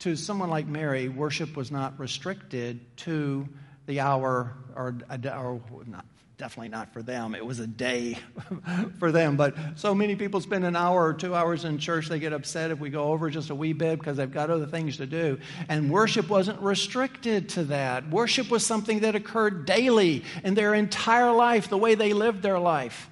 to 0.00 0.16
someone 0.16 0.50
like 0.50 0.66
Mary, 0.66 1.08
worship 1.08 1.56
was 1.56 1.70
not 1.70 1.98
restricted 1.98 2.80
to 2.98 3.48
the 3.86 4.00
hour 4.00 4.52
or, 4.74 4.96
or 5.08 5.60
not, 5.86 6.04
definitely 6.38 6.70
not 6.70 6.92
for 6.92 7.02
them. 7.02 7.36
It 7.36 7.46
was 7.46 7.60
a 7.60 7.68
day 7.68 8.18
for 8.98 9.12
them. 9.12 9.36
But 9.36 9.54
so 9.76 9.94
many 9.94 10.16
people 10.16 10.40
spend 10.40 10.64
an 10.64 10.74
hour 10.74 11.06
or 11.06 11.14
two 11.14 11.36
hours 11.36 11.64
in 11.64 11.78
church, 11.78 12.08
they 12.08 12.18
get 12.18 12.32
upset 12.32 12.72
if 12.72 12.80
we 12.80 12.90
go 12.90 13.12
over 13.12 13.30
just 13.30 13.50
a 13.50 13.54
wee 13.54 13.72
bit 13.72 14.00
because 14.00 14.16
they've 14.16 14.30
got 14.30 14.50
other 14.50 14.66
things 14.66 14.96
to 14.96 15.06
do. 15.06 15.38
And 15.68 15.88
worship 15.88 16.28
wasn't 16.28 16.60
restricted 16.60 17.50
to 17.50 17.64
that. 17.64 18.10
Worship 18.10 18.50
was 18.50 18.66
something 18.66 19.00
that 19.00 19.14
occurred 19.14 19.66
daily 19.66 20.24
in 20.42 20.54
their 20.54 20.74
entire 20.74 21.32
life, 21.32 21.68
the 21.68 21.78
way 21.78 21.94
they 21.94 22.12
lived 22.12 22.42
their 22.42 22.58
life. 22.58 23.08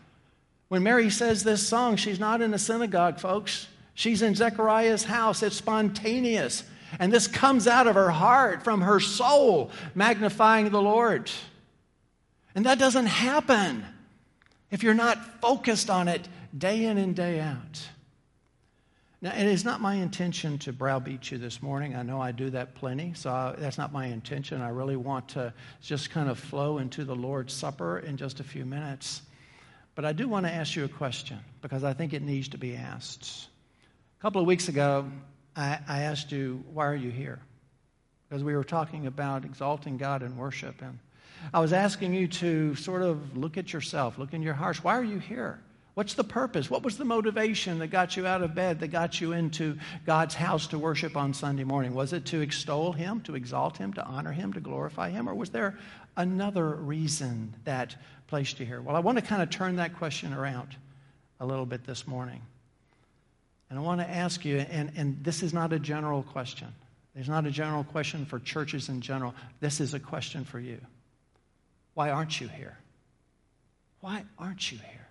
When 0.67 0.83
Mary 0.83 1.11
says 1.11 1.45
this 1.45 1.67
song, 1.67 1.97
she's 1.97 2.19
not 2.19 2.43
in 2.43 2.53
a 2.53 2.59
synagogue, 2.59 3.21
folks. 3.21 3.69
She's 3.95 4.23
in 4.23 4.35
Zechariah's 4.35 5.05
house. 5.05 5.43
It's 5.43 5.57
spontaneous. 5.57 6.65
And 6.99 7.13
this 7.13 7.27
comes 7.27 7.67
out 7.67 7.87
of 7.87 7.95
her 7.95 8.11
heart, 8.11 8.65
from 8.65 8.81
her 8.81 9.01
soul, 9.01 9.71
magnifying 9.95 10.71
the 10.71 10.83
Lord. 10.83 11.31
And 12.55 12.67
that 12.67 12.79
doesn't 12.79 13.07
happen 13.07 13.85
if 14.71 14.83
you're 14.83 14.95
not 14.95 15.41
focused 15.41 15.91
on 15.91 16.09
it 16.09 16.29
day 16.57 16.85
in 16.85 16.99
and 16.99 17.15
day 17.15 17.41
out. 17.41 17.89
Now, 19.23 19.35
it 19.37 19.47
is 19.47 19.67
not 19.67 19.83
my 19.83 19.97
intention 19.97 20.57
to 20.61 20.73
browbeat 20.73 21.31
you 21.31 21.37
this 21.37 21.63
morning. 21.63 21.95
I 21.95 22.03
know 22.03 22.21
I 22.21 22.33
do 22.33 22.49
that 22.51 22.75
plenty, 22.75 23.13
so 23.15 23.31
I, 23.31 23.55
that's 23.59 23.77
not 23.77 23.93
my 23.93 24.07
intention. 24.07 24.63
I 24.63 24.71
really 24.71 24.97
want 24.97 25.29
to 25.31 25.53
just 25.83 26.09
kind 26.11 26.31
of 26.31 26.39
flow 26.39 26.79
into 26.79 27.05
the 27.05 27.15
Lord's 27.15 27.53
Supper 27.53 27.99
in 27.99 28.17
just 28.17 28.41
a 28.41 28.45
few 28.45 28.65
minutes. 28.65 29.21
But 29.95 30.07
I 30.07 30.15
do 30.15 30.27
want 30.27 30.47
to 30.47 30.53
ask 30.53 30.75
you 30.75 30.85
a 30.85 30.89
question 30.89 31.39
because 31.61 31.85
I 31.85 31.93
think 31.93 32.15
it 32.15 32.23
needs 32.23 32.49
to 32.49 32.59
be 32.59 32.75
asked. 32.75 33.49
A 34.21 34.23
couple 34.23 34.43
of 34.43 34.47
weeks 34.47 34.69
ago, 34.69 35.11
I, 35.57 35.79
I 35.89 36.01
asked 36.03 36.31
you, 36.31 36.63
Why 36.75 36.87
are 36.87 36.95
you 36.95 37.11
here? 37.11 37.39
Because 38.29 38.45
we 38.45 38.55
were 38.55 38.65
talking 38.65 39.07
about 39.07 39.47
exalting 39.47 39.97
God 39.97 40.23
in 40.23 40.37
worship. 40.37 40.83
And 40.83 40.99
I 41.55 41.61
was 41.61 41.73
asking 41.73 42.13
you 42.13 42.29
to 42.29 42.75
sort 42.75 43.01
of 43.01 43.35
look 43.35 43.57
at 43.57 43.73
yourself, 43.73 44.19
look 44.19 44.35
in 44.35 44.43
your 44.43 44.53
hearts. 44.53 44.85
Why 44.85 44.99
are 44.99 45.05
you 45.05 45.21
here? 45.21 45.59
What's 45.95 46.13
the 46.13 46.23
purpose? 46.23 46.69
What 46.69 46.83
was 46.83 46.99
the 46.99 47.05
motivation 47.07 47.79
that 47.79 47.87
got 47.87 48.15
you 48.15 48.27
out 48.27 48.43
of 48.43 48.55
bed, 48.55 48.81
that 48.81 48.89
got 48.89 49.23
you 49.23 49.33
into 49.33 49.79
God's 50.05 50.35
house 50.35 50.67
to 50.67 50.79
worship 50.79 51.17
on 51.17 51.33
Sunday 51.33 51.65
morning? 51.65 51.95
Was 51.95 52.13
it 52.13 52.27
to 52.27 52.43
extol 52.43 52.93
Him, 52.93 53.23
to 53.23 53.35
exalt 53.35 53.79
Him, 53.79 53.95
to 53.95 54.05
honor 54.05 54.33
Him, 54.33 54.53
to 54.53 54.61
glorify 54.61 55.09
Him? 55.09 55.31
Or 55.31 55.35
was 55.35 55.49
there 55.49 55.79
another 56.19 56.69
reason 56.69 57.55
that 57.65 57.97
placed 58.27 58.61
you 58.61 58.67
here? 58.67 58.83
Well, 58.83 58.97
I 58.97 59.01
want 59.01 59.17
to 59.17 59.25
kind 59.25 59.41
of 59.41 59.49
turn 59.49 59.77
that 59.77 59.97
question 59.97 60.35
around 60.35 60.77
a 61.41 61.47
little 61.47 61.65
bit 61.65 61.85
this 61.87 62.07
morning. 62.07 62.43
And 63.71 63.79
I 63.79 63.83
want 63.83 64.01
to 64.01 64.11
ask 64.11 64.45
you, 64.45 64.59
and, 64.59 64.93
and 64.97 65.23
this 65.23 65.43
is 65.43 65.55
not 65.55 65.73
a 65.73 65.79
general 65.79 66.25
question. 66.25 66.69
It's 67.15 67.29
not 67.29 67.47
a 67.47 67.51
general 67.51 67.85
question 67.85 68.27
for 68.27 68.41
churches 68.41 68.89
in 68.89 69.01
general. 69.01 69.35
This 69.61 69.81
is 69.81 69.95
a 69.95 70.01
question 70.01 70.45
for 70.45 70.59
you. 70.59 70.81
Why 71.95 72.11
aren't 72.11 72.41
you 72.41 72.49
here? 72.49 72.77
Why 74.01 74.25
aren't 74.39 74.71
you 74.73 74.79
here? 74.79 75.07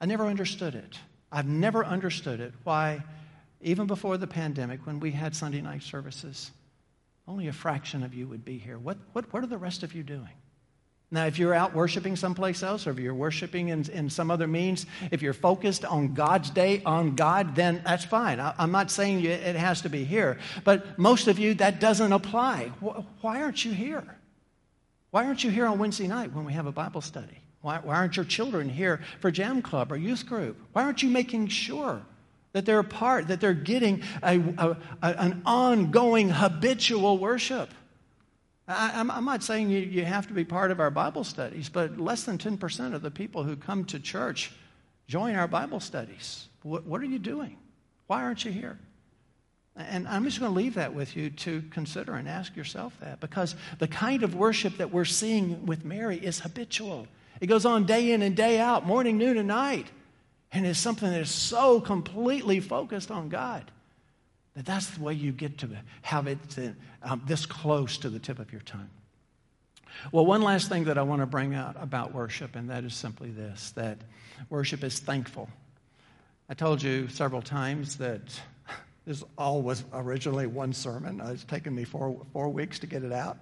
I 0.00 0.06
never 0.06 0.26
understood 0.26 0.74
it. 0.74 0.98
I've 1.30 1.46
never 1.46 1.84
understood 1.84 2.40
it. 2.40 2.52
Why, 2.64 3.02
even 3.60 3.86
before 3.86 4.18
the 4.18 4.26
pandemic, 4.26 4.84
when 4.86 5.00
we 5.00 5.12
had 5.12 5.36
Sunday 5.36 5.60
night 5.60 5.82
services, 5.82 6.50
only 7.28 7.46
a 7.46 7.52
fraction 7.52 8.02
of 8.02 8.12
you 8.12 8.26
would 8.26 8.44
be 8.44 8.58
here. 8.58 8.78
What, 8.78 8.98
what, 9.12 9.32
what 9.32 9.44
are 9.44 9.46
the 9.48 9.58
rest 9.58 9.82
of 9.82 9.94
you 9.94 10.02
doing? 10.02 10.28
Now, 11.12 11.26
if 11.26 11.38
you're 11.38 11.52
out 11.52 11.74
worshiping 11.74 12.16
someplace 12.16 12.62
else, 12.62 12.86
or 12.86 12.90
if 12.90 12.98
you're 12.98 13.12
worshiping 13.12 13.68
in, 13.68 13.88
in 13.90 14.08
some 14.08 14.30
other 14.30 14.48
means, 14.48 14.86
if 15.10 15.20
you're 15.20 15.34
focused 15.34 15.84
on 15.84 16.14
God's 16.14 16.48
day, 16.48 16.82
on 16.86 17.16
God, 17.16 17.54
then 17.54 17.82
that's 17.84 18.06
fine. 18.06 18.40
I, 18.40 18.54
am 18.58 18.72
not 18.72 18.90
saying 18.90 19.20
you, 19.20 19.28
it 19.28 19.54
has 19.54 19.82
to 19.82 19.90
be 19.90 20.04
here. 20.04 20.38
But 20.64 20.98
most 20.98 21.28
of 21.28 21.38
you, 21.38 21.52
that 21.54 21.80
doesn't 21.80 22.12
apply. 22.12 22.68
Why 23.20 23.42
aren't 23.42 23.62
you 23.62 23.72
here? 23.72 24.16
Why 25.10 25.26
aren't 25.26 25.44
you 25.44 25.50
here 25.50 25.66
on 25.66 25.78
Wednesday 25.78 26.08
night 26.08 26.32
when 26.32 26.46
we 26.46 26.54
have 26.54 26.64
a 26.64 26.72
Bible 26.72 27.02
study? 27.02 27.42
Why, 27.60 27.78
why 27.82 27.96
aren't 27.96 28.16
your 28.16 28.24
children 28.24 28.70
here 28.70 29.02
for 29.20 29.30
Jam 29.30 29.60
Club 29.60 29.92
or 29.92 29.98
youth 29.98 30.24
group? 30.24 30.56
Why 30.72 30.82
aren't 30.82 31.02
you 31.02 31.10
making 31.10 31.48
sure 31.48 32.00
that 32.54 32.64
they're 32.64 32.78
a 32.78 32.84
part, 32.84 33.28
that 33.28 33.38
they're 33.38 33.52
getting 33.52 34.02
a, 34.22 34.38
a, 34.38 34.76
a, 35.02 35.08
an 35.20 35.42
ongoing 35.44 36.30
habitual 36.30 37.18
worship? 37.18 37.68
I, 38.72 39.00
am 39.00 39.24
not 39.24 39.42
saying 39.42 39.70
you, 39.70 39.80
you 39.80 40.04
have 40.04 40.26
to 40.28 40.34
be 40.34 40.44
part 40.44 40.70
of 40.70 40.80
our 40.80 40.90
Bible 40.90 41.24
studies, 41.24 41.68
but 41.68 41.98
less 41.98 42.24
than 42.24 42.38
10% 42.38 42.94
of 42.94 43.02
the 43.02 43.10
people 43.10 43.44
who 43.44 43.56
come 43.56 43.84
to 43.86 43.98
church 43.98 44.52
join 45.06 45.34
our 45.34 45.48
Bible 45.48 45.80
studies. 45.80 46.48
What, 46.62 46.84
what 46.84 47.00
are 47.00 47.06
you 47.06 47.18
doing? 47.18 47.56
Why 48.06 48.22
aren't 48.22 48.44
you 48.44 48.52
here? 48.52 48.78
And 49.76 50.06
I'm 50.06 50.24
just 50.24 50.38
going 50.38 50.52
to 50.52 50.56
leave 50.56 50.74
that 50.74 50.94
with 50.94 51.16
you 51.16 51.30
to 51.30 51.62
consider 51.70 52.14
and 52.14 52.28
ask 52.28 52.54
yourself 52.56 52.94
that 53.00 53.20
because 53.20 53.54
the 53.78 53.88
kind 53.88 54.22
of 54.22 54.34
worship 54.34 54.76
that 54.76 54.92
we're 54.92 55.06
seeing 55.06 55.64
with 55.64 55.84
Mary 55.84 56.18
is 56.18 56.40
habitual. 56.40 57.06
It 57.40 57.46
goes 57.46 57.64
on 57.64 57.86
day 57.86 58.12
in 58.12 58.22
and 58.22 58.36
day 58.36 58.60
out, 58.60 58.86
morning, 58.86 59.16
noon, 59.16 59.38
and 59.38 59.48
night. 59.48 59.86
And 60.52 60.66
it's 60.66 60.78
something 60.78 61.10
that 61.10 61.22
is 61.22 61.30
so 61.30 61.80
completely 61.80 62.60
focused 62.60 63.10
on 63.10 63.30
God 63.30 63.70
that 64.54 64.66
that's 64.66 64.90
the 64.90 65.02
way 65.02 65.14
you 65.14 65.32
get 65.32 65.58
to 65.58 65.68
have 66.02 66.26
it 66.26 66.38
to, 66.50 66.74
um, 67.02 67.22
this 67.26 67.46
close 67.46 67.98
to 67.98 68.10
the 68.10 68.18
tip 68.18 68.38
of 68.38 68.52
your 68.52 68.60
tongue. 68.62 68.90
Well, 70.10 70.26
one 70.26 70.42
last 70.42 70.68
thing 70.68 70.84
that 70.84 70.98
I 70.98 71.02
want 71.02 71.20
to 71.20 71.26
bring 71.26 71.54
out 71.54 71.76
about 71.78 72.14
worship, 72.14 72.56
and 72.56 72.70
that 72.70 72.84
is 72.84 72.94
simply 72.94 73.30
this 73.30 73.70
that 73.72 73.98
worship 74.50 74.82
is 74.84 74.98
thankful. 74.98 75.48
I 76.48 76.54
told 76.54 76.82
you 76.82 77.08
several 77.08 77.42
times 77.42 77.96
that 77.98 78.20
this 79.06 79.22
all 79.38 79.62
was 79.62 79.84
originally 79.92 80.46
one 80.46 80.72
sermon. 80.72 81.20
It's 81.24 81.44
taken 81.44 81.74
me 81.74 81.84
four, 81.84 82.20
four 82.32 82.48
weeks 82.48 82.78
to 82.80 82.86
get 82.86 83.04
it 83.04 83.12
out. 83.12 83.38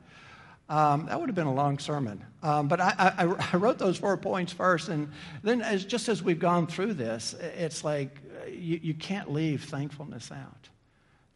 Um, 0.69 1.07
that 1.07 1.19
would 1.19 1.29
have 1.29 1.35
been 1.35 1.49
a 1.49 1.55
long 1.55 1.81
sermon. 1.81 2.25
Um, 2.45 2.69
but 2.69 2.81
I, 2.81 2.95
I, 3.19 3.49
I, 3.53 3.57
wrote 3.57 3.79
those 3.79 3.99
four 3.99 4.17
points 4.17 4.53
first, 4.53 4.89
and 4.89 5.11
then 5.43 5.63
as, 5.63 5.85
just 5.85 6.09
as 6.09 6.23
we've 6.23 6.39
gone 6.39 6.69
through 6.69 6.95
this, 6.95 7.35
it's 7.59 7.83
like 7.83 8.17
uh, 8.41 8.47
you, 8.47 8.79
you 8.81 8.95
can't 8.95 9.33
leave 9.33 9.65
thankfulness 9.65 10.31
out. 10.31 10.69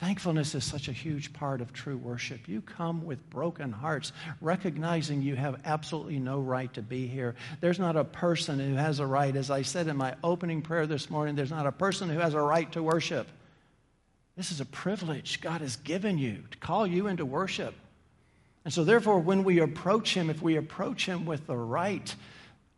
Thankfulness 0.04 0.54
is 0.54 0.64
such 0.64 0.88
a 0.88 0.92
huge 0.92 1.32
part 1.32 1.62
of 1.62 1.72
true 1.72 1.96
worship. 1.96 2.46
You 2.46 2.60
come 2.60 3.06
with 3.06 3.30
broken 3.30 3.72
hearts, 3.72 4.12
recognizing 4.42 5.22
you 5.22 5.34
have 5.34 5.62
absolutely 5.64 6.18
no 6.18 6.40
right 6.40 6.70
to 6.74 6.82
be 6.82 7.06
here. 7.06 7.36
There's 7.62 7.78
not 7.78 7.96
a 7.96 8.04
person 8.04 8.58
who 8.58 8.74
has 8.74 8.98
a 8.98 9.06
right. 9.06 9.34
As 9.34 9.50
I 9.50 9.62
said 9.62 9.88
in 9.88 9.96
my 9.96 10.14
opening 10.22 10.60
prayer 10.60 10.86
this 10.86 11.08
morning, 11.08 11.36
there's 11.36 11.50
not 11.50 11.66
a 11.66 11.72
person 11.72 12.10
who 12.10 12.18
has 12.18 12.34
a 12.34 12.40
right 12.42 12.70
to 12.72 12.82
worship. 12.82 13.26
This 14.36 14.52
is 14.52 14.60
a 14.60 14.66
privilege 14.66 15.40
God 15.40 15.62
has 15.62 15.76
given 15.76 16.18
you 16.18 16.44
to 16.50 16.58
call 16.58 16.86
you 16.86 17.06
into 17.06 17.24
worship. 17.24 17.74
And 18.66 18.74
so, 18.74 18.84
therefore, 18.84 19.20
when 19.20 19.42
we 19.42 19.60
approach 19.60 20.12
Him, 20.12 20.28
if 20.28 20.42
we 20.42 20.56
approach 20.56 21.06
Him 21.06 21.24
with 21.24 21.46
the 21.46 21.56
right 21.56 22.14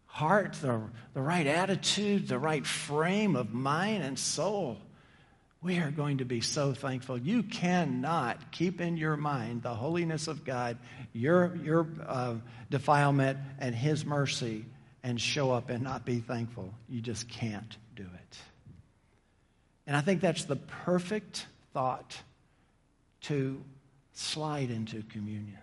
heart, 0.07 0.53
the, 0.63 0.81
the 1.13 1.23
right 1.23 1.49
attitude, 1.49 2.29
the 2.29 2.39
right 2.39 2.65
frame 2.65 3.35
of 3.35 3.53
mind 3.53 4.05
and 4.05 4.17
soul, 4.17 4.79
we 5.63 5.79
are 5.79 5.91
going 5.91 6.19
to 6.19 6.25
be 6.25 6.41
so 6.41 6.73
thankful. 6.73 7.19
You 7.19 7.43
cannot 7.43 8.53
keep 8.53 8.81
in 8.81 8.97
your 8.97 9.17
mind 9.17 9.63
the 9.63 9.75
holiness 9.75 10.29
of 10.29 10.45
God, 10.45 10.79
your, 11.13 11.57
your 11.63 11.87
uh, 12.07 12.35
defilement, 12.71 13.39
and 13.59 13.75
His 13.75 14.05
mercy, 14.05 14.65
and 15.03 15.21
show 15.21 15.53
up 15.53 15.71
and 15.71 15.83
not 15.83 16.05
be 16.05 16.21
thankful. 16.21 16.73
You 16.89 17.01
just 17.01 17.29
can't 17.29 17.77
do 17.95 18.03
it. 18.03 18.39
And 19.87 19.97
I 19.97 20.01
think 20.01 20.21
that's 20.21 20.45
the 20.45 20.57
perfect 20.57 21.47
thought 21.73 22.17
to 23.23 23.63
slide 24.13 24.71
into 24.71 25.03
communion 25.05 25.59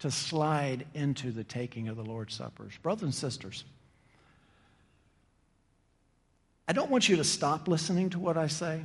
to 0.00 0.10
slide 0.10 0.86
into 0.94 1.32
the 1.32 1.44
taking 1.44 1.88
of 1.88 1.96
the 1.96 2.02
Lord's 2.04 2.34
Suppers. 2.34 2.76
Brothers 2.82 3.02
and 3.02 3.14
sisters, 3.14 3.64
I 6.68 6.72
don't 6.72 6.90
want 6.90 7.08
you 7.08 7.16
to 7.16 7.24
stop 7.24 7.68
listening 7.68 8.10
to 8.10 8.18
what 8.18 8.36
I 8.36 8.48
say, 8.48 8.82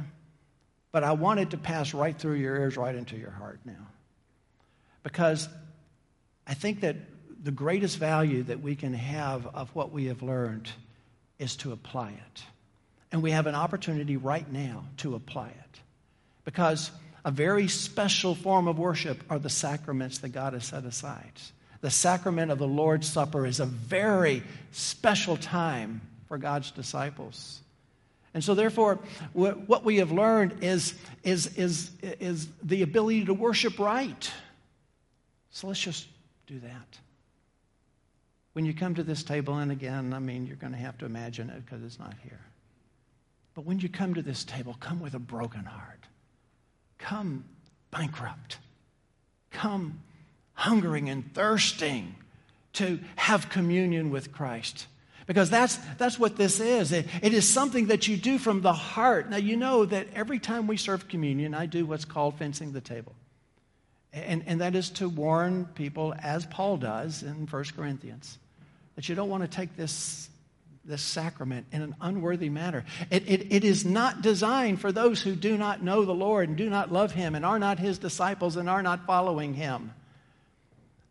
but 0.92 1.04
I 1.04 1.14
want 1.14 1.40
it 1.40 1.52
to 1.52 1.58
pass 1.58 1.94
right 1.94 2.18
through 2.18 2.36
your 2.36 2.56
ears, 2.56 2.78
right 2.78 2.96
into 2.96 3.18
your 3.18 3.32
heart 3.32 3.60
now. 3.66 3.88
Because 5.04 5.50
I 6.46 6.54
think 6.54 6.82
that 6.82 6.96
the 7.44 7.52
greatest 7.52 7.98
value 7.98 8.44
that 8.44 8.62
we 8.62 8.76
can 8.76 8.94
have 8.94 9.48
of 9.48 9.74
what 9.76 9.92
we 9.92 10.06
have 10.06 10.22
learned 10.22 10.70
is 11.40 11.56
to 11.58 11.72
apply 11.72 12.10
it. 12.10 12.44
And 13.12 13.24
we 13.24 13.32
have 13.32 13.48
an 13.48 13.56
opportunity 13.56 14.16
right 14.16 14.50
now 14.52 14.86
to 14.98 15.16
apply 15.16 15.48
it. 15.48 15.80
Because 16.46 16.92
a 17.26 17.32
very 17.32 17.68
special 17.68 18.36
form 18.36 18.68
of 18.68 18.78
worship 18.78 19.24
are 19.30 19.40
the 19.40 19.50
sacraments 19.50 20.20
that 20.20 20.30
God 20.30 20.54
has 20.54 20.66
set 20.66 20.86
aside. 20.86 21.32
The 21.82 21.90
sacrament 21.90 22.52
of 22.52 22.60
the 22.60 22.68
Lord's 22.68 23.10
Supper 23.10 23.46
is 23.46 23.60
a 23.60 23.66
very 23.66 24.44
special 24.72 25.36
time 25.36 26.02
for 26.28 26.38
God's 26.38 26.72
disciples. 26.72 27.61
And 28.34 28.44
so, 28.44 28.56
therefore, 28.56 29.00
what 29.34 29.84
we 29.84 29.98
have 29.98 30.12
learned 30.12 30.64
is, 30.64 30.94
is, 31.24 31.58
is, 31.58 31.92
is 32.02 32.48
the 32.64 32.82
ability 32.82 33.26
to 33.26 33.34
worship 33.34 33.78
right. 33.78 34.32
So 35.50 35.68
let's 35.68 35.82
just 35.82 36.08
do 36.48 36.60
that. 36.60 37.00
When 38.54 38.66
you 38.66 38.74
come 38.74 38.96
to 38.96 39.04
this 39.04 39.24
table, 39.24 39.58
and 39.58 39.72
again, 39.72 40.14
I 40.14 40.20
mean, 40.20 40.46
you're 40.46 40.56
going 40.56 40.74
to 40.74 40.80
have 40.80 40.98
to 41.00 41.06
imagine 41.06 41.50
it 41.50 41.66
because 41.66 41.84
it's 41.84 42.00
not 42.00 42.14
here. 42.24 42.40
But 43.54 43.66
when 43.66 43.80
you 43.80 43.90
come 43.90 44.14
to 44.14 44.22
this 44.22 44.46
table, 44.46 44.78
come 44.80 45.02
with 45.02 45.14
a 45.14 45.20
broken 45.20 45.66
heart. 45.66 46.06
Come 46.98 47.44
bankrupt. 47.92 48.60
Come 49.52 50.00
hungering 50.54 51.10
and 51.10 51.34
thirsting 51.34 52.16
to 52.74 53.00
have 53.18 53.50
communion 53.50 54.10
with 54.10 54.32
Christ. 54.32 54.88
Because 55.32 55.50
that's, 55.50 55.78
that's 55.98 56.20
what 56.20 56.36
this 56.36 56.60
is. 56.60 56.92
It, 56.92 57.08
it 57.22 57.34
is 57.34 57.48
something 57.48 57.86
that 57.86 58.06
you 58.06 58.18
do 58.18 58.38
from 58.38 58.60
the 58.60 58.74
heart. 58.74 59.30
Now, 59.30 59.38
you 59.38 59.56
know 59.56 59.86
that 59.86 60.08
every 60.14 60.40
time 60.40 60.68
we 60.68 60.76
serve 60.76 61.08
communion, 61.08 61.54
I 61.54 61.68
do 61.68 61.86
what's 61.86 62.04
called 62.04 62.38
fencing 62.38 62.74
the 62.74 62.82
table. 62.82 63.16
And, 64.12 64.44
and 64.46 64.60
that 64.60 64.76
is 64.76 64.90
to 64.90 65.08
warn 65.08 65.70
people, 65.74 66.14
as 66.22 66.46
Paul 66.46 66.76
does 66.76 67.24
in 67.24 67.48
1 67.48 67.64
Corinthians, 67.78 68.40
that 68.98 69.08
you 69.08 69.16
don't 69.16 69.30
want 69.30 69.44
to 69.44 69.48
take 69.48 69.78
this 69.78 70.28
this 70.84 71.02
sacrament 71.02 71.68
in 71.72 71.84
an 71.84 71.96
unworthy 72.02 72.50
manner. 72.50 72.84
It, 73.12 73.30
it, 73.30 73.54
it 73.54 73.64
is 73.64 73.86
not 73.86 74.24
designed 74.24 74.82
for 74.82 74.92
those 74.92 75.22
who 75.22 75.36
do 75.36 75.56
not 75.56 75.84
know 75.84 76.04
the 76.04 76.12
Lord 76.12 76.50
and 76.50 76.58
do 76.58 76.72
not 76.72 76.92
love 76.92 77.12
Him 77.12 77.36
and 77.36 77.46
are 77.46 77.60
not 77.60 77.78
His 77.78 78.00
disciples 78.00 78.58
and 78.58 78.68
are 78.68 78.82
not 78.82 79.06
following 79.06 79.54
Him. 79.54 79.94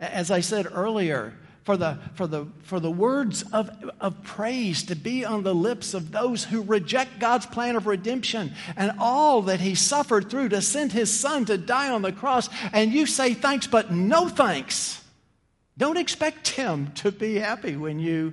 As 0.01 0.31
I 0.33 0.41
said 0.41 0.67
earlier, 0.71 1.33
for 1.71 1.77
the, 1.77 1.99
for 2.15 2.27
the, 2.27 2.47
for 2.65 2.81
the 2.81 2.91
words 2.91 3.45
of, 3.53 3.71
of 4.01 4.25
praise 4.25 4.83
to 4.83 4.97
be 4.97 5.25
on 5.25 5.45
the 5.45 5.55
lips 5.55 5.95
of 5.95 6.11
those 6.11 6.43
who 6.43 6.63
reject 6.63 7.21
God's 7.21 7.47
plan 7.47 7.77
of 7.77 7.87
redemption 7.87 8.55
and 8.77 8.95
all 8.99 9.43
that 9.43 9.61
He 9.61 9.77
suffered 9.77 10.29
through 10.29 10.49
to 10.49 10.63
send 10.63 10.91
His 10.91 11.17
Son 11.17 11.45
to 11.45 11.57
die 11.57 11.89
on 11.89 12.03
the 12.03 12.11
cross, 12.11 12.49
and 12.73 12.93
you 12.93 13.07
say 13.07 13.35
thanks, 13.35 13.69
but 13.69 13.93
no 13.93 14.29
thanks. 14.29 15.01
Don't 15.79 15.97
expect 15.97 16.49
Him 16.49 16.91
to 16.97 17.13
be 17.13 17.37
happy 17.37 17.77
when 17.77 18.01
you 18.01 18.33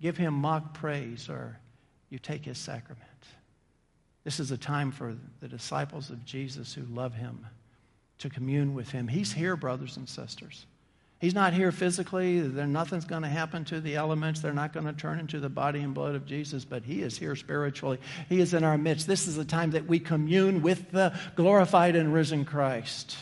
give 0.00 0.16
Him 0.16 0.34
mock 0.34 0.72
praise 0.72 1.28
or 1.28 1.58
you 2.08 2.20
take 2.20 2.44
His 2.44 2.56
sacrament. 2.56 3.02
This 4.22 4.38
is 4.38 4.52
a 4.52 4.58
time 4.58 4.92
for 4.92 5.16
the 5.40 5.48
disciples 5.48 6.10
of 6.10 6.24
Jesus 6.24 6.72
who 6.72 6.84
love 6.84 7.14
Him 7.14 7.46
to 8.18 8.30
commune 8.30 8.74
with 8.74 8.92
Him. 8.92 9.08
He's 9.08 9.32
here, 9.32 9.56
brothers 9.56 9.96
and 9.96 10.08
sisters. 10.08 10.66
He's 11.18 11.34
not 11.34 11.54
here 11.54 11.72
physically. 11.72 12.40
There, 12.40 12.66
nothing's 12.66 13.06
going 13.06 13.22
to 13.22 13.28
happen 13.28 13.64
to 13.66 13.80
the 13.80 13.96
elements. 13.96 14.40
They're 14.40 14.52
not 14.52 14.74
going 14.74 14.84
to 14.86 14.92
turn 14.92 15.18
into 15.18 15.40
the 15.40 15.48
body 15.48 15.80
and 15.80 15.94
blood 15.94 16.14
of 16.14 16.26
Jesus, 16.26 16.64
but 16.64 16.82
He 16.84 17.00
is 17.00 17.16
here 17.16 17.34
spiritually. 17.34 17.98
He 18.28 18.40
is 18.40 18.52
in 18.52 18.64
our 18.64 18.76
midst. 18.76 19.06
This 19.06 19.26
is 19.26 19.36
the 19.36 19.44
time 19.44 19.70
that 19.70 19.86
we 19.86 19.98
commune 19.98 20.60
with 20.60 20.90
the 20.90 21.14
glorified 21.34 21.96
and 21.96 22.12
risen 22.12 22.44
Christ. 22.44 23.16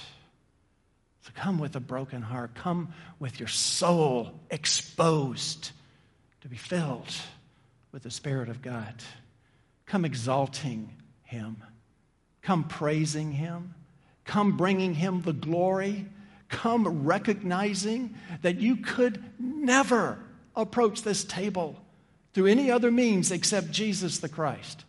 So 1.23 1.31
come 1.37 1.59
with 1.59 1.77
a 1.77 1.81
broken 1.81 2.21
heart. 2.21 2.55
Come 2.55 2.93
with 3.21 3.39
your 3.39 3.49
soul 3.49 4.33
exposed 4.51 5.71
to 6.41 6.49
be 6.49 6.57
filled 6.57 7.15
with 7.93 8.03
the 8.03 8.11
Spirit 8.11 8.49
of 8.49 8.61
God. 8.61 8.95
Come 9.87 10.05
exalting 10.05 10.91
Him. 11.23 11.63
Come 12.43 12.65
praising 12.65 13.31
Him. 13.31 13.75
Come 14.25 14.57
bringing 14.57 14.95
Him 14.95 15.23
the 15.23 15.33
glory 15.33 16.07
come 16.49 17.05
recognizing 17.05 18.15
that 18.43 18.61
you 18.61 18.77
could 18.77 19.23
never 19.39 20.19
approach 20.57 21.03
this 21.03 21.25
table 21.25 21.81
through 22.33 22.47
any 22.47 22.71
other 22.71 22.91
means 22.91 23.31
except 23.31 23.71
Jesus 23.71 24.19
the 24.19 24.29
Christ. 24.29 24.85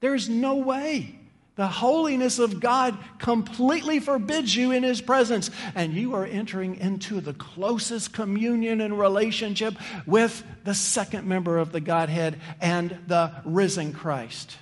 There's 0.00 0.28
no 0.28 0.56
way. 0.56 1.18
The 1.56 1.66
holiness 1.66 2.38
of 2.38 2.60
God 2.60 2.98
completely 3.18 3.98
forbids 3.98 4.54
you 4.54 4.72
in 4.72 4.82
His 4.82 5.00
presence, 5.00 5.50
and 5.74 5.94
you 5.94 6.14
are 6.14 6.26
entering 6.26 6.76
into 6.76 7.22
the 7.22 7.32
closest 7.32 8.12
communion 8.12 8.82
and 8.82 8.98
relationship 8.98 9.74
with 10.04 10.44
the 10.64 10.74
second 10.74 11.26
member 11.26 11.56
of 11.56 11.72
the 11.72 11.80
Godhead 11.80 12.38
and 12.60 12.98
the 13.06 13.32
risen 13.46 13.94
Christ. 13.94 14.58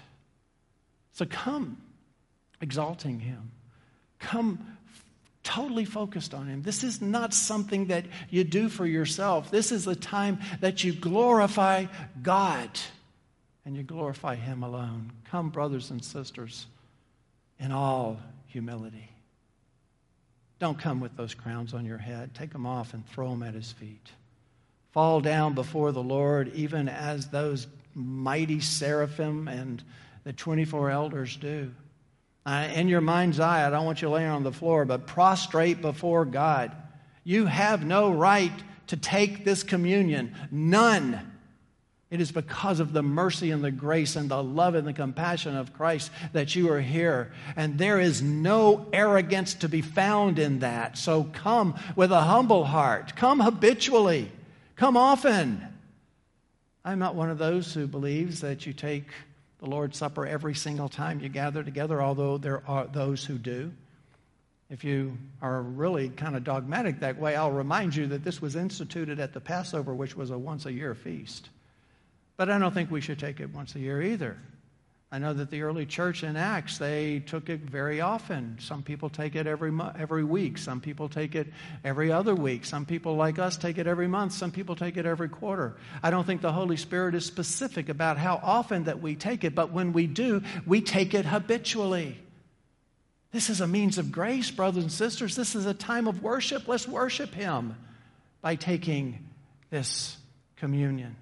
So 1.12 1.26
come 1.26 1.78
exalting 2.60 3.18
Him. 3.18 3.50
Come 4.20 4.73
totally 5.44 5.84
focused 5.84 6.34
on 6.34 6.48
Him. 6.48 6.62
This 6.62 6.82
is 6.82 7.00
not 7.00 7.32
something 7.32 7.86
that 7.86 8.06
you 8.30 8.42
do 8.42 8.68
for 8.68 8.86
yourself. 8.86 9.50
This 9.50 9.70
is 9.70 9.84
the 9.84 9.94
time 9.94 10.40
that 10.60 10.82
you 10.82 10.92
glorify 10.92 11.86
God 12.22 12.70
and 13.64 13.76
you 13.76 13.82
glorify 13.82 14.34
Him 14.34 14.62
alone. 14.62 15.12
Come, 15.30 15.50
brothers 15.50 15.90
and 15.90 16.04
sisters, 16.04 16.66
in 17.60 17.70
all 17.70 18.18
humility. 18.46 19.10
Don't 20.58 20.78
come 20.78 21.00
with 21.00 21.16
those 21.16 21.34
crowns 21.34 21.74
on 21.74 21.84
your 21.84 21.98
head. 21.98 22.34
Take 22.34 22.52
them 22.52 22.66
off 22.66 22.94
and 22.94 23.06
throw 23.08 23.30
them 23.30 23.42
at 23.42 23.54
His 23.54 23.70
feet. 23.70 24.10
Fall 24.92 25.20
down 25.20 25.54
before 25.54 25.92
the 25.92 26.02
Lord, 26.02 26.52
even 26.54 26.88
as 26.88 27.28
those 27.28 27.66
mighty 27.94 28.60
seraphim 28.60 29.48
and 29.48 29.82
the 30.24 30.32
24 30.32 30.90
elders 30.90 31.36
do. 31.36 31.72
Uh, 32.46 32.68
in 32.74 32.88
your 32.88 33.00
mind's 33.00 33.40
eye, 33.40 33.66
I 33.66 33.70
don't 33.70 33.86
want 33.86 34.02
you 34.02 34.10
laying 34.10 34.28
on 34.28 34.42
the 34.42 34.52
floor, 34.52 34.84
but 34.84 35.06
prostrate 35.06 35.80
before 35.80 36.24
God. 36.24 36.72
You 37.24 37.46
have 37.46 37.84
no 37.84 38.12
right 38.12 38.52
to 38.88 38.96
take 38.96 39.44
this 39.44 39.62
communion. 39.62 40.34
None. 40.50 41.32
It 42.10 42.20
is 42.20 42.30
because 42.30 42.80
of 42.80 42.92
the 42.92 43.02
mercy 43.02 43.50
and 43.50 43.64
the 43.64 43.70
grace 43.70 44.14
and 44.14 44.30
the 44.30 44.42
love 44.42 44.74
and 44.74 44.86
the 44.86 44.92
compassion 44.92 45.56
of 45.56 45.72
Christ 45.72 46.12
that 46.32 46.54
you 46.54 46.70
are 46.70 46.80
here. 46.80 47.32
And 47.56 47.78
there 47.78 47.98
is 47.98 48.22
no 48.22 48.86
arrogance 48.92 49.54
to 49.54 49.68
be 49.68 49.80
found 49.80 50.38
in 50.38 50.60
that. 50.60 50.98
So 50.98 51.24
come 51.24 51.74
with 51.96 52.12
a 52.12 52.20
humble 52.20 52.66
heart. 52.66 53.16
Come 53.16 53.40
habitually. 53.40 54.30
Come 54.76 54.96
often. 54.96 55.66
I'm 56.84 56.98
not 56.98 57.14
one 57.14 57.30
of 57.30 57.38
those 57.38 57.72
who 57.72 57.86
believes 57.86 58.42
that 58.42 58.66
you 58.66 58.74
take 58.74 59.06
the 59.58 59.66
Lord's 59.66 59.96
Supper 59.96 60.26
every 60.26 60.54
single 60.54 60.88
time 60.88 61.20
you 61.20 61.28
gather 61.28 61.62
together, 61.62 62.02
although 62.02 62.38
there 62.38 62.62
are 62.68 62.86
those 62.86 63.24
who 63.24 63.38
do. 63.38 63.72
If 64.70 64.82
you 64.82 65.18
are 65.40 65.62
really 65.62 66.08
kind 66.08 66.36
of 66.36 66.44
dogmatic 66.44 67.00
that 67.00 67.18
way, 67.18 67.36
I'll 67.36 67.50
remind 67.50 67.94
you 67.94 68.06
that 68.08 68.24
this 68.24 68.40
was 68.40 68.56
instituted 68.56 69.20
at 69.20 69.32
the 69.32 69.40
Passover, 69.40 69.94
which 69.94 70.16
was 70.16 70.30
a 70.30 70.38
once 70.38 70.66
a 70.66 70.72
year 70.72 70.94
feast. 70.94 71.48
But 72.36 72.50
I 72.50 72.58
don't 72.58 72.74
think 72.74 72.90
we 72.90 73.00
should 73.00 73.18
take 73.18 73.40
it 73.40 73.50
once 73.50 73.74
a 73.74 73.80
year 73.80 74.02
either. 74.02 74.38
I 75.14 75.18
know 75.18 75.32
that 75.32 75.48
the 75.48 75.62
early 75.62 75.86
church 75.86 76.24
in 76.24 76.34
Acts, 76.34 76.78
they 76.78 77.20
took 77.20 77.48
it 77.48 77.60
very 77.60 78.00
often. 78.00 78.56
Some 78.58 78.82
people 78.82 79.08
take 79.08 79.36
it 79.36 79.46
every, 79.46 79.70
mo- 79.70 79.92
every 79.96 80.24
week. 80.24 80.58
Some 80.58 80.80
people 80.80 81.08
take 81.08 81.36
it 81.36 81.46
every 81.84 82.10
other 82.10 82.34
week. 82.34 82.64
Some 82.64 82.84
people, 82.84 83.14
like 83.14 83.38
us, 83.38 83.56
take 83.56 83.78
it 83.78 83.86
every 83.86 84.08
month. 84.08 84.32
Some 84.32 84.50
people 84.50 84.74
take 84.74 84.96
it 84.96 85.06
every 85.06 85.28
quarter. 85.28 85.76
I 86.02 86.10
don't 86.10 86.26
think 86.26 86.40
the 86.40 86.50
Holy 86.50 86.76
Spirit 86.76 87.14
is 87.14 87.24
specific 87.24 87.88
about 87.88 88.18
how 88.18 88.40
often 88.42 88.84
that 88.84 89.00
we 89.00 89.14
take 89.14 89.44
it, 89.44 89.54
but 89.54 89.70
when 89.70 89.92
we 89.92 90.08
do, 90.08 90.42
we 90.66 90.80
take 90.80 91.14
it 91.14 91.26
habitually. 91.26 92.18
This 93.30 93.50
is 93.50 93.60
a 93.60 93.68
means 93.68 93.98
of 93.98 94.10
grace, 94.10 94.50
brothers 94.50 94.82
and 94.82 94.90
sisters. 94.90 95.36
This 95.36 95.54
is 95.54 95.64
a 95.64 95.74
time 95.74 96.08
of 96.08 96.24
worship. 96.24 96.66
Let's 96.66 96.88
worship 96.88 97.32
Him 97.34 97.76
by 98.42 98.56
taking 98.56 99.28
this 99.70 100.16
communion. 100.56 101.14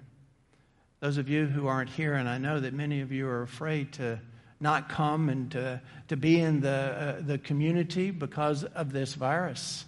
Those 1.03 1.17
of 1.17 1.27
you 1.27 1.47
who 1.47 1.67
aren't 1.67 1.89
here, 1.89 2.13
and 2.13 2.29
I 2.29 2.37
know 2.37 2.61
that 2.61 2.73
many 2.73 3.01
of 3.01 3.11
you 3.11 3.27
are 3.27 3.41
afraid 3.41 3.91
to 3.95 4.21
not 4.61 4.87
come 4.87 5.27
and 5.27 5.51
to, 5.51 5.81
to 6.07 6.15
be 6.15 6.39
in 6.39 6.61
the, 6.61 6.69
uh, 6.69 7.15
the 7.19 7.37
community 7.39 8.09
because 8.09 8.63
of 8.63 8.93
this 8.93 9.13
virus. 9.13 9.83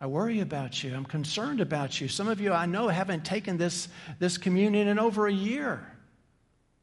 I 0.00 0.06
worry 0.06 0.40
about 0.40 0.82
you. 0.82 0.94
I'm 0.94 1.04
concerned 1.04 1.60
about 1.60 2.00
you. 2.00 2.08
Some 2.08 2.28
of 2.28 2.40
you 2.40 2.54
I 2.54 2.64
know 2.64 2.88
haven't 2.88 3.26
taken 3.26 3.58
this, 3.58 3.88
this 4.20 4.38
communion 4.38 4.88
in 4.88 4.98
over 4.98 5.26
a 5.26 5.32
year. 5.32 5.86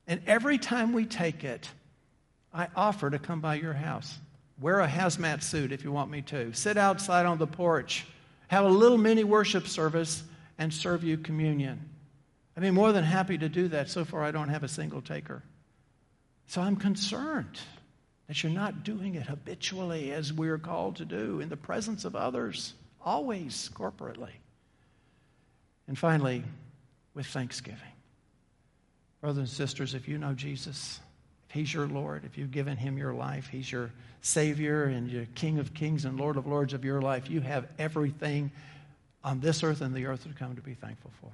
And 0.05 0.21
every 0.27 0.59
time 0.59 0.93
we 0.93 1.07
take 1.07 1.43
it, 1.43 1.67
I 2.53 2.67
offer 2.75 3.09
to 3.09 3.17
come 3.17 3.41
by 3.41 3.55
your 3.55 3.73
house. 3.73 4.15
Wear 4.61 4.81
a 4.81 4.87
hazmat 4.87 5.41
suit 5.41 5.71
if 5.71 5.83
you 5.83 5.91
want 5.91 6.11
me 6.11 6.21
to. 6.21 6.53
Sit 6.53 6.77
outside 6.77 7.25
on 7.25 7.39
the 7.39 7.47
porch. 7.47 8.05
Have 8.47 8.65
a 8.65 8.69
little 8.69 8.99
mini 8.99 9.23
worship 9.23 9.67
service 9.67 10.21
and 10.59 10.71
serve 10.71 11.03
you 11.03 11.17
communion. 11.17 11.89
I'd 12.55 12.61
be 12.61 12.71
more 12.71 12.91
than 12.91 13.03
happy 13.03 13.37
to 13.37 13.49
do 13.49 13.67
that. 13.69 13.89
So 13.89 14.05
far, 14.05 14.23
I 14.23 14.31
don't 14.31 14.49
have 14.49 14.63
a 14.63 14.67
single 14.67 15.01
taker. 15.01 15.43
So 16.47 16.61
I'm 16.61 16.75
concerned 16.75 17.59
that 18.27 18.41
you're 18.41 18.51
not 18.51 18.83
doing 18.83 19.15
it 19.15 19.23
habitually 19.23 20.11
as 20.11 20.31
we're 20.31 20.57
called 20.57 20.97
to 20.97 21.05
do 21.05 21.41
in 21.41 21.49
the 21.49 21.57
presence 21.57 22.05
of 22.05 22.15
others, 22.15 22.73
always 23.03 23.69
corporately. 23.73 24.31
And 25.87 25.97
finally, 25.97 26.43
with 27.13 27.27
thanksgiving. 27.27 27.79
Brothers 29.21 29.37
and 29.37 29.49
sisters, 29.49 29.93
if 29.93 30.07
you 30.07 30.17
know 30.17 30.33
Jesus, 30.33 30.99
if 31.49 31.55
He's 31.55 31.73
your 31.73 31.87
Lord, 31.87 32.25
if 32.25 32.37
you've 32.37 32.51
given 32.51 32.77
Him 32.77 32.97
your 32.97 33.13
life, 33.13 33.47
He's 33.47 33.71
your 33.71 33.91
Savior 34.21 34.85
and 34.85 35.09
your 35.09 35.25
King 35.35 35.59
of 35.59 35.73
kings 35.73 36.05
and 36.05 36.19
Lord 36.19 36.37
of 36.37 36.47
lords 36.47 36.73
of 36.73 36.83
your 36.83 37.01
life, 37.01 37.29
you 37.29 37.41
have 37.41 37.67
everything 37.77 38.51
on 39.23 39.39
this 39.39 39.63
earth 39.63 39.81
and 39.81 39.93
the 39.93 40.05
earth 40.05 40.23
to 40.23 40.29
come 40.29 40.55
to 40.55 40.61
be 40.61 40.73
thankful 40.73 41.11
for. 41.21 41.31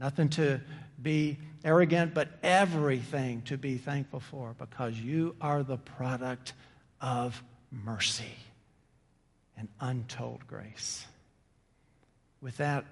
Nothing 0.00 0.30
to 0.30 0.60
be 1.00 1.38
arrogant, 1.62 2.14
but 2.14 2.28
everything 2.42 3.42
to 3.42 3.58
be 3.58 3.76
thankful 3.76 4.20
for 4.20 4.54
because 4.58 4.98
you 4.98 5.36
are 5.42 5.62
the 5.62 5.76
product 5.76 6.54
of 7.02 7.42
mercy 7.70 8.34
and 9.58 9.68
untold 9.78 10.46
grace. 10.46 11.04
With 12.40 12.56
that, 12.56 12.86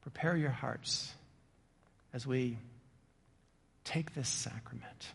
prepare 0.00 0.34
your 0.34 0.50
hearts 0.50 1.12
as 2.14 2.26
we 2.26 2.56
take 3.84 4.14
this 4.14 4.28
sacrament 4.28 5.12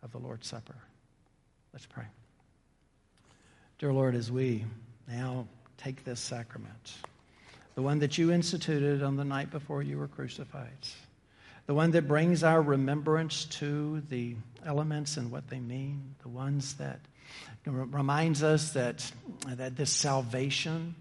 of 0.00 0.12
the 0.12 0.18
Lord's 0.18 0.46
Supper. 0.46 0.76
Let's 1.72 1.86
pray. 1.86 2.06
Dear 3.80 3.92
Lord, 3.92 4.14
as 4.14 4.30
we 4.30 4.64
now 5.08 5.48
take 5.76 6.04
this 6.04 6.20
sacrament, 6.20 6.94
the 7.74 7.82
one 7.82 8.00
that 8.00 8.18
you 8.18 8.32
instituted 8.32 9.02
on 9.02 9.16
the 9.16 9.24
night 9.24 9.50
before 9.50 9.82
you 9.82 9.96
were 9.98 10.08
crucified, 10.08 10.68
the 11.66 11.74
one 11.74 11.92
that 11.92 12.08
brings 12.08 12.42
our 12.42 12.60
remembrance 12.60 13.44
to 13.44 14.02
the 14.08 14.36
elements 14.66 15.16
and 15.16 15.30
what 15.30 15.48
they 15.48 15.60
mean, 15.60 16.14
the 16.22 16.28
ones 16.28 16.74
that 16.74 17.00
reminds 17.64 18.42
us 18.42 18.72
that, 18.72 19.10
that 19.46 19.76
this 19.76 19.90
salvation 19.90 20.94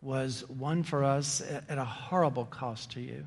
was 0.00 0.48
won 0.48 0.82
for 0.82 1.02
us 1.02 1.42
at 1.68 1.78
a 1.78 1.84
horrible 1.84 2.44
cost 2.44 2.92
to 2.92 3.00
you. 3.00 3.26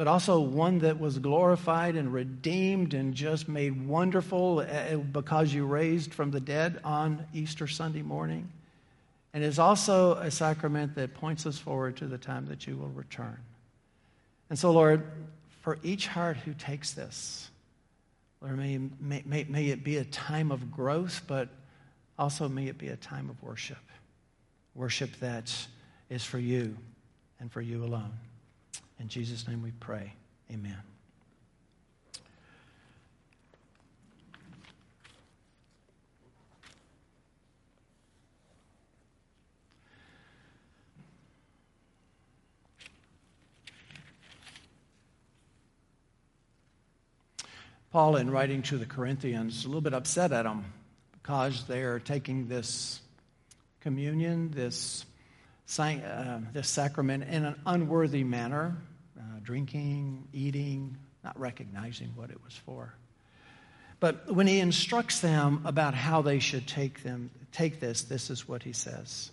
but 0.00 0.08
also 0.08 0.40
one 0.40 0.78
that 0.78 0.98
was 0.98 1.18
glorified 1.18 1.94
and 1.94 2.10
redeemed 2.10 2.94
and 2.94 3.12
just 3.12 3.50
made 3.50 3.86
wonderful 3.86 4.60
uh, 4.60 4.96
because 4.96 5.52
you 5.52 5.66
raised 5.66 6.14
from 6.14 6.30
the 6.30 6.40
dead 6.40 6.80
on 6.84 7.26
Easter 7.34 7.66
Sunday 7.66 8.00
morning. 8.00 8.50
And 9.32 9.44
is 9.44 9.58
also 9.58 10.14
a 10.14 10.30
sacrament 10.30 10.96
that 10.96 11.14
points 11.14 11.46
us 11.46 11.58
forward 11.58 11.96
to 11.98 12.06
the 12.06 12.18
time 12.18 12.46
that 12.46 12.66
you 12.66 12.76
will 12.76 12.88
return. 12.88 13.38
And 14.48 14.58
so, 14.58 14.72
Lord, 14.72 15.04
for 15.60 15.78
each 15.82 16.08
heart 16.08 16.36
who 16.38 16.52
takes 16.54 16.92
this, 16.92 17.48
Lord, 18.40 18.56
may, 18.56 18.78
may, 19.00 19.22
may, 19.24 19.44
may 19.44 19.68
it 19.68 19.84
be 19.84 19.98
a 19.98 20.04
time 20.04 20.50
of 20.50 20.72
growth, 20.72 21.22
but 21.26 21.48
also 22.18 22.48
may 22.48 22.66
it 22.66 22.78
be 22.78 22.88
a 22.88 22.96
time 22.96 23.30
of 23.30 23.40
worship. 23.42 23.78
Worship 24.74 25.10
that 25.20 25.54
is 26.08 26.24
for 26.24 26.38
you 26.38 26.76
and 27.38 27.52
for 27.52 27.60
you 27.60 27.84
alone. 27.84 28.12
In 28.98 29.08
Jesus' 29.08 29.46
name 29.46 29.62
we 29.62 29.72
pray. 29.72 30.14
Amen. 30.50 30.76
Paul, 47.90 48.16
in 48.16 48.30
writing 48.30 48.62
to 48.62 48.78
the 48.78 48.86
Corinthians, 48.86 49.58
is 49.58 49.64
a 49.64 49.68
little 49.68 49.80
bit 49.80 49.94
upset 49.94 50.32
at 50.32 50.44
them 50.44 50.64
because 51.12 51.64
they're 51.64 51.98
taking 51.98 52.46
this 52.46 53.00
communion, 53.80 54.50
this, 54.52 55.04
uh, 55.78 56.38
this 56.52 56.68
sacrament, 56.68 57.24
in 57.24 57.44
an 57.44 57.60
unworthy 57.66 58.24
manner 58.24 58.76
drinking, 59.42 60.28
eating, 60.32 60.96
not 61.24 61.38
recognizing 61.38 62.12
what 62.14 62.30
it 62.30 62.38
was 62.44 62.54
for. 62.54 62.94
But 63.98 64.32
when 64.32 64.46
he 64.46 64.60
instructs 64.60 65.20
them 65.20 65.62
about 65.64 65.94
how 65.94 66.22
they 66.22 66.38
should 66.38 66.66
take, 66.66 67.02
them, 67.02 67.30
take 67.52 67.80
this, 67.80 68.02
this 68.02 68.30
is 68.30 68.48
what 68.48 68.62
he 68.62 68.72
says 68.72 69.30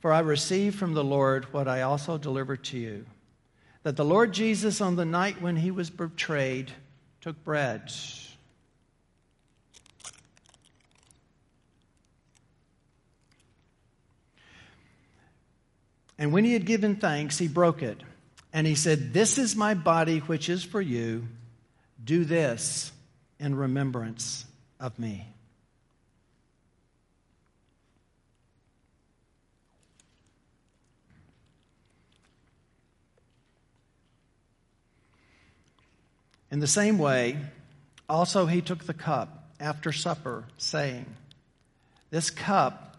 For 0.00 0.12
I 0.12 0.20
received 0.20 0.78
from 0.78 0.94
the 0.94 1.04
Lord 1.04 1.52
what 1.52 1.68
I 1.68 1.82
also 1.82 2.18
delivered 2.18 2.64
to 2.64 2.78
you 2.78 3.06
that 3.82 3.96
the 3.96 4.04
Lord 4.04 4.34
Jesus, 4.34 4.82
on 4.82 4.96
the 4.96 5.06
night 5.06 5.40
when 5.40 5.56
he 5.56 5.70
was 5.70 5.88
betrayed, 5.88 6.70
took 7.20 7.42
bread. 7.44 7.92
And 16.18 16.32
when 16.32 16.44
he 16.44 16.52
had 16.52 16.66
given 16.66 16.96
thanks, 16.96 17.38
he 17.38 17.48
broke 17.48 17.82
it 17.82 18.02
and 18.52 18.66
he 18.66 18.74
said, 18.74 19.14
This 19.14 19.38
is 19.38 19.56
my 19.56 19.74
body, 19.74 20.18
which 20.18 20.48
is 20.48 20.62
for 20.62 20.80
you. 20.80 21.26
Do 22.02 22.24
this 22.24 22.92
in 23.38 23.54
remembrance 23.54 24.44
of 24.78 24.98
me. 24.98 25.26
In 36.50 36.58
the 36.58 36.66
same 36.66 36.98
way, 36.98 37.38
also 38.08 38.46
he 38.46 38.60
took 38.60 38.84
the 38.84 38.94
cup 38.94 39.50
after 39.60 39.92
supper, 39.92 40.44
saying, 40.58 41.06
This 42.10 42.30
cup 42.30 42.96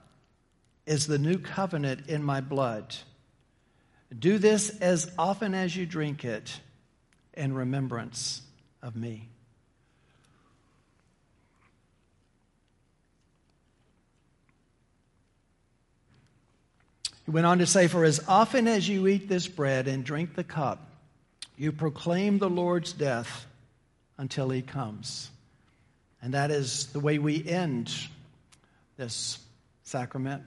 is 0.86 1.08
the 1.08 1.18
new 1.18 1.38
covenant 1.38 2.08
in 2.08 2.24
my 2.24 2.40
blood. 2.42 2.96
Do 4.18 4.38
this 4.38 4.70
as 4.80 5.12
often 5.18 5.54
as 5.54 5.76
you 5.76 5.86
drink 5.86 6.24
it 6.24 6.60
in 7.34 7.54
remembrance 7.54 8.42
of 8.82 8.96
me. 8.96 9.28
He 17.26 17.32
went 17.32 17.46
on 17.46 17.60
to 17.60 17.66
say, 17.66 17.88
For 17.88 18.04
as 18.04 18.22
often 18.28 18.68
as 18.68 18.88
you 18.88 19.08
eat 19.08 19.30
this 19.30 19.48
bread 19.48 19.88
and 19.88 20.04
drink 20.04 20.36
the 20.36 20.44
cup, 20.44 20.91
you 21.62 21.72
proclaim 21.72 22.40
the 22.40 22.50
Lord's 22.50 22.92
death 22.92 23.46
until 24.18 24.50
he 24.50 24.64
comes. 24.64 25.30
And 26.20 26.34
that 26.34 26.50
is 26.50 26.88
the 26.88 27.00
way 27.00 27.20
we 27.20 27.48
end 27.48 27.94
this 28.98 29.38
sacrament 29.84 30.42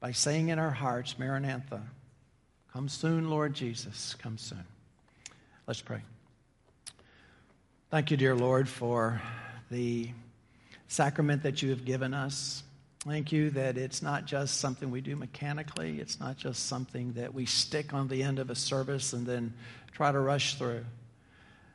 by 0.00 0.12
saying 0.12 0.48
in 0.48 0.58
our 0.58 0.70
hearts, 0.70 1.18
Maranatha. 1.18 1.82
Come 2.72 2.88
soon, 2.88 3.28
Lord 3.28 3.52
Jesus. 3.52 4.14
Come 4.22 4.38
soon. 4.38 4.64
Let's 5.66 5.82
pray. 5.82 6.00
Thank 7.90 8.10
you, 8.10 8.16
dear 8.16 8.34
Lord, 8.34 8.70
for 8.70 9.20
the 9.70 10.08
sacrament 10.88 11.42
that 11.42 11.60
you 11.60 11.68
have 11.68 11.84
given 11.84 12.14
us. 12.14 12.62
Thank 13.04 13.32
you 13.32 13.50
that 13.50 13.76
it's 13.76 14.00
not 14.00 14.26
just 14.26 14.60
something 14.60 14.92
we 14.92 15.00
do 15.00 15.16
mechanically, 15.16 15.98
it's 15.98 16.20
not 16.20 16.36
just 16.36 16.68
something 16.68 17.14
that 17.14 17.34
we 17.34 17.46
stick 17.46 17.92
on 17.92 18.06
the 18.06 18.22
end 18.22 18.38
of 18.38 18.48
a 18.48 18.54
service 18.54 19.12
and 19.12 19.26
then 19.26 19.52
try 19.90 20.12
to 20.12 20.20
rush 20.20 20.54
through, 20.54 20.84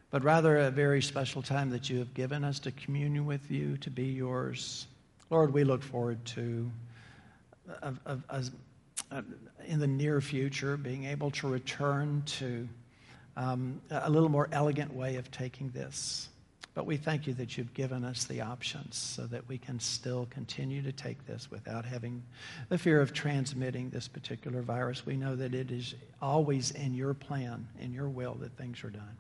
but 0.10 0.24
rather 0.24 0.58
a 0.58 0.72
very 0.72 1.02
special 1.02 1.42
time 1.42 1.70
that 1.72 1.90
you 1.90 2.00
have 2.00 2.14
given 2.14 2.46
us 2.46 2.60
to 2.60 2.72
commune 2.72 3.26
with 3.26 3.52
you, 3.52 3.76
to 3.80 3.90
be 3.90 4.06
yours. 4.06 4.88
Lord, 5.30 5.54
we 5.54 5.66
look 5.66 5.84
forward 5.84 6.24
to 6.28 6.72
in 9.66 9.80
the 9.80 9.88
near 9.88 10.22
future, 10.22 10.78
being 10.78 11.04
able 11.04 11.32
to 11.32 11.50
return 11.50 12.24
to 12.26 12.70
um, 13.36 13.82
a 13.92 14.10
little 14.10 14.30
more 14.30 14.48
elegant 14.54 14.94
way 14.94 15.18
of 15.18 15.30
taking 15.30 15.72
this. 15.72 16.30
But 16.78 16.86
we 16.86 16.98
thank 16.98 17.26
you 17.26 17.34
that 17.34 17.58
you've 17.58 17.74
given 17.74 18.04
us 18.04 18.26
the 18.26 18.42
options 18.42 18.98
so 18.98 19.26
that 19.26 19.50
we 19.50 19.58
can 19.58 19.80
still 19.80 20.28
continue 20.30 20.84
to 20.84 20.92
take 20.92 21.26
this 21.26 21.50
without 21.50 21.86
having 21.86 22.22
the 22.70 22.78
fear 22.78 23.02
of 23.02 23.14
transmitting 23.14 23.90
this 23.90 24.08
particular 24.08 24.62
virus. 24.62 25.04
We 25.04 25.18
know 25.18 25.36
that 25.38 25.56
it 25.56 25.72
is 25.72 25.96
always 26.22 26.70
in 26.70 26.94
your 26.94 27.16
plan, 27.16 27.68
in 27.80 27.94
your 27.94 28.08
will, 28.08 28.36
that 28.42 28.56
things 28.58 28.84
are 28.84 28.92
done. 28.92 29.18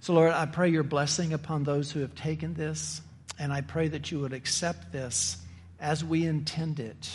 So, 0.00 0.14
Lord, 0.14 0.32
I 0.32 0.46
pray 0.46 0.68
your 0.68 0.82
blessing 0.82 1.32
upon 1.32 1.62
those 1.62 1.92
who 1.92 2.00
have 2.00 2.16
taken 2.16 2.54
this, 2.54 3.00
and 3.38 3.52
I 3.52 3.60
pray 3.60 3.86
that 3.86 4.10
you 4.10 4.18
would 4.18 4.32
accept 4.32 4.90
this 4.90 5.36
as 5.78 6.04
we 6.04 6.26
intend 6.26 6.80
it 6.80 7.08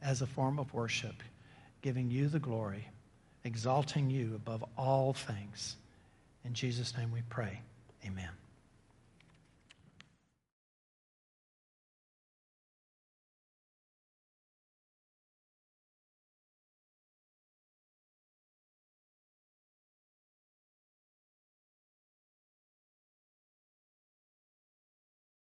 as 0.00 0.22
a 0.22 0.26
form 0.26 0.58
of 0.58 0.72
worship 0.72 1.16
giving 1.82 2.10
you 2.10 2.28
the 2.28 2.38
glory, 2.38 2.88
exalting 3.44 4.08
you 4.08 4.32
above 4.36 4.64
all 4.78 5.12
things. 5.12 5.76
In 6.46 6.54
Jesus' 6.54 6.96
name 6.96 7.12
we 7.12 7.20
pray. 7.28 7.60
Amen. 8.06 8.30